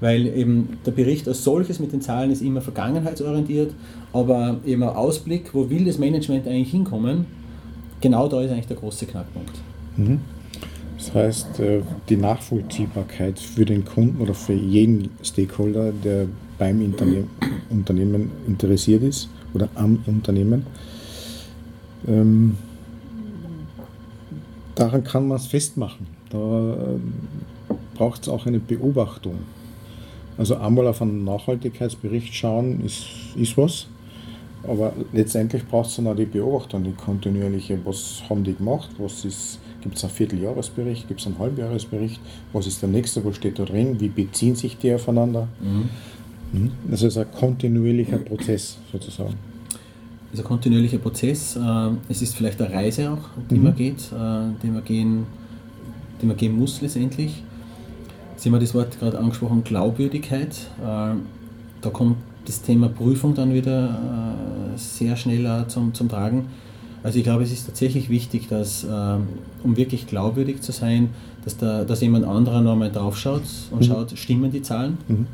weil 0.00 0.26
eben 0.26 0.76
der 0.84 0.92
Bericht 0.92 1.26
als 1.26 1.42
solches 1.42 1.80
mit 1.80 1.92
den 1.92 2.02
Zahlen 2.02 2.30
ist 2.30 2.42
immer 2.42 2.60
vergangenheitsorientiert, 2.60 3.72
aber 4.12 4.58
eben 4.66 4.82
ein 4.82 4.90
Ausblick, 4.90 5.54
wo 5.54 5.70
will 5.70 5.86
das 5.86 5.96
Management 5.96 6.46
eigentlich 6.46 6.72
hinkommen, 6.72 7.24
genau 8.02 8.28
da 8.28 8.42
ist 8.42 8.50
eigentlich 8.50 8.66
der 8.66 8.76
große 8.76 9.06
Knackpunkt. 9.06 9.52
Mhm. 9.96 10.20
Das 10.98 11.14
heißt, 11.14 11.60
äh, 11.60 11.80
die 12.10 12.16
Nachvollziehbarkeit 12.16 13.38
für 13.38 13.64
den 13.64 13.86
Kunden 13.86 14.20
oder 14.20 14.34
für 14.34 14.52
jeden 14.52 15.08
Stakeholder, 15.22 15.90
der 15.92 16.26
beim 16.64 16.94
Unternehmen 17.70 18.30
interessiert 18.46 19.02
ist 19.02 19.28
oder 19.52 19.68
am 19.74 20.02
Unternehmen. 20.06 20.64
Ähm, 22.06 22.56
daran 24.74 25.04
kann 25.04 25.28
man 25.28 25.36
es 25.36 25.46
festmachen. 25.46 26.06
Da 26.30 26.38
äh, 26.38 27.74
braucht 27.94 28.22
es 28.22 28.28
auch 28.28 28.46
eine 28.46 28.60
Beobachtung. 28.60 29.38
Also 30.38 30.56
einmal 30.56 30.86
auf 30.86 31.02
einen 31.02 31.24
Nachhaltigkeitsbericht 31.24 32.34
schauen 32.34 32.84
ist, 32.84 33.04
ist 33.36 33.56
was, 33.56 33.86
aber 34.66 34.92
letztendlich 35.12 35.64
braucht 35.66 35.90
es 35.90 35.96
dann 35.96 36.08
auch 36.08 36.16
die 36.16 36.24
Beobachtung, 36.24 36.82
die 36.82 36.92
kontinuierliche, 36.92 37.78
was 37.84 38.22
haben 38.28 38.42
die 38.42 38.54
gemacht, 38.54 38.90
was 38.98 39.24
ist, 39.24 39.60
gibt 39.80 39.96
es 39.96 40.02
einen 40.02 40.12
Vierteljahresbericht, 40.12 41.06
gibt 41.06 41.20
es 41.20 41.26
einen 41.26 41.38
Halbjahresbericht, 41.38 42.20
was 42.52 42.66
ist 42.66 42.82
der 42.82 42.88
nächste, 42.88 43.24
was 43.24 43.36
steht 43.36 43.60
da 43.60 43.64
drin, 43.64 44.00
wie 44.00 44.08
beziehen 44.08 44.56
sich 44.56 44.76
die 44.76 44.92
aufeinander. 44.92 45.46
Mhm. 45.60 45.88
Mhm. 46.54 46.70
Das 46.88 47.02
ist 47.02 47.18
ein 47.18 47.26
kontinuierlicher 47.30 48.18
Prozess 48.18 48.78
sozusagen. 48.92 49.34
Das 50.30 50.40
ist 50.40 50.46
ein 50.46 50.48
kontinuierlicher 50.48 50.98
Prozess. 50.98 51.56
Äh, 51.56 51.90
es 52.08 52.22
ist 52.22 52.36
vielleicht 52.36 52.60
eine 52.60 52.72
Reise 52.72 53.10
auch, 53.10 53.18
die 53.50 53.56
mhm. 53.56 53.64
man 53.64 53.76
geht, 53.76 53.98
äh, 54.12 54.62
die 54.62 54.68
man 54.68 54.84
gehen, 54.84 55.26
die 56.20 56.26
man 56.26 56.36
gehen 56.36 56.56
muss 56.56 56.80
letztendlich. 56.80 57.42
Sie 58.36 58.50
haben 58.50 58.60
das 58.60 58.74
Wort 58.74 58.98
gerade 58.98 59.18
angesprochen, 59.18 59.64
Glaubwürdigkeit. 59.64 60.56
Äh, 60.80 61.14
da 61.80 61.90
kommt 61.92 62.16
das 62.46 62.62
Thema 62.62 62.88
Prüfung 62.88 63.34
dann 63.34 63.54
wieder 63.54 64.34
sehr 64.76 65.16
schnell 65.16 65.64
zum, 65.68 65.94
zum 65.94 66.10
Tragen. 66.10 66.46
Also 67.02 67.18
ich 67.18 67.24
glaube, 67.24 67.42
es 67.42 67.52
ist 67.52 67.64
tatsächlich 67.64 68.10
wichtig, 68.10 68.48
dass, 68.48 68.84
um 68.84 69.76
wirklich 69.76 70.06
glaubwürdig 70.06 70.60
zu 70.60 70.72
sein, 70.72 71.10
dass, 71.44 71.56
da, 71.56 71.84
dass 71.84 72.02
jemand 72.02 72.26
anderer 72.26 72.60
nochmal 72.60 72.90
drauf 72.92 73.16
schaut 73.18 73.42
und 73.70 73.80
mhm. 73.80 73.84
schaut, 73.84 74.18
stimmen 74.18 74.50
die 74.50 74.60
Zahlen? 74.60 74.98
Mhm. 75.08 75.26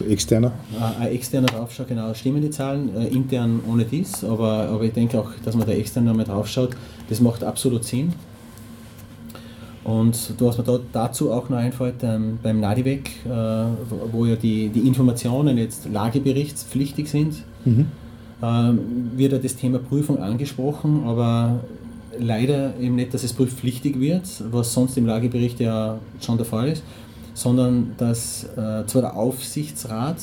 Externer? 0.00 0.52
Ein 0.98 1.08
externer 1.08 1.48
draufschaut, 1.48 1.88
genau, 1.88 2.14
stimmen 2.14 2.42
die 2.42 2.50
Zahlen, 2.50 2.94
äh, 2.96 3.08
intern 3.08 3.60
ohne 3.70 3.84
dies, 3.84 4.24
aber, 4.24 4.68
aber 4.68 4.84
ich 4.84 4.92
denke 4.92 5.18
auch, 5.18 5.30
dass 5.44 5.54
man 5.54 5.66
da 5.66 5.72
extern 5.72 6.04
nochmal 6.04 6.24
draufschaut, 6.24 6.70
das 7.08 7.20
macht 7.20 7.44
absolut 7.44 7.84
Sinn. 7.84 8.14
Und 9.84 10.34
was 10.38 10.58
mir 10.58 10.64
da 10.64 10.78
dazu 10.92 11.32
auch 11.32 11.48
noch 11.48 11.56
einfällt, 11.56 11.96
ähm, 12.02 12.38
beim 12.42 12.60
Nadivec, 12.60 13.10
äh, 13.26 13.28
wo, 14.12 14.26
ja 14.26 14.36
die, 14.36 14.68
die 14.68 14.86
Informationen 14.86 15.58
jetzt 15.58 15.88
lageberichtspflichtig 15.92 17.10
sind, 17.10 17.42
mhm. 17.64 17.86
äh, 18.40 18.72
wird 19.16 19.32
ja 19.32 19.38
das 19.38 19.56
Thema 19.56 19.78
Prüfung 19.80 20.18
angesprochen, 20.22 21.02
aber 21.04 21.60
leider 22.18 22.78
eben 22.78 22.94
nicht, 22.94 23.12
dass 23.12 23.24
es 23.24 23.32
prüfpflichtig 23.32 23.98
wird, 23.98 24.22
was 24.52 24.72
sonst 24.72 24.96
im 24.96 25.06
Lagebericht 25.06 25.58
ja 25.58 25.98
schon 26.20 26.36
der 26.36 26.46
Fall 26.46 26.68
ist 26.68 26.82
sondern 27.34 27.92
dass 27.98 28.44
äh, 28.44 28.84
zwar 28.86 29.02
der 29.02 29.16
Aufsichtsrat 29.16 30.16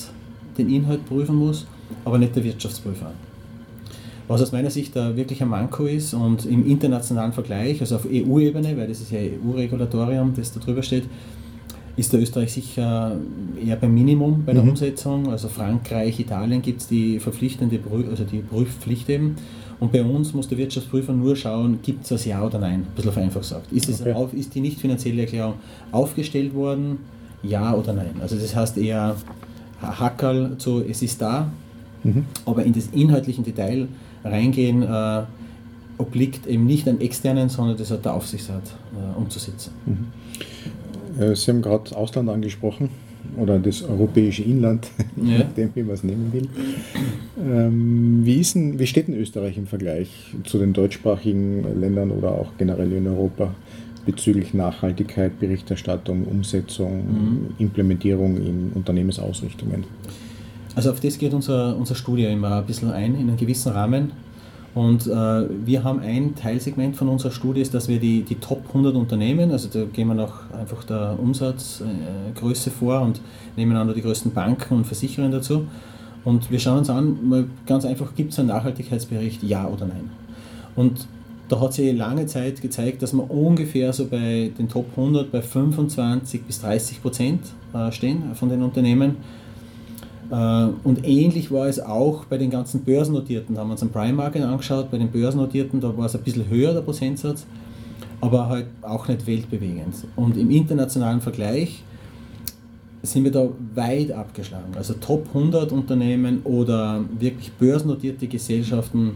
den 0.57 0.69
Inhalt 0.69 1.05
prüfen 1.05 1.35
muss, 1.35 1.65
aber 2.05 2.17
nicht 2.17 2.35
der 2.35 2.43
Wirtschaftsprüfer. 2.43 3.11
Was 4.27 4.43
aus 4.43 4.51
meiner 4.51 4.69
Sicht 4.69 4.95
da 4.95 5.15
wirklich 5.15 5.41
ein 5.41 5.49
Manko 5.49 5.85
ist 5.85 6.13
und 6.13 6.45
im 6.45 6.67
internationalen 6.67 7.33
Vergleich, 7.33 7.81
also 7.81 7.95
auf 7.95 8.05
EU-Ebene, 8.05 8.77
weil 8.77 8.87
das 8.87 9.01
ist 9.01 9.11
ja 9.11 9.19
EU-Regulatorium, 9.19 10.33
das 10.35 10.53
da 10.53 10.59
drüber 10.59 10.83
steht, 10.83 11.05
ist 11.95 12.13
der 12.13 12.21
Österreich 12.21 12.53
sicher 12.53 13.17
eher 13.63 13.75
beim 13.75 13.93
Minimum 13.93 14.43
bei 14.45 14.53
der 14.53 14.63
mhm. 14.63 14.69
Umsetzung. 14.69 15.29
Also 15.29 15.49
Frankreich, 15.49 16.19
Italien 16.19 16.61
gibt 16.61 16.81
es 16.81 16.87
die 16.87 17.19
verpflichtende 17.19 17.77
Prüf 17.79 18.07
also 18.07 18.23
die 18.23 18.39
Prüfpflicht 18.39 19.09
eben. 19.09 19.35
Und 19.79 19.91
bei 19.93 20.03
uns 20.03 20.33
muss 20.33 20.47
der 20.47 20.57
Wirtschaftsprüfer 20.57 21.13
nur 21.13 21.35
schauen, 21.35 21.79
gibt 21.81 22.03
es 22.03 22.09
das 22.09 22.25
Ja 22.25 22.43
oder 22.43 22.59
Nein, 22.59 22.81
ein 22.81 22.95
bisschen 22.95 23.13
vereinfacht 23.13 23.43
gesagt. 23.43 23.71
Ist, 23.71 24.01
okay. 24.01 24.13
auf, 24.13 24.33
ist 24.33 24.53
die 24.53 24.61
nicht 24.61 24.79
finanzielle 24.79 25.21
Erklärung 25.21 25.53
aufgestellt 25.91 26.53
worden, 26.53 26.99
Ja 27.43 27.73
oder 27.73 27.93
Nein? 27.93 28.15
Also 28.19 28.35
das 28.35 28.55
heißt 28.55 28.77
eher 28.77 29.15
Hackerl 29.81 30.57
zu, 30.57 30.83
es 30.83 31.01
ist 31.01 31.21
da, 31.21 31.49
mhm. 32.03 32.25
aber 32.45 32.63
in 32.63 32.73
das 32.73 32.87
inhaltliche 32.87 33.41
Detail 33.41 33.87
reingehen 34.23 34.83
äh, 34.83 35.23
obliegt 35.97 36.45
eben 36.47 36.65
nicht 36.65 36.87
an 36.87 36.99
externen, 36.99 37.47
sondern 37.47 37.77
das 37.77 37.89
hat 37.91 38.03
der 38.03 38.13
Aufsichtsrat 38.13 38.63
äh, 38.93 39.17
umzusetzen. 39.17 39.71
Mhm. 39.85 41.21
Äh, 41.21 41.35
Sie 41.35 41.51
haben 41.51 41.61
gerade 41.61 41.95
Ausland 41.95 42.29
angesprochen 42.29 42.89
oder 43.39 43.59
das 43.59 43.83
europäische 43.83 44.43
Inland, 44.43 44.87
ja. 45.17 45.39
nachdem 45.39 45.69
wie 45.75 45.83
man 45.83 45.95
es 45.95 46.03
nehmen 46.03 46.31
will. 46.31 46.47
Ähm, 47.41 48.21
wie, 48.23 48.35
ist 48.35 48.55
denn, 48.55 48.79
wie 48.79 48.87
steht 48.87 49.07
denn 49.07 49.15
Österreich 49.15 49.57
im 49.57 49.67
Vergleich 49.67 50.09
zu 50.43 50.57
den 50.57 50.73
deutschsprachigen 50.73 51.79
Ländern 51.79 52.11
oder 52.11 52.31
auch 52.31 52.51
generell 52.57 52.91
in 52.93 53.07
Europa 53.07 53.53
bezüglich 54.05 54.53
Nachhaltigkeit, 54.53 55.39
Berichterstattung, 55.39 56.25
Umsetzung, 56.25 56.97
mhm. 56.97 57.55
Implementierung 57.59 58.37
in 58.37 58.71
Unternehmensausrichtungen? 58.73 59.83
Also 60.75 60.91
auf 60.91 60.99
das 60.99 61.17
geht 61.17 61.33
unser, 61.33 61.75
unsere 61.77 61.97
Studie 61.97 62.25
immer 62.25 62.57
ein 62.57 62.65
bisschen 62.65 62.91
ein, 62.91 63.15
in 63.15 63.27
einem 63.27 63.37
gewissen 63.37 63.71
Rahmen. 63.71 64.11
Und 64.75 65.07
äh, 65.07 65.47
wir 65.65 65.83
haben 65.83 65.99
ein 65.99 66.35
Teilsegment 66.35 66.95
von 66.95 67.09
unserer 67.09 67.31
Studie, 67.31 67.61
ist, 67.61 67.73
dass 67.73 67.87
wir 67.87 67.99
die, 67.99 68.21
die 68.21 68.35
Top 68.35 68.63
100 68.67 68.95
Unternehmen, 68.95 69.51
also 69.51 69.67
da 69.67 69.85
gehen 69.85 70.07
wir 70.07 70.13
noch 70.13 70.49
einfach 70.51 70.83
der 70.83 71.17
Umsatzgröße 71.19 72.69
äh, 72.69 72.73
vor 72.73 73.01
und 73.01 73.19
nehmen 73.55 73.75
auch 73.75 73.85
noch 73.85 73.95
die 73.95 74.01
größten 74.01 74.31
Banken 74.31 74.75
und 74.75 74.85
Versicherungen 74.85 75.31
dazu. 75.31 75.65
Und 76.23 76.51
wir 76.51 76.59
schauen 76.59 76.79
uns 76.79 76.89
an, 76.89 77.17
mal 77.27 77.45
ganz 77.65 77.85
einfach, 77.85 78.13
gibt 78.13 78.33
es 78.33 78.39
einen 78.39 78.49
Nachhaltigkeitsbericht, 78.49 79.41
ja 79.43 79.67
oder 79.67 79.87
nein? 79.87 80.09
Und 80.75 81.07
da 81.47 81.59
hat 81.59 81.73
sich 81.73 81.97
lange 81.97 82.27
Zeit 82.27 82.61
gezeigt, 82.61 83.01
dass 83.01 83.13
wir 83.13 83.29
ungefähr 83.29 83.91
so 83.91 84.05
bei 84.05 84.51
den 84.57 84.69
Top 84.69 84.85
100 84.95 85.31
bei 85.31 85.41
25 85.41 86.43
bis 86.43 86.61
30 86.61 87.01
Prozent 87.01 87.41
äh, 87.73 87.91
stehen 87.91 88.35
von 88.35 88.49
den 88.49 88.61
Unternehmen 88.61 89.17
und 90.31 91.05
ähnlich 91.05 91.51
war 91.51 91.67
es 91.67 91.79
auch 91.79 92.25
bei 92.25 92.37
den 92.37 92.51
ganzen 92.51 92.81
Börsennotierten. 92.81 93.55
Da 93.55 93.61
haben 93.61 93.69
wir 93.69 93.73
uns 93.73 93.81
einen 93.81 93.91
Prime 93.91 94.13
Market 94.13 94.43
angeschaut, 94.43 94.91
bei 94.91 94.97
den 94.97 95.09
Börsennotierten, 95.09 95.81
da 95.81 95.95
war 95.97 96.05
es 96.05 96.15
ein 96.15 96.21
bisschen 96.21 96.47
höher, 96.47 96.73
der 96.73 96.81
Prozentsatz, 96.81 97.45
aber 98.21 98.47
halt 98.47 98.67
auch 98.83 99.07
nicht 99.07 99.25
weltbewegend. 99.25 99.95
Und 100.15 100.37
im 100.37 100.51
internationalen 100.51 101.21
Vergleich 101.21 101.83
sind 103.01 103.23
wir 103.23 103.31
da 103.31 103.47
weit 103.75 104.11
abgeschlagen. 104.11 104.73
Also 104.75 104.93
Top 104.95 105.27
100 105.33 105.71
Unternehmen 105.71 106.41
oder 106.43 107.03
wirklich 107.17 107.51
börsennotierte 107.53 108.27
Gesellschaften, 108.27 109.13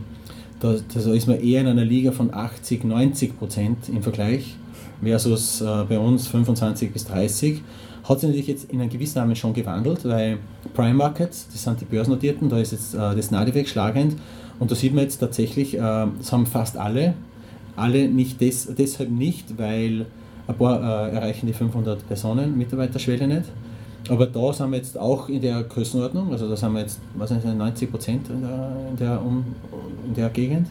da, 0.60 0.76
da 0.94 1.14
ist 1.14 1.28
man 1.28 1.40
eher 1.42 1.62
in 1.62 1.68
einer 1.68 1.84
Liga 1.86 2.12
von 2.12 2.34
80, 2.34 2.86
90 2.86 3.38
Prozent 3.38 3.90
im 3.90 4.02
Vergleich 4.02 4.56
versus 5.04 5.62
äh, 5.62 5.84
bei 5.88 6.00
uns 6.00 6.28
25 6.28 6.92
bis 6.92 7.06
30. 7.06 7.62
Hat 8.04 8.20
sich 8.20 8.30
natürlich 8.30 8.48
jetzt 8.48 8.72
in 8.72 8.82
einem 8.82 8.90
gewissen 8.90 9.20
Rahmen 9.20 9.36
schon 9.36 9.54
gewandelt, 9.54 10.04
weil 10.04 10.38
Prime 10.74 10.94
Markets, 10.94 11.48
das 11.52 11.64
sind 11.64 11.80
die 11.80 11.86
börsennotierten, 11.86 12.50
da 12.50 12.60
ist 12.60 12.74
jetzt 12.74 12.94
äh, 12.96 13.16
das 13.16 13.32
Nadeweg 13.32 13.68
schlagend 13.68 14.18
und 14.60 14.72
da 14.72 14.76
sieht 14.76 14.94
man 14.94 15.06
jetzt 15.06 15.18
tatsächlich, 15.18 15.76
äh, 15.76 15.80
das 15.80 16.32
haben 16.32 16.46
fast 16.46 16.78
alle, 16.78 17.14
alle 17.76 18.08
nicht 18.10 18.42
des, 18.42 18.74
deshalb 18.76 19.10
nicht, 19.10 19.58
weil 19.58 20.06
ein 20.48 20.56
paar 20.56 20.82
äh, 20.82 21.16
erreichen 21.16 21.48
die 21.48 21.54
500 21.54 22.06
Personen 22.08 22.58
Mitarbeiterschwelle 22.58 23.28
nicht. 23.28 23.46
Aber 24.10 24.26
da 24.28 24.52
sind 24.52 24.72
wir 24.72 24.78
jetzt 24.78 24.98
auch 24.98 25.30
in 25.30 25.42
der 25.42 25.64
Größenordnung, 25.64 26.32
also 26.32 26.50
da 26.50 26.58
sind 26.58 26.74
wir 26.74 26.82
jetzt 26.82 27.00
was 27.16 27.32
nicht, 27.32 27.46
90 27.46 27.90
Prozent 27.90 28.30
in 28.30 28.42
der, 28.42 28.76
in, 28.90 28.98
der, 28.98 29.22
um, 29.22 29.46
in 30.06 30.14
der 30.14 30.30
Gegend. 30.30 30.68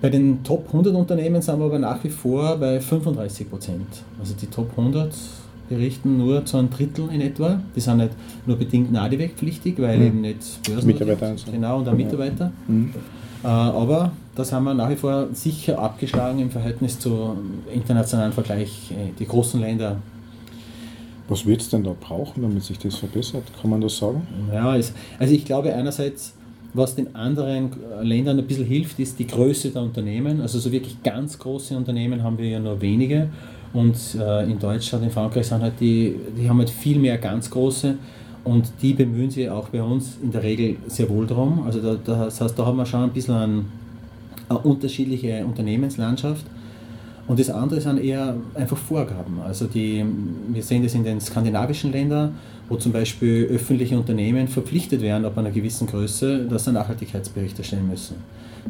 Bei 0.00 0.08
den 0.08 0.44
Top 0.44 0.66
100 0.68 0.94
Unternehmen 0.94 1.42
sind 1.42 1.58
wir 1.58 1.66
aber 1.66 1.80
nach 1.80 2.02
wie 2.04 2.10
vor 2.10 2.56
bei 2.56 2.80
35 2.80 3.50
Prozent. 3.50 3.86
Also 4.20 4.34
die 4.40 4.46
Top 4.46 4.70
100 4.76 5.12
berichten 5.68 6.18
nur 6.18 6.44
zu 6.44 6.56
einem 6.56 6.70
Drittel 6.70 7.08
in 7.12 7.20
etwa. 7.20 7.60
Die 7.74 7.80
sind 7.80 7.98
nicht 7.98 8.12
nur 8.46 8.56
bedingt 8.56 8.92
NADIVEC-pflichtig, 8.92 9.74
weil 9.78 9.98
mhm. 9.98 10.06
eben 10.06 10.20
nicht 10.22 10.62
Börsen 10.66 10.86
Mitarbeiter 10.86 11.36
sind. 11.36 11.52
Genau, 11.52 11.78
und 11.78 11.88
auch 11.88 11.94
Mitarbeiter. 11.94 12.52
Mhm. 12.66 12.94
Äh, 13.42 13.46
aber 13.46 14.12
das 14.34 14.52
haben 14.52 14.64
wir 14.64 14.74
nach 14.74 14.90
wie 14.90 14.96
vor 14.96 15.28
sicher 15.32 15.78
abgeschlagen 15.78 16.38
im 16.38 16.50
Verhältnis 16.50 16.98
zu 16.98 17.36
internationalen 17.72 18.32
Vergleich, 18.32 18.90
äh, 18.92 19.12
die 19.18 19.26
großen 19.26 19.60
Länder. 19.60 19.96
Was 21.28 21.44
wird 21.44 21.60
es 21.60 21.68
denn 21.68 21.84
da 21.84 21.94
brauchen, 21.98 22.42
damit 22.42 22.62
sich 22.62 22.78
das 22.78 22.96
verbessert? 22.96 23.44
Kann 23.60 23.70
man 23.70 23.80
das 23.80 23.98
sagen? 23.98 24.26
Ja, 24.52 24.70
also 24.70 25.34
ich 25.34 25.44
glaube 25.44 25.74
einerseits, 25.74 26.34
was 26.72 26.94
den 26.94 27.14
anderen 27.14 27.70
Ländern 28.00 28.38
ein 28.38 28.46
bisschen 28.46 28.64
hilft, 28.64 28.98
ist 28.98 29.18
die 29.18 29.26
Größe 29.26 29.70
der 29.70 29.82
Unternehmen. 29.82 30.40
Also 30.40 30.58
so 30.58 30.72
wirklich 30.72 31.02
ganz 31.02 31.38
große 31.38 31.76
Unternehmen 31.76 32.22
haben 32.22 32.38
wir 32.38 32.48
ja 32.48 32.58
nur 32.58 32.80
wenige. 32.80 33.28
Und 33.72 33.96
äh, 34.18 34.44
in 34.44 34.58
Deutschland, 34.58 35.04
in 35.04 35.10
Frankreich 35.10 35.46
sind 35.46 35.62
halt 35.62 35.74
die, 35.80 36.16
die 36.36 36.48
haben 36.48 36.58
halt 36.58 36.70
viel 36.70 36.98
mehr 36.98 37.18
ganz 37.18 37.50
große 37.50 37.96
und 38.44 38.72
die 38.80 38.94
bemühen 38.94 39.30
sich 39.30 39.48
auch 39.50 39.68
bei 39.68 39.82
uns 39.82 40.16
in 40.22 40.32
der 40.32 40.42
Regel 40.42 40.76
sehr 40.86 41.08
wohl 41.08 41.26
darum. 41.26 41.64
Also 41.66 41.80
da, 41.80 41.96
das 41.96 42.40
heißt, 42.40 42.58
da 42.58 42.64
haben 42.64 42.78
wir 42.78 42.86
schon 42.86 43.02
ein 43.02 43.10
bisschen 43.10 43.34
eine, 43.34 43.64
eine 44.48 44.58
unterschiedliche 44.60 45.44
Unternehmenslandschaft. 45.44 46.46
Und 47.28 47.38
das 47.38 47.50
andere 47.50 47.80
sind 47.80 48.02
eher 48.02 48.36
einfach 48.54 48.76
Vorgaben. 48.76 49.40
Also 49.44 49.66
die, 49.66 50.04
wir 50.48 50.62
sehen 50.62 50.82
das 50.82 50.94
in 50.94 51.04
den 51.04 51.20
skandinavischen 51.20 51.92
Ländern, 51.92 52.36
wo 52.68 52.76
zum 52.76 52.92
Beispiel 52.92 53.44
öffentliche 53.44 53.96
Unternehmen 53.96 54.48
verpflichtet 54.48 55.02
werden, 55.02 55.24
ab 55.26 55.36
einer 55.36 55.50
gewissen 55.50 55.86
Größe, 55.86 56.46
dass 56.46 56.64
sie 56.64 56.72
Nachhaltigkeitsberichte 56.72 57.62
stellen 57.62 57.86
müssen. 57.88 58.16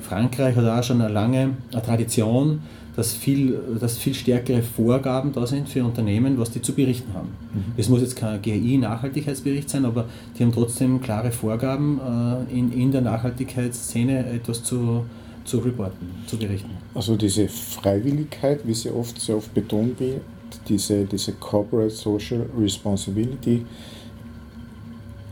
Frankreich 0.01 0.57
hat 0.57 0.65
auch 0.65 0.83
schon 0.83 1.01
eine 1.01 1.13
lange 1.13 1.51
eine 1.73 1.83
Tradition, 1.83 2.61
dass 2.99 3.15
viel, 3.15 3.57
dass 3.79 3.97
viel 3.97 4.13
stärkere 4.13 4.61
Vorgaben 4.61 5.33
da 5.33 5.47
sind 5.47 5.69
für 5.69 5.85
Unternehmen, 5.85 6.37
was 6.37 6.51
die 6.51 6.61
zu 6.61 6.75
berichten 6.75 7.15
haben. 7.15 7.29
Mhm. 7.55 7.73
Es 7.77 7.89
muss 7.89 8.01
jetzt 8.01 8.17
kein 8.17 8.43
GI-Nachhaltigkeitsbericht 8.43 9.71
sein, 9.71 9.85
aber 9.85 10.07
die 10.37 10.43
haben 10.43 10.53
trotzdem 10.53 11.01
klare 11.01 11.31
Vorgaben, 11.31 12.01
äh, 12.01 12.59
in, 12.59 12.73
in 12.73 12.91
der 12.91 13.03
Nachhaltigkeitsszene 13.03 14.27
etwas 14.27 14.65
zu, 14.65 15.05
zu 15.49 15.59
reporten, 15.59 16.07
zu 16.27 16.37
berichten. 16.37 16.71
Also 16.95 17.17
diese 17.17 17.49
Freiwilligkeit, 17.49 18.61
wie 18.65 18.75
sie 18.75 18.91
oft 18.91 19.21
sehr 19.21 19.37
oft 19.37 19.53
betont 19.55 19.99
wird, 19.99 20.21
diese, 20.69 21.05
diese 21.05 21.33
Corporate 21.33 21.91
Social 21.91 22.47
Responsibility 22.59 23.65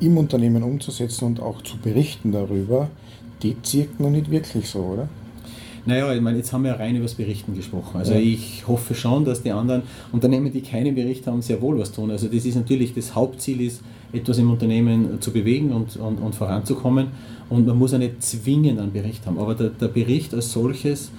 im 0.01 0.19
Unternehmen 0.19 0.63
umzusetzen 0.63 1.25
und 1.27 1.41
auch 1.41 1.63
zu 1.63 1.79
berichten 1.79 2.33
darüber, 2.33 2.89
die 3.43 3.61
zirkt 3.63 4.01
noch 4.01 4.11
nicht 4.11 4.31
wirklich 4.31 4.69
so, 4.69 4.81
oder? 4.81 5.09
Naja, 5.87 6.13
ich 6.13 6.21
meine, 6.21 6.39
jetzt 6.39 6.53
haben 6.53 6.65
wir 6.65 6.73
ja 6.73 6.77
rein 6.77 6.97
über 6.97 7.05
das 7.05 7.15
Berichten 7.15 7.55
gesprochen. 7.55 7.99
Also 7.99 8.15
ja. 8.15 8.19
ich 8.19 8.67
hoffe 8.67 8.95
schon, 8.95 9.25
dass 9.25 9.43
die 9.43 9.53
anderen 9.53 9.83
Unternehmen, 10.11 10.53
die 10.53 10.61
keinen 10.61 10.97
Bericht 10.97 11.29
haben, 11.29 11.43
sehr 11.43 11.63
wohl 11.63 11.79
was 11.79 11.93
tun. 11.93 12.11
Also 12.11 12.27
das 12.27 12.45
ist 12.45 12.57
natürlich, 12.57 12.93
das 12.93 13.15
Hauptziel 13.15 13.61
ist, 13.61 13.83
etwas 14.13 14.39
im 14.39 14.51
Unternehmen 14.51 15.21
zu 15.21 15.31
bewegen 15.31 15.73
und, 15.73 15.97
und, 15.97 16.19
und 16.19 16.35
voranzukommen. 16.35 17.09
Und 17.49 17.67
man 17.67 17.79
muss 17.79 17.93
ja 17.93 17.99
nicht 17.99 18.23
zwingend 18.23 18.81
einen 18.81 18.93
Bericht 18.93 19.27
haben. 19.27 19.39
Aber 19.39 19.55
der, 19.55 19.71
der 19.71 19.89
Bericht 19.89 20.35
als 20.35 20.53
solches 20.53 21.11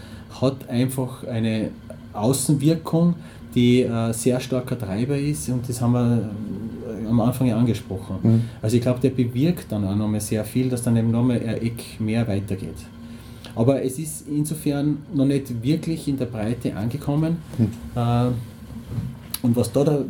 hat 0.42 0.70
einfach 0.70 1.24
eine 1.26 1.70
Außenwirkung, 2.14 3.16
die 3.56 3.82
äh, 3.82 4.14
sehr 4.14 4.40
starker 4.40 4.78
Treiber 4.78 5.18
ist 5.18 5.50
und 5.50 5.68
das 5.68 5.82
haben 5.82 5.94
wir 5.94 6.30
äh, 7.04 7.08
am 7.08 7.20
Anfang 7.22 7.48
ja 7.48 7.58
angesprochen. 7.58 8.18
Mhm. 8.22 8.42
Also 8.62 8.76
ich 8.76 8.82
glaube, 8.82 9.00
der 9.00 9.12
bewirkt 9.12 9.72
dann 9.72 9.86
auch 9.86 9.96
nochmal 9.96 10.20
sehr 10.20 10.44
viel, 10.44 10.70
dass 10.70 10.84
dann 10.84 10.98
eben 10.98 11.12
nochmal 11.12 11.40
ein 11.40 11.62
Eck 11.62 12.00
mehr 12.00 12.28
weitergeht. 12.28 12.76
Aber 13.56 13.82
es 13.82 13.98
ist 13.98 14.28
insofern 14.28 15.00
noch 15.14 15.26
nicht 15.26 15.64
wirklich 15.64 16.08
in 16.08 16.18
der 16.18 16.26
Breite 16.26 16.76
angekommen. 16.76 17.38
Hm. 17.58 17.70
Äh, 17.96 18.32
und 19.42 19.56
was 19.56 19.72
da 19.72 19.84
der, 19.84 20.06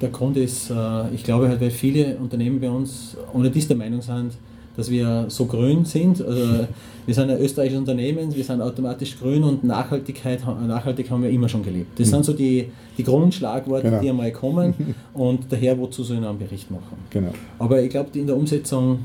der 0.00 0.10
Grund 0.10 0.36
ist, 0.36 0.70
äh, 0.70 1.12
ich 1.12 1.24
glaube 1.24 1.48
halt, 1.48 1.60
weil 1.60 1.72
viele 1.72 2.16
Unternehmen 2.18 2.60
bei 2.60 2.70
uns 2.70 3.16
ohne 3.32 3.50
dies 3.50 3.66
der 3.66 3.76
Meinung 3.76 4.00
sind, 4.00 4.34
dass 4.78 4.88
wir 4.90 5.24
so 5.26 5.46
grün 5.46 5.84
sind. 5.84 6.24
Also 6.24 6.66
wir 7.04 7.14
sind 7.14 7.30
ein 7.30 7.40
österreichisches 7.40 7.80
Unternehmen, 7.80 8.32
wir 8.32 8.44
sind 8.44 8.62
automatisch 8.62 9.18
grün 9.18 9.42
und 9.42 9.64
Nachhaltigkeit, 9.64 10.40
nachhaltig 10.46 11.10
haben 11.10 11.24
wir 11.24 11.30
immer 11.30 11.48
schon 11.48 11.64
gelebt. 11.64 11.98
Das 11.98 12.06
mhm. 12.06 12.12
sind 12.12 12.24
so 12.24 12.32
die, 12.32 12.70
die 12.96 13.02
Grundschlagworte, 13.02 13.88
genau. 13.88 14.00
die 14.00 14.08
einmal 14.08 14.30
kommen 14.30 14.74
und 15.14 15.40
daher, 15.50 15.76
wozu 15.78 16.04
soll 16.04 16.18
ich 16.18 16.24
einen 16.24 16.38
Bericht 16.38 16.70
machen. 16.70 16.96
Genau. 17.10 17.32
Aber 17.58 17.82
ich 17.82 17.90
glaube, 17.90 18.16
in 18.16 18.28
der 18.28 18.36
Umsetzung 18.36 19.00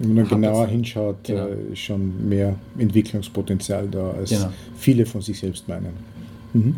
wenn 0.00 0.14
man 0.14 0.26
genauer 0.26 0.66
hinschaut, 0.66 1.22
genau. 1.22 1.46
äh, 1.46 1.72
ist 1.72 1.78
schon 1.78 2.28
mehr 2.28 2.56
Entwicklungspotenzial 2.76 3.86
da, 3.88 4.10
als 4.10 4.30
genau. 4.30 4.48
viele 4.76 5.06
von 5.06 5.20
sich 5.20 5.38
selbst 5.38 5.68
meinen. 5.68 5.92
Mhm. 6.52 6.74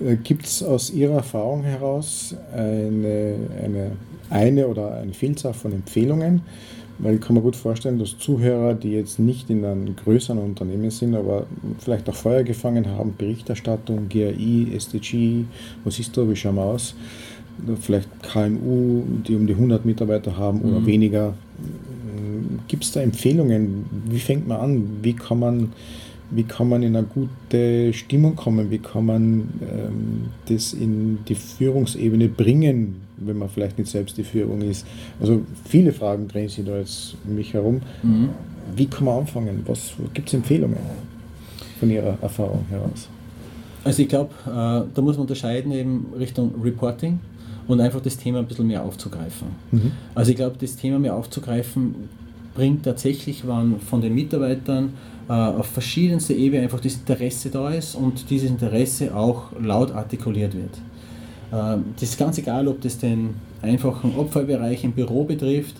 Äh, 0.00 0.16
Gibt 0.16 0.46
es 0.46 0.64
aus 0.64 0.90
Ihrer 0.90 1.16
Erfahrung 1.16 1.62
heraus 1.62 2.34
eine, 2.52 3.36
eine, 3.62 3.92
eine 4.30 4.66
oder 4.66 4.96
eine 4.96 5.12
Vielzahl 5.12 5.54
von 5.54 5.72
Empfehlungen? 5.72 6.42
Weil 6.98 7.14
ich 7.14 7.20
kann 7.20 7.34
mir 7.34 7.42
gut 7.42 7.54
vorstellen, 7.54 7.98
dass 7.98 8.18
Zuhörer, 8.18 8.74
die 8.74 8.90
jetzt 8.90 9.18
nicht 9.20 9.50
in 9.50 9.64
einem 9.64 9.94
größeren 9.94 10.38
Unternehmen 10.38 10.90
sind, 10.90 11.14
aber 11.14 11.46
vielleicht 11.78 12.08
auch 12.08 12.14
Feuer 12.14 12.42
gefangen 12.42 12.88
haben, 12.88 13.14
Berichterstattung, 13.16 14.08
GAI, 14.08 14.66
SDG, 14.74 15.44
was 15.84 15.98
ist 16.00 16.16
da, 16.16 16.28
wie 16.28 16.34
schauen 16.34 16.56
wir 16.56 16.64
aus? 16.64 16.94
Vielleicht 17.80 18.08
KMU, 18.22 19.02
die 19.26 19.36
um 19.36 19.46
die 19.46 19.54
100 19.54 19.84
Mitarbeiter 19.84 20.36
haben 20.36 20.60
oder 20.62 20.80
mhm. 20.80 20.86
weniger. 20.86 21.34
Gibt 22.66 22.84
es 22.84 22.92
da 22.92 23.00
Empfehlungen? 23.00 23.84
Wie 24.08 24.18
fängt 24.18 24.46
man 24.46 24.60
an? 24.60 24.88
Wie 25.02 25.14
kann 25.14 25.38
man 25.40 25.72
wie 26.30 26.42
kann 26.42 26.68
man 26.68 26.82
in 26.82 26.96
eine 26.96 27.06
gute 27.06 27.92
Stimmung 27.92 28.36
kommen, 28.36 28.70
wie 28.70 28.78
kann 28.78 29.06
man 29.06 29.48
ähm, 29.62 30.26
das 30.46 30.74
in 30.74 31.20
die 31.26 31.34
Führungsebene 31.34 32.28
bringen, 32.28 33.07
wenn 33.20 33.38
man 33.38 33.48
vielleicht 33.48 33.78
nicht 33.78 33.90
selbst 33.90 34.16
die 34.16 34.24
Führung 34.24 34.62
ist. 34.62 34.86
Also 35.20 35.42
viele 35.64 35.92
Fragen 35.92 36.28
drehen 36.28 36.48
sich 36.48 36.64
da 36.64 36.78
jetzt 36.78 37.16
um 37.26 37.34
mich 37.34 37.52
herum. 37.54 37.80
Mhm. 38.02 38.30
Wie 38.74 38.86
kann 38.86 39.04
man 39.04 39.20
anfangen? 39.20 39.62
Was 39.66 39.92
gibt 40.14 40.28
es 40.28 40.34
Empfehlungen 40.34 40.78
von 41.78 41.90
Ihrer 41.90 42.18
Erfahrung 42.20 42.64
heraus? 42.68 43.08
Also 43.84 44.02
ich 44.02 44.08
glaube, 44.08 44.30
äh, 44.46 44.50
da 44.94 45.02
muss 45.02 45.16
man 45.16 45.22
unterscheiden 45.22 45.72
eben 45.72 46.06
Richtung 46.18 46.52
Reporting 46.62 47.20
und 47.66 47.80
einfach 47.80 48.00
das 48.00 48.16
Thema 48.16 48.40
ein 48.40 48.46
bisschen 48.46 48.66
mehr 48.66 48.82
aufzugreifen. 48.82 49.48
Mhm. 49.70 49.92
Also 50.14 50.30
ich 50.30 50.36
glaube, 50.36 50.56
das 50.58 50.76
Thema 50.76 50.98
mehr 50.98 51.14
aufzugreifen 51.14 51.94
bringt 52.54 52.84
tatsächlich, 52.84 53.46
wenn 53.46 53.78
von 53.78 54.00
den 54.00 54.14
Mitarbeitern 54.14 54.94
äh, 55.28 55.32
auf 55.32 55.66
verschiedenster 55.66 56.34
Ebene 56.34 56.62
einfach 56.62 56.80
das 56.80 56.94
Interesse 56.94 57.50
da 57.50 57.70
ist 57.70 57.94
und 57.94 58.28
dieses 58.30 58.50
Interesse 58.50 59.14
auch 59.14 59.52
laut 59.60 59.92
artikuliert 59.92 60.54
wird. 60.54 60.80
Äh, 61.50 61.78
das 61.94 62.10
ist 62.10 62.18
ganz 62.18 62.38
egal, 62.38 62.68
ob 62.68 62.80
das 62.80 62.98
den 62.98 63.34
einfachen 63.62 64.16
Opferbereich 64.16 64.84
im 64.84 64.92
Büro 64.92 65.24
betrifft, 65.24 65.76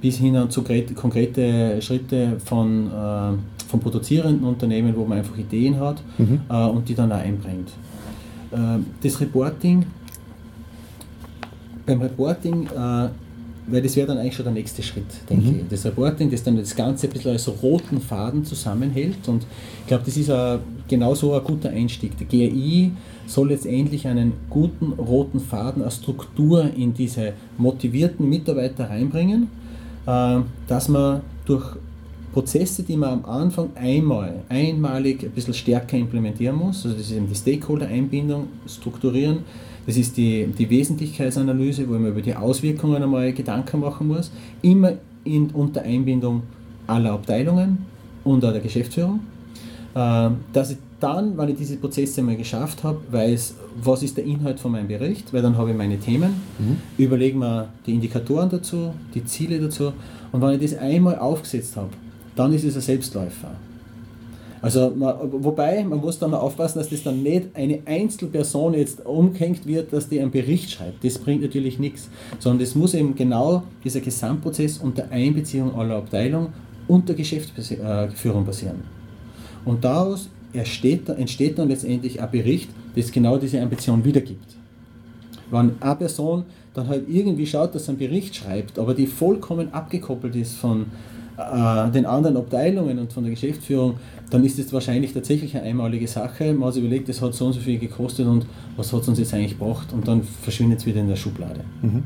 bis 0.00 0.18
hin 0.18 0.50
zu 0.50 0.64
konkrete 0.64 1.80
Schritte 1.80 2.38
von, 2.44 2.88
äh, 2.88 3.68
von 3.68 3.80
produzierenden 3.80 4.44
Unternehmen, 4.44 4.94
wo 4.96 5.04
man 5.04 5.18
einfach 5.18 5.38
Ideen 5.38 5.78
hat 5.78 6.02
mhm. 6.18 6.40
und 6.48 6.88
die 6.88 6.94
dann 6.94 7.12
auch 7.12 7.18
einbringt. 7.18 7.70
das 9.02 9.20
Reporting, 9.20 9.86
beim 11.86 12.02
Reporting 12.02 12.68
weil 13.66 13.82
das 13.82 13.94
wäre 13.96 14.08
dann 14.08 14.18
eigentlich 14.18 14.34
schon 14.34 14.44
der 14.44 14.54
nächste 14.54 14.82
Schritt, 14.82 15.06
denke 15.28 15.48
mhm. 15.48 15.56
ich. 15.56 15.68
Das 15.70 15.84
Reporting, 15.84 16.30
das 16.30 16.42
dann 16.42 16.56
das 16.56 16.74
Ganze 16.74 17.06
ein 17.06 17.12
bisschen 17.12 17.32
als 17.32 17.48
roten 17.62 18.00
Faden 18.00 18.44
zusammenhält. 18.44 19.28
Und 19.28 19.44
ich 19.80 19.86
glaube, 19.86 20.02
das 20.04 20.16
ist 20.16 20.30
a, 20.30 20.58
genauso 20.88 21.34
ein 21.34 21.44
guter 21.44 21.70
Einstieg. 21.70 22.18
Der 22.18 22.26
GRI 22.26 22.92
soll 23.26 23.48
letztendlich 23.48 24.06
einen 24.06 24.32
guten 24.50 24.92
roten 24.92 25.40
Faden, 25.40 25.82
eine 25.82 25.90
Struktur 25.90 26.70
in 26.76 26.92
diese 26.92 27.34
motivierten 27.56 28.28
Mitarbeiter 28.28 28.90
reinbringen, 28.90 29.48
äh, 30.06 30.38
dass 30.66 30.88
man 30.88 31.20
durch 31.44 31.76
Prozesse, 32.32 32.82
die 32.82 32.96
man 32.96 33.10
am 33.10 33.24
Anfang 33.26 33.70
einmal, 33.76 34.42
einmalig 34.48 35.22
ein 35.22 35.30
bisschen 35.30 35.54
stärker 35.54 35.98
implementieren 35.98 36.56
muss, 36.56 36.84
also 36.84 36.96
das 36.96 37.06
ist 37.06 37.12
eben 37.12 37.28
die 37.28 37.34
Stakeholder-Einbindung, 37.34 38.48
strukturieren, 38.66 39.40
das 39.86 39.96
ist 39.96 40.16
die, 40.16 40.46
die 40.46 40.68
Wesentlichkeitsanalyse, 40.70 41.88
wo 41.88 41.94
ich 41.94 42.00
mir 42.00 42.08
über 42.08 42.22
die 42.22 42.34
Auswirkungen 42.34 43.02
einmal 43.02 43.32
Gedanken 43.32 43.80
machen 43.80 44.08
muss, 44.08 44.30
immer 44.62 44.92
in, 45.24 45.50
unter 45.50 45.82
Einbindung 45.82 46.42
aller 46.86 47.12
Abteilungen 47.12 47.78
und 48.24 48.44
auch 48.44 48.52
der 48.52 48.60
Geschäftsführung, 48.60 49.20
äh, 49.94 50.30
dass 50.52 50.70
ich 50.70 50.78
dann, 51.00 51.36
wenn 51.36 51.48
ich 51.48 51.56
diese 51.56 51.76
Prozesse 51.76 52.22
mal 52.22 52.36
geschafft 52.36 52.84
habe, 52.84 52.98
weiß, 53.10 53.54
was 53.82 54.04
ist 54.04 54.16
der 54.16 54.24
Inhalt 54.24 54.60
von 54.60 54.72
meinem 54.72 54.86
Bericht, 54.86 55.32
weil 55.32 55.42
dann 55.42 55.56
habe 55.56 55.70
ich 55.70 55.76
meine 55.76 55.98
Themen, 55.98 56.34
mhm. 56.58 56.76
überlege 56.96 57.36
mir 57.36 57.68
die 57.86 57.94
Indikatoren 57.94 58.48
dazu, 58.48 58.92
die 59.12 59.24
Ziele 59.24 59.58
dazu 59.58 59.92
und 60.30 60.40
wenn 60.40 60.60
ich 60.60 60.70
das 60.70 60.78
einmal 60.78 61.18
aufgesetzt 61.18 61.76
habe, 61.76 61.90
dann 62.36 62.52
ist 62.52 62.64
es 62.64 62.76
ein 62.76 62.82
Selbstläufer. 62.82 63.50
Also, 64.62 64.92
man, 64.94 65.16
wobei, 65.22 65.82
man 65.82 66.00
muss 66.00 66.20
dann 66.20 66.32
aufpassen, 66.34 66.78
dass 66.78 66.88
das 66.88 67.02
dann 67.02 67.22
nicht 67.22 67.48
eine 67.54 67.80
Einzelperson 67.84 68.74
jetzt 68.74 69.04
umgehängt 69.04 69.66
wird, 69.66 69.92
dass 69.92 70.08
die 70.08 70.20
einen 70.20 70.30
Bericht 70.30 70.70
schreibt. 70.70 71.04
Das 71.04 71.18
bringt 71.18 71.42
natürlich 71.42 71.80
nichts, 71.80 72.08
sondern 72.38 72.60
das 72.60 72.76
muss 72.76 72.94
eben 72.94 73.16
genau 73.16 73.64
dieser 73.84 74.00
Gesamtprozess 74.00 74.78
unter 74.78 75.10
Einbeziehung 75.10 75.74
aller 75.74 75.96
Abteilungen 75.96 76.52
und 76.86 77.08
der 77.08 77.16
Geschäftsführung 77.16 78.44
passieren. 78.44 78.82
Und 79.64 79.84
daraus 79.84 80.28
entsteht, 80.52 81.08
entsteht 81.08 81.58
dann 81.58 81.68
letztendlich 81.68 82.22
ein 82.22 82.30
Bericht, 82.30 82.70
das 82.94 83.10
genau 83.10 83.38
diese 83.38 83.60
Ambition 83.60 84.04
wiedergibt. 84.04 84.56
Wenn 85.50 85.72
eine 85.80 85.96
Person 85.96 86.44
dann 86.74 86.88
halt 86.88 87.08
irgendwie 87.08 87.46
schaut, 87.46 87.74
dass 87.74 87.86
sie 87.86 87.90
einen 87.90 87.98
Bericht 87.98 88.36
schreibt, 88.36 88.78
aber 88.78 88.94
die 88.94 89.06
vollkommen 89.06 89.72
abgekoppelt 89.74 90.36
ist 90.36 90.54
von 90.54 90.86
äh, 91.36 91.90
den 91.90 92.04
anderen 92.04 92.36
Abteilungen 92.36 92.98
und 92.98 93.12
von 93.12 93.24
der 93.24 93.32
Geschäftsführung, 93.32 93.94
dann 94.30 94.44
ist 94.44 94.58
es 94.58 94.72
wahrscheinlich 94.72 95.12
tatsächlich 95.12 95.56
eine 95.56 95.64
einmalige 95.64 96.06
Sache. 96.06 96.52
Man 96.52 96.66
hat 96.66 96.74
sich 96.74 96.82
überlegt, 96.82 97.08
das 97.08 97.22
hat 97.22 97.34
so 97.34 97.46
und 97.46 97.54
so 97.54 97.60
viel 97.60 97.78
gekostet 97.78 98.26
und 98.26 98.46
was 98.76 98.92
hat 98.92 99.02
es 99.02 99.08
uns 99.08 99.18
jetzt 99.18 99.32
eigentlich 99.32 99.58
gebracht 99.58 99.92
und 99.92 100.06
dann 100.06 100.22
verschwindet 100.22 100.80
es 100.80 100.86
wieder 100.86 101.00
in 101.00 101.08
der 101.08 101.16
Schublade. 101.16 101.60
Mhm. 101.80 102.02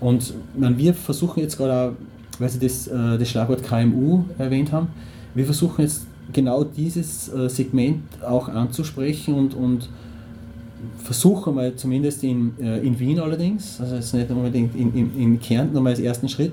Und 0.00 0.34
man, 0.56 0.76
wir 0.78 0.94
versuchen 0.94 1.40
jetzt 1.40 1.56
gerade, 1.56 1.90
auch, 1.90 2.40
weil 2.40 2.48
Sie 2.48 2.58
das, 2.58 2.88
äh, 2.88 3.18
das 3.18 3.28
Schlagwort 3.28 3.62
KMU 3.62 4.24
erwähnt 4.38 4.72
haben, 4.72 4.88
wir 5.34 5.44
versuchen 5.44 5.82
jetzt 5.82 6.06
genau 6.32 6.64
dieses 6.64 7.32
äh, 7.32 7.48
Segment 7.48 8.02
auch 8.26 8.48
anzusprechen 8.48 9.34
und, 9.34 9.54
und 9.54 9.88
versuchen 10.98 11.54
mal 11.54 11.74
zumindest 11.76 12.22
in, 12.24 12.56
in 12.58 12.98
Wien 12.98 13.18
allerdings, 13.18 13.80
also 13.80 13.94
jetzt 13.94 14.12
nicht 14.12 14.30
unbedingt 14.30 14.76
in, 14.76 14.94
in, 14.94 15.18
in 15.18 15.40
Kärnten 15.40 15.74
nochmal 15.74 15.92
als 15.92 16.00
ersten 16.00 16.28
Schritt, 16.28 16.52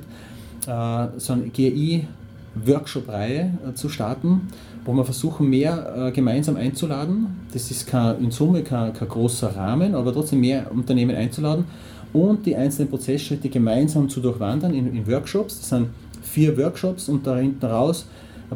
so 0.65 1.33
eine 1.33 1.49
GI-Workshop-Reihe 1.53 3.51
äh, 3.67 3.73
zu 3.73 3.89
starten, 3.89 4.49
wo 4.85 4.93
wir 4.93 5.05
versuchen, 5.05 5.49
mehr 5.49 6.07
äh, 6.07 6.11
gemeinsam 6.11 6.55
einzuladen. 6.55 7.27
Das 7.53 7.71
ist 7.71 7.87
kein, 7.87 8.23
in 8.23 8.31
Summe 8.31 8.63
kein, 8.63 8.93
kein 8.93 9.07
großer 9.07 9.55
Rahmen, 9.55 9.95
aber 9.95 10.13
trotzdem 10.13 10.41
mehr 10.41 10.71
Unternehmen 10.71 11.15
einzuladen 11.15 11.65
und 12.13 12.45
die 12.45 12.55
einzelnen 12.55 12.89
Prozessschritte 12.89 13.49
gemeinsam 13.49 14.09
zu 14.09 14.19
durchwandern 14.19 14.73
in, 14.73 14.95
in 14.95 15.07
Workshops. 15.07 15.59
Das 15.59 15.69
sind 15.69 15.87
vier 16.21 16.57
Workshops 16.57 17.09
und 17.09 17.25
da 17.25 17.37
hinten 17.37 17.65
raus 17.65 18.05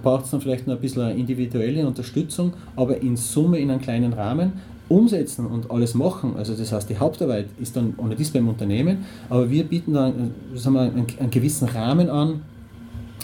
braucht 0.02 0.26
es 0.26 0.32
dann 0.32 0.42
vielleicht 0.42 0.68
noch 0.68 0.76
ein 0.76 0.82
bisschen 0.82 1.18
individuelle 1.18 1.88
Unterstützung, 1.88 2.54
aber 2.76 3.02
in 3.02 3.16
Summe 3.16 3.60
in 3.60 3.72
einem 3.72 3.82
kleinen 3.82 4.14
Rahmen 4.14 4.54
umsetzen 4.88 5.48
und 5.48 5.72
alles 5.72 5.96
machen, 5.96 6.36
also 6.38 6.54
das 6.54 6.72
heißt, 6.72 6.90
die 6.90 6.98
Hauptarbeit 6.98 7.48
ist 7.60 7.76
dann 7.76 7.96
ohne 7.98 8.16
dies 8.16 8.32
beim 8.32 8.48
Unternehmen, 8.48 9.06
aber 9.30 9.50
wir 9.50 9.64
bieten 9.64 9.94
dann 9.94 10.32
äh, 10.54 10.58
sagen 10.58 10.76
wir, 10.76 10.82
einen, 10.82 11.08
einen 11.20 11.32
gewissen 11.32 11.68
Rahmen 11.68 12.10
an, 12.10 12.42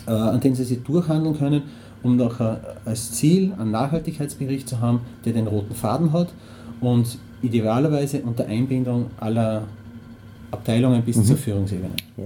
äh, 0.08 0.12
an 0.12 0.40
dem 0.40 0.56
sie 0.56 0.64
sich 0.64 0.82
durchhandeln 0.84 1.38
können, 1.38 1.64
um 2.04 2.16
nachher 2.18 2.78
als 2.86 3.12
Ziel 3.12 3.54
einen 3.60 3.72
Nachhaltigkeitsbericht 3.72 4.68
zu 4.68 4.80
haben, 4.80 5.02
der 5.24 5.34
den 5.34 5.48
roten 5.48 5.76
Faden 5.76 6.14
hat 6.14 6.30
und 6.80 7.20
idealerweise 7.44 8.22
unter 8.22 8.48
Einbindung 8.48 9.08
aller 9.20 9.64
Abteilungen 10.50 11.04
bis 11.04 11.18
mhm. 11.18 11.26
zur 11.26 11.38
Führungsebene. 11.38 11.92
Ja. 12.18 12.24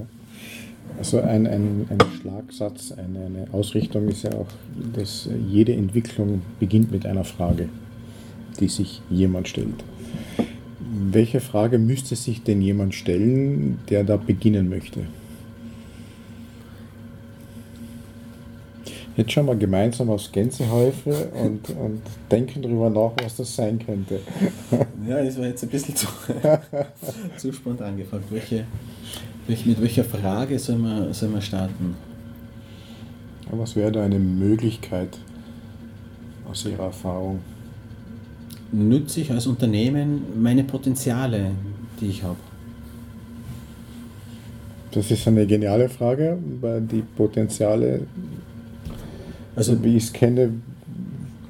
Also 0.98 1.20
ein, 1.20 1.46
ein, 1.46 1.88
ein 1.90 1.98
Schlagsatz, 2.22 2.94
eine, 2.94 3.26
eine 3.26 3.48
Ausrichtung 3.52 4.08
ist 4.08 4.24
ja 4.24 4.32
auch, 4.32 4.48
dass 4.94 5.28
jede 5.50 5.74
Entwicklung 5.74 6.42
beginnt 6.60 6.92
mit 6.92 7.06
einer 7.06 7.26
Frage 7.26 7.68
die 8.56 8.68
sich 8.68 9.02
jemand 9.10 9.48
stellt. 9.48 9.84
Welche 10.80 11.40
Frage 11.40 11.78
müsste 11.78 12.16
sich 12.16 12.44
denn 12.44 12.62
jemand 12.62 12.96
stellen, 12.96 13.80
der 13.90 14.04
da 14.04 14.18
beginnen 14.18 14.70
möchte? 14.70 15.02
Jetzt 19.18 19.32
schauen 19.32 19.46
wir 19.46 19.56
gemeinsam 19.56 20.10
aufs 20.10 20.30
Gänsehäufel 20.30 21.30
und, 21.42 21.70
und 21.70 22.02
denken 22.30 22.62
darüber 22.62 22.90
nach, 22.90 23.14
was 23.24 23.38
das 23.38 23.56
sein 23.56 23.80
könnte. 23.80 24.20
Ja, 25.08 25.24
das 25.24 25.38
war 25.38 25.46
jetzt 25.46 25.62
ein 25.62 25.70
bisschen 25.70 25.96
zu, 25.96 26.08
zu 27.38 27.54
spontan 27.54 27.96
gefragt. 27.96 28.24
Welche, 28.32 28.66
welche, 29.46 29.70
mit 29.70 29.80
welcher 29.80 30.04
Frage 30.04 30.58
soll 30.58 30.78
man, 30.78 31.14
soll 31.14 31.30
man 31.30 31.44
starten? 31.44 31.96
Was 33.52 33.76
wäre 33.76 33.92
da 33.92 34.04
eine 34.04 34.18
Möglichkeit 34.18 35.20
aus 36.50 36.66
Ihrer 36.66 36.86
Erfahrung? 36.86 37.40
Nütze 38.76 39.22
ich 39.22 39.32
als 39.32 39.48
Unternehmen 39.48 40.22
meine 40.42 40.64
Potenziale, 40.64 41.52
die 42.00 42.08
ich 42.08 42.24
habe? 42.24 42.38
Das 44.92 45.12
ist 45.12 45.28
eine 45.28 45.46
geniale 45.46 45.90
Frage, 45.90 46.38
weil 46.62 46.82
die 46.82 47.02
Potenziale, 47.02 48.02
also 49.56 49.82
wie 49.84 49.98
ich 49.98 50.06
es 50.06 50.14
kenne, 50.14 50.54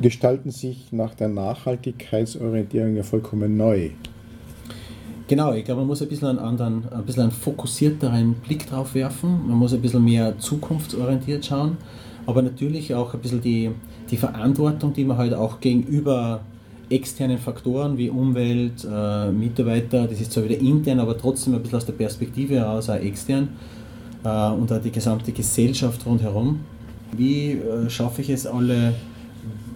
gestalten 0.02 0.52
sich 0.52 0.92
nach 0.92 1.14
der 1.14 1.30
Nachhaltigkeitsorientierung 1.30 2.96
ja 2.96 3.04
vollkommen 3.04 3.56
neu. 3.56 3.92
Genau, 5.28 5.54
ich 5.54 5.66
glaube, 5.66 5.82
man 5.82 5.88
muss 5.88 6.02
ein 6.02 6.08
bisschen 6.08 6.28
einen 6.28 6.40
anderen, 6.40 6.88
ein 6.92 7.04
bisschen 7.04 7.24
einen 7.24 7.32
fokussierteren 7.32 8.34
Blick 8.36 8.68
drauf 8.68 8.94
werfen. 8.94 9.48
Man 9.48 9.58
muss 9.58 9.74
ein 9.74 9.82
bisschen 9.82 10.04
mehr 10.04 10.38
zukunftsorientiert 10.38 11.46
schauen, 11.46 11.78
aber 12.28 12.42
natürlich 12.44 12.94
auch 12.94 13.14
ein 13.14 13.20
bisschen 13.20 13.42
die, 13.42 13.72
die 14.12 14.18
Verantwortung, 14.18 14.94
die 14.94 15.04
man 15.04 15.18
halt 15.18 15.34
auch 15.34 15.60
gegenüber 15.60 16.42
externen 16.90 17.38
Faktoren 17.38 17.98
wie 17.98 18.10
Umwelt, 18.10 18.86
äh, 18.90 19.32
Mitarbeiter, 19.32 20.08
das 20.08 20.22
ist 20.22 20.32
zwar 20.32 20.44
wieder 20.44 20.60
intern, 20.60 21.00
aber 21.00 21.18
trotzdem 21.18 21.56
ein 21.56 21.62
bisschen 21.62 21.78
aus 21.78 21.86
der 21.86 21.94
Perspektive 21.94 22.56
heraus 22.56 22.90
auch 22.90 22.96
extern 22.96 23.50
äh, 24.24 24.50
und 24.52 24.72
auch 24.72 24.82
die 24.82 24.92
gesamte 24.92 25.32
Gesellschaft 25.32 26.06
rundherum. 26.06 26.60
Wie 27.12 27.52
äh, 27.52 27.90
schaffe 27.90 28.22
ich 28.22 28.30
es 28.30 28.46
alle, 28.46 28.94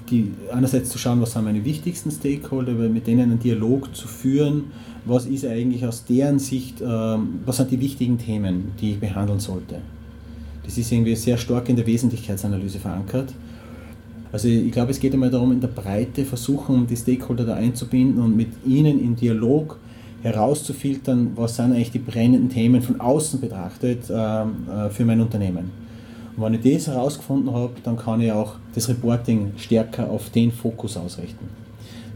die, 0.09 0.31
einerseits 0.51 0.89
zu 0.89 0.97
schauen, 0.97 1.21
was 1.21 1.33
sind 1.33 1.45
meine 1.45 1.63
wichtigsten 1.63 2.11
Stakeholder, 2.11 2.73
mit 2.73 3.07
denen 3.07 3.21
einen 3.21 3.39
Dialog 3.39 3.95
zu 3.95 4.07
führen, 4.07 4.65
was 5.05 5.25
ist 5.25 5.45
eigentlich 5.45 5.85
aus 5.85 6.05
deren 6.05 6.39
Sicht, 6.39 6.81
ähm, 6.81 7.39
was 7.45 7.57
sind 7.57 7.71
die 7.71 7.79
wichtigen 7.79 8.17
Themen, 8.17 8.71
die 8.79 8.91
ich 8.91 8.99
behandeln 8.99 9.39
sollte. 9.39 9.81
Das 10.63 10.77
ist 10.77 10.91
irgendwie 10.91 11.15
sehr 11.15 11.37
stark 11.37 11.69
in 11.69 11.75
der 11.75 11.87
Wesentlichkeitsanalyse 11.87 12.79
verankert. 12.79 13.33
Also 14.31 14.47
ich 14.47 14.71
glaube, 14.71 14.91
es 14.91 14.99
geht 14.99 15.13
einmal 15.13 15.31
darum, 15.31 15.51
in 15.51 15.59
der 15.59 15.69
Breite 15.69 16.23
versuchen, 16.23 16.85
die 16.85 16.95
Stakeholder 16.95 17.45
da 17.45 17.55
einzubinden 17.55 18.21
und 18.21 18.35
mit 18.35 18.49
ihnen 18.65 18.99
in 18.99 19.15
Dialog 19.15 19.77
herauszufiltern, 20.21 21.31
was 21.35 21.55
sind 21.55 21.73
eigentlich 21.73 21.91
die 21.91 21.99
brennenden 21.99 22.49
Themen 22.49 22.81
von 22.81 22.99
außen 22.99 23.39
betrachtet 23.39 24.03
ähm, 24.09 24.67
äh, 24.69 24.89
für 24.89 25.05
mein 25.05 25.21
Unternehmen. 25.21 25.71
Und 26.35 26.43
wenn 26.43 26.53
ich 26.53 26.75
das 26.75 26.87
herausgefunden 26.87 27.53
habe, 27.53 27.73
dann 27.83 27.97
kann 27.97 28.21
ich 28.21 28.31
auch 28.31 28.55
das 28.75 28.87
Reporting 28.89 29.53
stärker 29.57 30.09
auf 30.09 30.29
den 30.29 30.51
Fokus 30.51 30.95
ausrichten. 30.95 31.47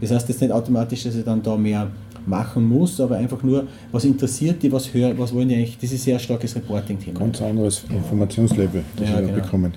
Das 0.00 0.10
heißt 0.10 0.28
jetzt 0.28 0.40
nicht 0.40 0.52
automatisch, 0.52 1.04
dass 1.04 1.14
ich 1.14 1.24
dann 1.24 1.42
da 1.42 1.56
mehr 1.56 1.90
machen 2.26 2.66
muss, 2.66 3.00
aber 3.00 3.16
einfach 3.16 3.42
nur, 3.42 3.66
was 3.92 4.04
interessiert 4.04 4.62
die, 4.62 4.72
was 4.72 4.92
hören, 4.92 5.18
was 5.18 5.34
wollen 5.34 5.48
die 5.48 5.56
eigentlich, 5.56 5.76
das 5.78 5.92
ist 5.92 6.02
ein 6.02 6.04
sehr 6.04 6.18
starkes 6.18 6.54
Reporting-Thema. 6.56 7.18
Ganz 7.18 7.42
anderes 7.42 7.84
Informationslevel, 7.90 8.82
das 8.96 9.08
ja, 9.08 9.20
genau. 9.20 9.34
bekommen. 9.34 9.72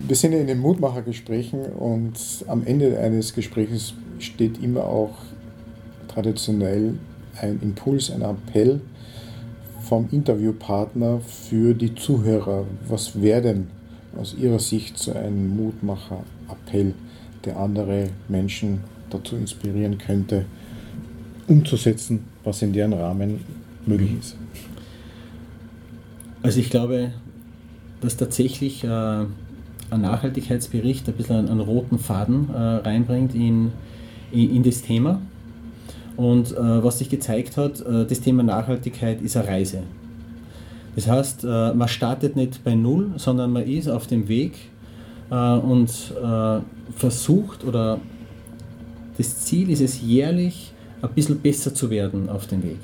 Wir 0.00 0.16
sind 0.16 0.32
ja 0.32 0.38
in 0.38 0.46
den 0.46 0.58
Mutmachergesprächen 0.58 1.66
und 1.66 2.14
am 2.46 2.64
Ende 2.64 2.98
eines 2.98 3.34
Gesprächs 3.34 3.94
steht 4.18 4.62
immer 4.62 4.84
auch 4.84 5.14
traditionell 6.08 6.94
ein 7.40 7.60
Impuls, 7.62 8.10
ein 8.10 8.22
Appell 8.22 8.80
vom 9.80 10.08
Interviewpartner 10.10 11.20
für 11.20 11.74
die 11.74 11.94
Zuhörer. 11.94 12.66
Was 12.88 13.20
wäre 13.20 13.42
denn 13.42 13.66
aus 14.16 14.34
Ihrer 14.34 14.58
Sicht 14.58 14.98
so 14.98 15.12
ein 15.12 15.56
Mutmacher-Appell, 15.56 16.94
der 17.44 17.58
andere 17.58 18.08
Menschen 18.28 18.80
dazu 19.10 19.36
inspirieren 19.36 19.98
könnte, 19.98 20.46
umzusetzen, 21.46 22.24
was 22.42 22.62
in 22.62 22.72
deren 22.72 22.92
Rahmen 22.92 23.40
möglich 23.86 24.18
ist? 24.18 24.36
Also 26.42 26.60
ich 26.60 26.70
glaube, 26.70 27.12
dass 28.00 28.16
tatsächlich 28.16 28.84
äh, 28.84 29.24
Nachhaltigkeitsbericht 29.90 31.08
ein 31.08 31.14
bisschen 31.14 31.48
einen, 31.48 31.60
roten 31.60 31.98
Faden 31.98 32.48
äh, 32.52 32.58
reinbringt 32.58 33.34
in, 33.34 33.72
in, 34.32 34.56
in, 34.56 34.62
das 34.62 34.82
Thema. 34.82 35.20
Und 36.16 36.52
äh, 36.52 36.84
was 36.84 36.98
sich 36.98 37.08
gezeigt 37.08 37.56
hat, 37.56 37.80
äh, 37.80 38.06
das 38.06 38.20
Thema 38.20 38.42
Nachhaltigkeit 38.42 39.20
ist 39.20 39.36
eine 39.36 39.48
Reise. 39.48 39.82
Das 40.94 41.08
heißt, 41.08 41.44
äh, 41.44 41.74
man 41.74 41.88
startet 41.88 42.36
nicht 42.36 42.64
bei 42.64 42.74
Null, 42.74 43.10
sondern 43.16 43.52
man 43.52 43.66
ist 43.66 43.88
auf 43.88 44.06
dem 44.06 44.28
Weg 44.28 44.54
äh, 45.30 45.34
und 45.34 45.90
versucht 46.94 47.64
oder 47.64 48.00
das 49.18 49.40
Ziel 49.40 49.70
ist 49.70 49.80
es 49.80 50.00
jährlich 50.00 50.72
ein 51.02 51.10
bisschen 51.10 51.38
besser 51.40 51.74
zu 51.74 51.90
werden 51.90 52.28
auf 52.28 52.46
dem 52.46 52.62
Weg. 52.62 52.78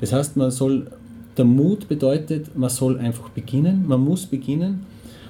Das 0.00 0.12
heißt, 0.12 0.36
man 0.36 0.50
soll, 0.50 0.90
der 1.36 1.44
Mut 1.44 1.88
bedeutet, 1.88 2.56
man 2.56 2.70
soll 2.70 2.98
einfach 2.98 3.30
beginnen, 3.30 3.84
man 3.86 4.00
muss 4.00 4.26
beginnen 4.26 4.84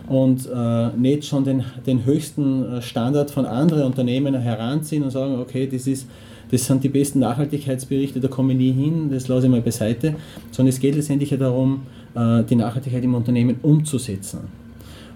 und 0.08 0.46
äh, 0.46 0.88
nicht 0.96 1.24
schon 1.24 1.44
den, 1.44 1.64
den 1.86 2.04
höchsten 2.04 2.80
Standard 2.80 3.30
von 3.30 3.46
anderen 3.46 3.84
Unternehmen 3.84 4.34
heranziehen 4.34 5.02
und 5.02 5.10
sagen, 5.10 5.38
okay, 5.38 5.68
das, 5.70 5.86
ist, 5.86 6.08
das 6.50 6.66
sind 6.66 6.84
die 6.84 6.88
besten 6.88 7.20
Nachhaltigkeitsberichte, 7.20 8.20
da 8.20 8.28
komme 8.28 8.52
ich 8.52 8.58
nie 8.58 8.72
hin, 8.72 9.10
das 9.10 9.28
lasse 9.28 9.46
ich 9.46 9.50
mal 9.50 9.62
beiseite, 9.62 10.14
sondern 10.50 10.70
es 10.70 10.80
geht 10.80 10.94
letztendlich 10.94 11.30
ja 11.30 11.36
darum, 11.36 11.82
äh, 12.14 12.44
die 12.44 12.56
Nachhaltigkeit 12.56 13.02
im 13.02 13.14
Unternehmen 13.14 13.56
umzusetzen. 13.62 14.65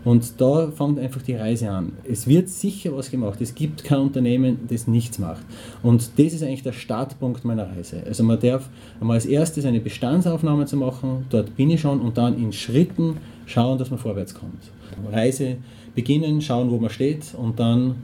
Und 0.04 0.40
da 0.40 0.70
fängt 0.70 0.98
einfach 0.98 1.20
die 1.22 1.34
Reise 1.34 1.70
an. 1.70 1.92
Es 2.04 2.26
wird 2.26 2.48
sicher 2.48 2.96
was 2.96 3.10
gemacht. 3.10 3.40
Es 3.40 3.54
gibt 3.54 3.84
kein 3.84 3.98
Unternehmen, 3.98 4.60
das 4.68 4.86
nichts 4.86 5.18
macht. 5.18 5.42
Und 5.82 6.10
das 6.16 6.32
ist 6.32 6.42
eigentlich 6.42 6.62
der 6.62 6.72
Startpunkt 6.72 7.44
meiner 7.44 7.68
Reise. 7.68 8.02
Also 8.06 8.22
man 8.22 8.40
darf 8.40 8.68
einmal 8.98 9.16
als 9.16 9.26
erstes 9.26 9.64
eine 9.64 9.80
Bestandsaufnahme 9.80 10.64
zu 10.66 10.76
machen, 10.76 11.26
dort 11.28 11.54
bin 11.56 11.70
ich 11.70 11.82
schon 11.82 12.00
und 12.00 12.16
dann 12.16 12.38
in 12.38 12.52
Schritten 12.52 13.18
schauen, 13.46 13.78
dass 13.78 13.90
man 13.90 13.98
vorwärts 13.98 14.34
kommt. 14.34 14.70
Reise 15.12 15.56
beginnen, 15.94 16.40
schauen, 16.40 16.70
wo 16.70 16.78
man 16.78 16.90
steht 16.90 17.34
und 17.36 17.58
dann 17.58 17.96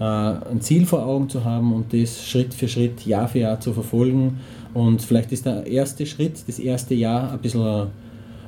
äh, 0.00 0.04
ein 0.04 0.60
Ziel 0.60 0.86
vor 0.86 1.04
Augen 1.04 1.28
zu 1.28 1.44
haben 1.44 1.72
und 1.72 1.92
das 1.92 2.26
Schritt 2.26 2.54
für 2.54 2.68
Schritt, 2.68 3.06
Jahr 3.06 3.28
für 3.28 3.40
Jahr 3.40 3.60
zu 3.60 3.72
verfolgen. 3.72 4.38
Und 4.74 5.02
vielleicht 5.02 5.32
ist 5.32 5.46
der 5.46 5.66
erste 5.66 6.04
Schritt, 6.04 6.46
das 6.46 6.58
erste 6.58 6.94
Jahr 6.94 7.32
ein 7.32 7.38
bisschen 7.38 7.88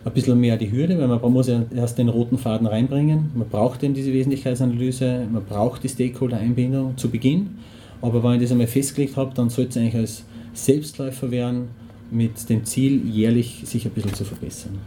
ein 0.05 0.13
bisschen 0.13 0.41
mehr 0.41 0.57
die 0.57 0.71
Hürde, 0.71 0.99
weil 0.99 1.09
man 1.09 1.33
muss 1.33 1.49
ja 1.49 1.63
erst 1.75 1.99
den 1.99 2.09
roten 2.09 2.39
Faden 2.39 2.67
reinbringen. 2.67 3.31
Man 3.35 3.49
braucht 3.49 3.83
eben 3.83 3.95
diese 3.95 4.13
Wesentlichkeitsanalyse, 4.13 5.27
man 5.31 5.45
braucht 5.45 5.83
die 5.83 5.89
Stakeholder-Einbindung 5.89 6.97
zu 6.97 7.11
Beginn. 7.11 7.59
Aber 8.01 8.23
wenn 8.23 8.35
ich 8.35 8.43
das 8.43 8.53
einmal 8.53 8.67
festgelegt 8.67 9.17
habe, 9.17 9.33
dann 9.35 9.51
sollte 9.51 9.71
es 9.71 9.77
eigentlich 9.77 9.97
als 9.97 10.25
Selbstläufer 10.55 11.31
werden, 11.31 11.69
mit 12.11 12.49
dem 12.49 12.65
Ziel, 12.65 13.07
jährlich 13.09 13.63
sich 13.65 13.85
ein 13.85 13.93
bisschen 13.93 14.15
zu 14.15 14.25
verbessern. 14.25 14.79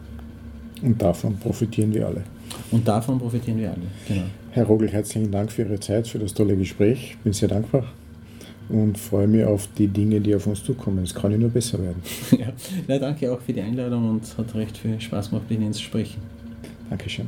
Und 0.82 1.02
davon 1.02 1.38
profitieren 1.38 1.94
wir 1.94 2.08
alle. 2.08 2.24
Und 2.72 2.86
davon 2.86 3.18
profitieren 3.18 3.60
wir 3.60 3.70
alle, 3.70 3.88
genau. 4.08 4.24
Herr 4.52 4.66
Rogel, 4.66 4.90
herzlichen 4.90 5.32
Dank 5.32 5.52
für 5.52 5.62
Ihre 5.62 5.80
Zeit, 5.80 6.08
für 6.08 6.20
das 6.20 6.34
tolle 6.34 6.58
Gespräch. 6.58 7.12
Ich 7.12 7.18
bin 7.20 7.32
sehr 7.32 7.48
dankbar 7.48 7.86
und 8.70 8.98
freue 8.98 9.28
mich 9.28 9.44
auf 9.46 9.68
die 9.78 9.88
Dinge, 9.88 10.20
die 10.22 10.36
auf 10.36 10.48
uns 10.48 10.64
zukommen. 10.64 11.04
Es 11.04 11.14
kann 11.14 11.32
ja 11.32 11.38
nur 11.38 11.50
besser 11.50 11.80
werden. 11.80 12.02
Ja, 12.38 12.52
na, 12.88 12.98
danke 12.98 13.32
auch 13.32 13.40
für 13.40 13.54
die 13.54 13.62
Einladung 13.62 14.10
und 14.10 14.38
hat 14.38 14.56
recht 14.56 14.78
viel 14.78 15.00
Spaß 15.00 15.30
gemacht, 15.30 15.50
mit 15.50 15.60
Ihnen 15.60 15.74
zu 15.74 15.84
sprechen. 15.84 16.22
Dankeschön. 16.90 17.28